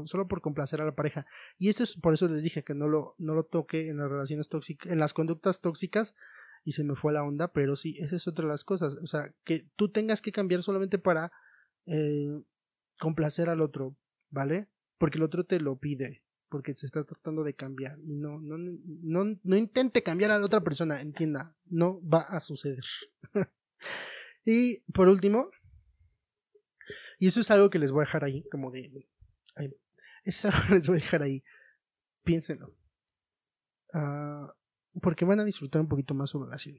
solo 0.06 0.28
por 0.28 0.42
complacer 0.42 0.80
a 0.80 0.86
la 0.86 0.94
pareja. 0.94 1.26
Y 1.58 1.70
eso 1.70 1.84
es 1.84 1.96
por 1.96 2.14
eso 2.14 2.28
les 2.28 2.44
dije 2.44 2.64
que 2.64 2.76
no 2.76 2.88
lo, 2.88 3.16
no 3.18 3.34
lo 3.34 3.44
toque 3.44 3.90
en 3.90 3.98
las 3.98 4.12
relaciones 4.12 4.48
tóxicas, 4.48 4.92
en 4.92 5.00
las 5.00 5.14
conductas 5.14 5.60
tóxicas, 5.60 6.14
y 6.64 6.74
se 6.74 6.84
me 6.84 6.94
fue 6.94 7.14
la 7.14 7.24
onda, 7.24 7.52
pero 7.52 7.76
sí, 7.76 7.98
esa 7.98 8.16
es 8.16 8.28
otra 8.28 8.46
de 8.46 8.52
las 8.52 8.64
cosas. 8.64 9.00
O 9.02 9.08
sea, 9.08 9.34
que 9.44 9.68
tú 9.76 9.90
tengas 9.90 10.22
que 10.22 10.32
cambiar 10.32 10.62
solamente 10.62 11.00
para 11.00 11.32
eh, 11.88 12.44
complacer 13.00 13.50
al 13.50 13.62
otro, 13.62 13.98
¿vale? 14.30 14.68
Porque 15.00 15.18
el 15.18 15.24
otro 15.24 15.46
te 15.46 15.60
lo 15.60 15.80
pide, 15.80 16.21
porque 16.52 16.76
se 16.76 16.86
está 16.86 17.06
tratando 17.06 17.44
de 17.44 17.56
cambiar 17.56 17.98
y 18.04 18.18
no, 18.18 18.42
no, 18.42 18.58
no, 18.58 19.40
no 19.42 19.56
intente 19.56 20.04
cambiar 20.04 20.32
a 20.32 20.38
la 20.38 20.46
otra 20.46 20.60
persona, 20.60 21.00
entienda, 21.00 21.56
no 21.66 22.06
va 22.06 22.24
a 22.24 22.42
suceder. 22.42 22.84
y 24.46 24.82
por 24.92 25.08
último, 25.08 25.50
y 27.20 27.28
eso 27.28 27.40
es 27.40 27.50
algo 27.52 27.70
que 27.70 27.80
les 27.80 27.94
voy 27.94 28.02
a 28.02 28.06
dejar 28.06 28.26
ahí, 28.26 28.44
como 28.52 28.70
de, 28.70 29.08
eso 30.26 30.50
es 30.50 30.54
algo 30.54 30.68
que 30.68 30.74
les 30.74 30.88
voy 30.88 30.98
a 30.98 31.00
dejar 31.00 31.24
ahí, 31.24 31.42
piénsenlo. 32.24 32.76
Ah, 33.94 34.54
porque 35.02 35.24
van 35.24 35.40
a 35.40 35.46
disfrutar 35.46 35.82
un 35.82 35.88
poquito 35.88 36.14
más 36.14 36.32
su 36.32 36.44
relación. 36.44 36.78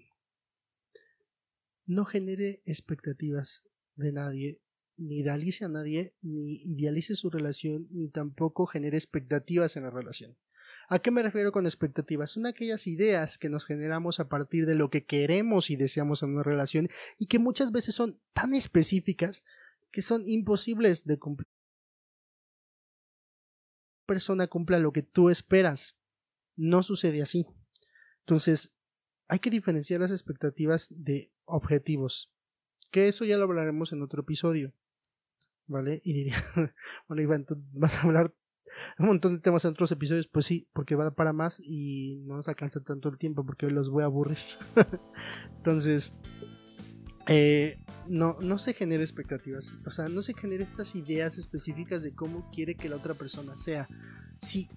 No 1.87 2.05
genere 2.05 2.61
expectativas 2.67 3.67
de 3.95 4.13
nadie 4.13 4.61
ni 5.07 5.21
idealice 5.21 5.65
a 5.65 5.69
nadie, 5.69 6.15
ni 6.23 6.63
idealice 6.63 7.15
su 7.15 7.31
relación, 7.31 7.89
ni 7.91 8.09
tampoco 8.09 8.67
genere 8.67 8.97
expectativas 8.97 9.77
en 9.77 9.85
la 9.85 9.91
relación. 9.91 10.37
¿A 10.89 10.99
qué 10.99 11.11
me 11.11 11.23
refiero 11.23 11.53
con 11.53 11.65
expectativas? 11.65 12.31
Son 12.31 12.47
aquellas 12.47 12.87
ideas 12.87 13.39
que 13.39 13.49
nos 13.49 13.67
generamos 13.67 14.21
a 14.21 14.29
partir 14.29 14.67
de 14.67 14.75
lo 14.75 14.91
que 14.91 15.05
queremos 15.05 15.71
y 15.71 15.77
deseamos 15.77 16.23
en 16.23 16.31
una 16.31 16.43
relación 16.43 16.89
y 17.19 17.27
que 17.27 17.39
muchas 17.39 17.73
veces 17.73 17.95
son 17.95 18.21
tan 18.33 18.55
específicas 18.55 19.45
que 19.91 20.03
son 20.03 20.23
imposibles 20.27 21.05
de 21.05 21.19
cumplir. 21.19 21.47
Persona 24.07 24.49
cumpla 24.49 24.79
lo 24.79 24.93
que 24.93 25.03
tú 25.03 25.31
esperas. 25.31 25.99
No 26.57 26.83
sucede 26.83 27.23
así. 27.23 27.47
Entonces, 28.21 28.75
hay 29.29 29.39
que 29.39 29.51
diferenciar 29.51 30.01
las 30.01 30.11
expectativas 30.11 30.89
de 30.91 31.33
objetivos. 31.45 32.33
Que 32.91 33.09
eso 33.09 33.25
ya 33.25 33.39
lo 33.39 33.45
hablaremos 33.45 33.93
en 33.93 34.03
otro 34.03 34.23
episodio. 34.23 34.75
¿Vale? 35.67 36.01
Y 36.05 36.13
diría, 36.13 36.37
bueno, 37.09 37.23
Iván, 37.23 37.45
tú 37.45 37.63
vas 37.73 37.97
a 37.99 38.03
hablar 38.03 38.35
un 38.99 39.07
montón 39.07 39.35
de 39.35 39.41
temas 39.41 39.65
en 39.65 39.73
otros 39.73 39.93
episodios, 39.93 40.27
pues 40.29 40.47
sí, 40.47 40.69
porque 40.73 40.95
va 40.95 41.15
para 41.15 41.33
más 41.33 41.61
y 41.61 42.23
no 42.27 42.37
nos 42.37 42.49
alcanza 42.49 42.81
tanto 42.81 43.09
el 43.09 43.19
tiempo 43.19 43.45
porque 43.45 43.67
hoy 43.67 43.73
los 43.73 43.91
voy 43.91 44.03
a 44.03 44.07
aburrir. 44.07 44.39
Entonces, 45.59 46.15
eh, 47.29 47.79
no, 48.09 48.37
no 48.41 48.59
se 48.59 48.75
genere 48.75 49.03
expectativas, 49.03 49.81
o 49.87 49.91
sea, 49.91 50.09
no 50.09 50.23
se 50.23 50.35
genere 50.35 50.65
estas 50.65 50.95
ideas 50.95 51.39
específicas 51.39 52.03
de 52.03 52.15
cómo 52.15 52.51
quiere 52.51 52.75
que 52.75 52.89
la 52.89 52.97
otra 52.97 53.15
persona 53.15 53.57
sea. 53.57 53.89
Si, 54.41 54.69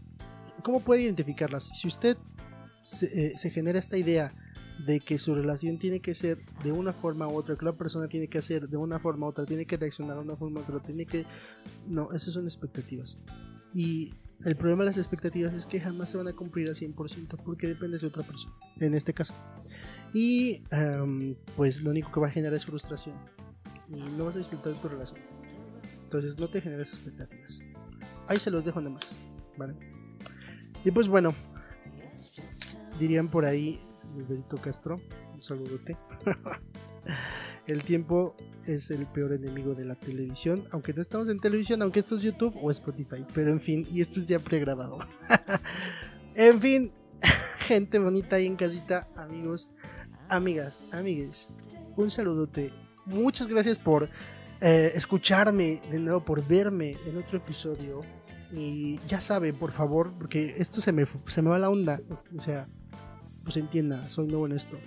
¿Cómo 0.64 0.80
puede 0.80 1.04
identificarlas? 1.04 1.72
Si 1.74 1.88
usted 1.88 2.18
se, 2.82 3.06
eh, 3.06 3.38
se 3.38 3.50
genera 3.50 3.80
esta 3.80 3.98
idea 3.98 4.34
de 4.86 5.00
que 5.00 5.18
su 5.18 5.34
relación 5.34 5.80
tiene 5.80 6.00
que 6.00 6.14
ser 6.14 6.40
de 6.64 6.72
una 6.72 6.94
forma 6.94 7.28
u 7.28 7.36
otra, 7.36 7.56
que 7.56 7.66
la 7.66 7.74
persona 7.74 8.08
tiene 8.08 8.28
que 8.28 8.38
hacer 8.38 8.68
de 8.68 8.78
una 8.78 9.00
forma 9.00 9.28
u 9.28 9.30
otra, 9.30 9.46
tiene 9.46 9.66
que 9.66 9.78
reaccionar 9.78 10.18
de 10.18 10.24
una 10.24 10.36
forma 10.36 10.60
u 10.60 10.64
otra, 10.64 10.80
tiene 10.80 11.06
que... 11.06 11.26
No, 11.88 12.12
esas 12.12 12.34
son 12.34 12.44
expectativas. 12.44 13.18
Y 13.74 14.14
el 14.44 14.56
problema 14.56 14.82
de 14.82 14.88
las 14.88 14.98
expectativas 14.98 15.54
es 15.54 15.66
que 15.66 15.80
jamás 15.80 16.10
se 16.10 16.18
van 16.18 16.28
a 16.28 16.34
cumplir 16.34 16.68
al 16.68 16.76
100% 16.76 17.42
porque 17.44 17.68
depende 17.68 17.98
de 17.98 18.08
otra 18.08 18.24
persona, 18.24 18.54
en 18.80 18.94
este 18.94 19.14
caso. 19.14 19.34
Y 20.14 20.64
pues 21.56 21.82
lo 21.82 21.92
único 21.92 22.12
que 22.12 22.20
va 22.20 22.28
a 22.28 22.32
generar 22.32 22.54
es 22.54 22.66
frustración 22.66 23.16
y 23.88 23.96
no 24.18 24.26
vas 24.26 24.36
a 24.36 24.40
disfrutar 24.40 24.74
de 24.74 24.80
tu 24.80 24.88
relación. 24.88 25.22
Entonces 26.04 26.40
no 26.40 26.50
te 26.50 26.62
generes 26.62 26.90
expectativas. 26.90 27.62
Ahí 28.28 28.40
se 28.40 28.52
los 28.52 28.66
dejo 28.66 28.80
nada 28.80 28.94
más, 28.94 29.20
¿vale? 29.58 29.74
Y 30.84 30.92
pues 30.92 31.08
bueno, 31.08 31.34
dirían 33.00 33.30
por 33.30 33.46
ahí 33.46 33.82
Alberto 34.16 34.58
Castro, 34.58 35.02
un 35.34 35.44
saludote. 35.44 35.98
el 37.68 37.84
tiempo 37.84 38.36
es 38.66 38.92
el 38.92 39.06
peor 39.08 39.34
enemigo 39.34 39.74
de 39.74 39.86
la 39.86 39.96
televisión, 39.96 40.68
aunque 40.72 40.94
no 40.94 41.02
estamos 41.02 41.30
en 41.30 41.40
televisión, 41.40 41.82
aunque 41.82 42.00
esto 42.00 42.16
es 42.16 42.22
YouTube 42.22 42.58
o 42.62 42.70
Spotify, 42.72 43.26
pero 43.34 43.50
en 43.50 43.60
fin, 43.60 43.88
y 43.92 44.02
esto 44.02 44.20
es 44.20 44.28
ya 44.28 44.40
pregrabado. 44.40 45.00
en 46.36 46.60
fin, 46.60 46.92
gente 47.60 48.00
bonita 48.00 48.38
ahí 48.38 48.46
en 48.46 48.56
casita, 48.56 49.08
amigos, 49.16 49.70
amigas, 50.30 50.80
amigues, 50.92 51.56
un 51.96 52.10
saludote. 52.10 52.72
Muchas 53.06 53.48
gracias 53.48 53.78
por 53.78 54.10
eh, 54.62 54.92
escucharme 54.96 55.82
de 55.92 56.00
nuevo, 56.00 56.24
por 56.24 56.46
verme 56.46 56.98
en 57.06 57.18
otro 57.18 57.38
episodio. 57.38 58.02
Y 58.52 59.00
ya 59.08 59.20
saben, 59.20 59.56
por 59.56 59.72
favor, 59.72 60.14
porque 60.18 60.56
esto 60.58 60.80
se 60.80 60.92
me, 60.92 61.06
se 61.28 61.42
me 61.42 61.50
va 61.50 61.60
la 61.60 61.70
onda. 61.70 62.00
O 62.10 62.40
sea, 62.40 62.68
pues 63.46 63.58
entienda, 63.58 64.10
soy 64.10 64.28
nuevo 64.28 64.48
en 64.48 64.54
esto. 64.54 64.78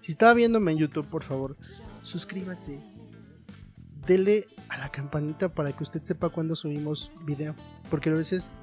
Si 0.00 0.12
estaba 0.12 0.34
viéndome 0.34 0.72
en 0.72 0.78
YouTube, 0.78 1.06
por 1.06 1.22
favor, 1.22 1.56
suscríbase. 2.02 2.80
Dele 4.06 4.46
a 4.68 4.78
la 4.78 4.90
campanita 4.90 5.48
para 5.48 5.72
que 5.72 5.82
usted 5.82 6.02
sepa 6.02 6.28
cuando 6.28 6.54
subimos 6.54 7.12
video. 7.24 7.54
Porque 7.88 8.10
a 8.10 8.14
veces 8.14 8.56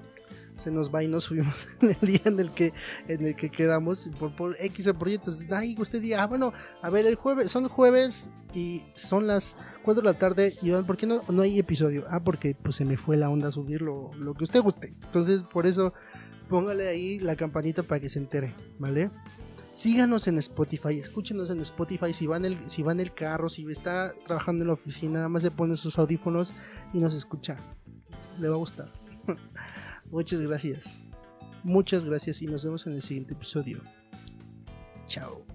se 0.57 0.69
nos 0.69 0.93
va 0.93 1.03
y 1.03 1.07
no 1.07 1.19
subimos 1.21 1.67
en 1.81 1.97
el 1.99 2.07
día 2.07 2.21
en 2.25 2.39
el 2.39 2.51
que, 2.51 2.73
en 3.07 3.25
el 3.25 3.35
que 3.35 3.49
quedamos 3.49 4.09
por, 4.19 4.35
por 4.35 4.57
X 4.59 4.87
o 4.87 4.93
por. 4.93 5.09
Entonces, 5.09 5.49
ay, 5.51 5.75
usted 5.79 6.01
diga, 6.01 6.21
ah, 6.21 6.27
bueno, 6.27 6.53
a 6.81 6.89
ver, 6.89 7.05
el 7.05 7.15
jueves, 7.15 7.51
son 7.51 7.69
jueves 7.69 8.29
y 8.53 8.83
son 8.95 9.27
las 9.27 9.57
4 9.83 10.01
de 10.01 10.05
la 10.05 10.17
tarde. 10.17 10.53
Y 10.61 10.71
¿por 10.83 10.97
qué 10.97 11.07
no, 11.07 11.21
no 11.29 11.41
hay 11.41 11.57
episodio? 11.57 12.05
Ah, 12.09 12.21
porque 12.21 12.55
pues 12.61 12.75
se 12.75 12.85
me 12.85 12.97
fue 12.97 13.15
la 13.15 13.29
onda 13.29 13.47
a 13.47 13.51
subir 13.51 13.81
lo, 13.81 14.13
lo 14.15 14.33
que 14.33 14.43
usted 14.43 14.61
guste. 14.61 14.93
Entonces, 15.03 15.41
por 15.41 15.65
eso 15.65 15.93
póngale 16.53 16.87
ahí 16.87 17.17
la 17.17 17.35
campanita 17.35 17.81
para 17.81 17.99
que 17.99 18.09
se 18.09 18.19
entere, 18.19 18.53
¿vale? 18.77 19.09
Síganos 19.73 20.27
en 20.27 20.37
Spotify, 20.37 20.99
escúchenos 20.99 21.49
en 21.49 21.59
Spotify. 21.61 22.13
Si 22.13 22.27
va 22.27 22.37
en, 22.37 22.45
el, 22.45 22.69
si 22.69 22.83
va 22.83 22.91
el 22.91 23.11
carro, 23.11 23.49
si 23.49 23.65
está 23.71 24.13
trabajando 24.23 24.61
en 24.61 24.67
la 24.67 24.73
oficina, 24.73 25.13
nada 25.13 25.29
más 25.29 25.41
se 25.41 25.49
pone 25.49 25.75
sus 25.75 25.97
audífonos 25.97 26.53
y 26.93 26.99
nos 26.99 27.15
escucha. 27.15 27.57
Le 28.39 28.49
va 28.49 28.53
a 28.53 28.59
gustar. 28.59 28.93
Muchas 30.11 30.41
gracias. 30.41 31.01
Muchas 31.63 32.05
gracias 32.05 32.39
y 32.43 32.45
nos 32.45 32.63
vemos 32.63 32.85
en 32.85 32.93
el 32.93 33.01
siguiente 33.01 33.33
episodio. 33.33 33.81
Chao. 35.07 35.52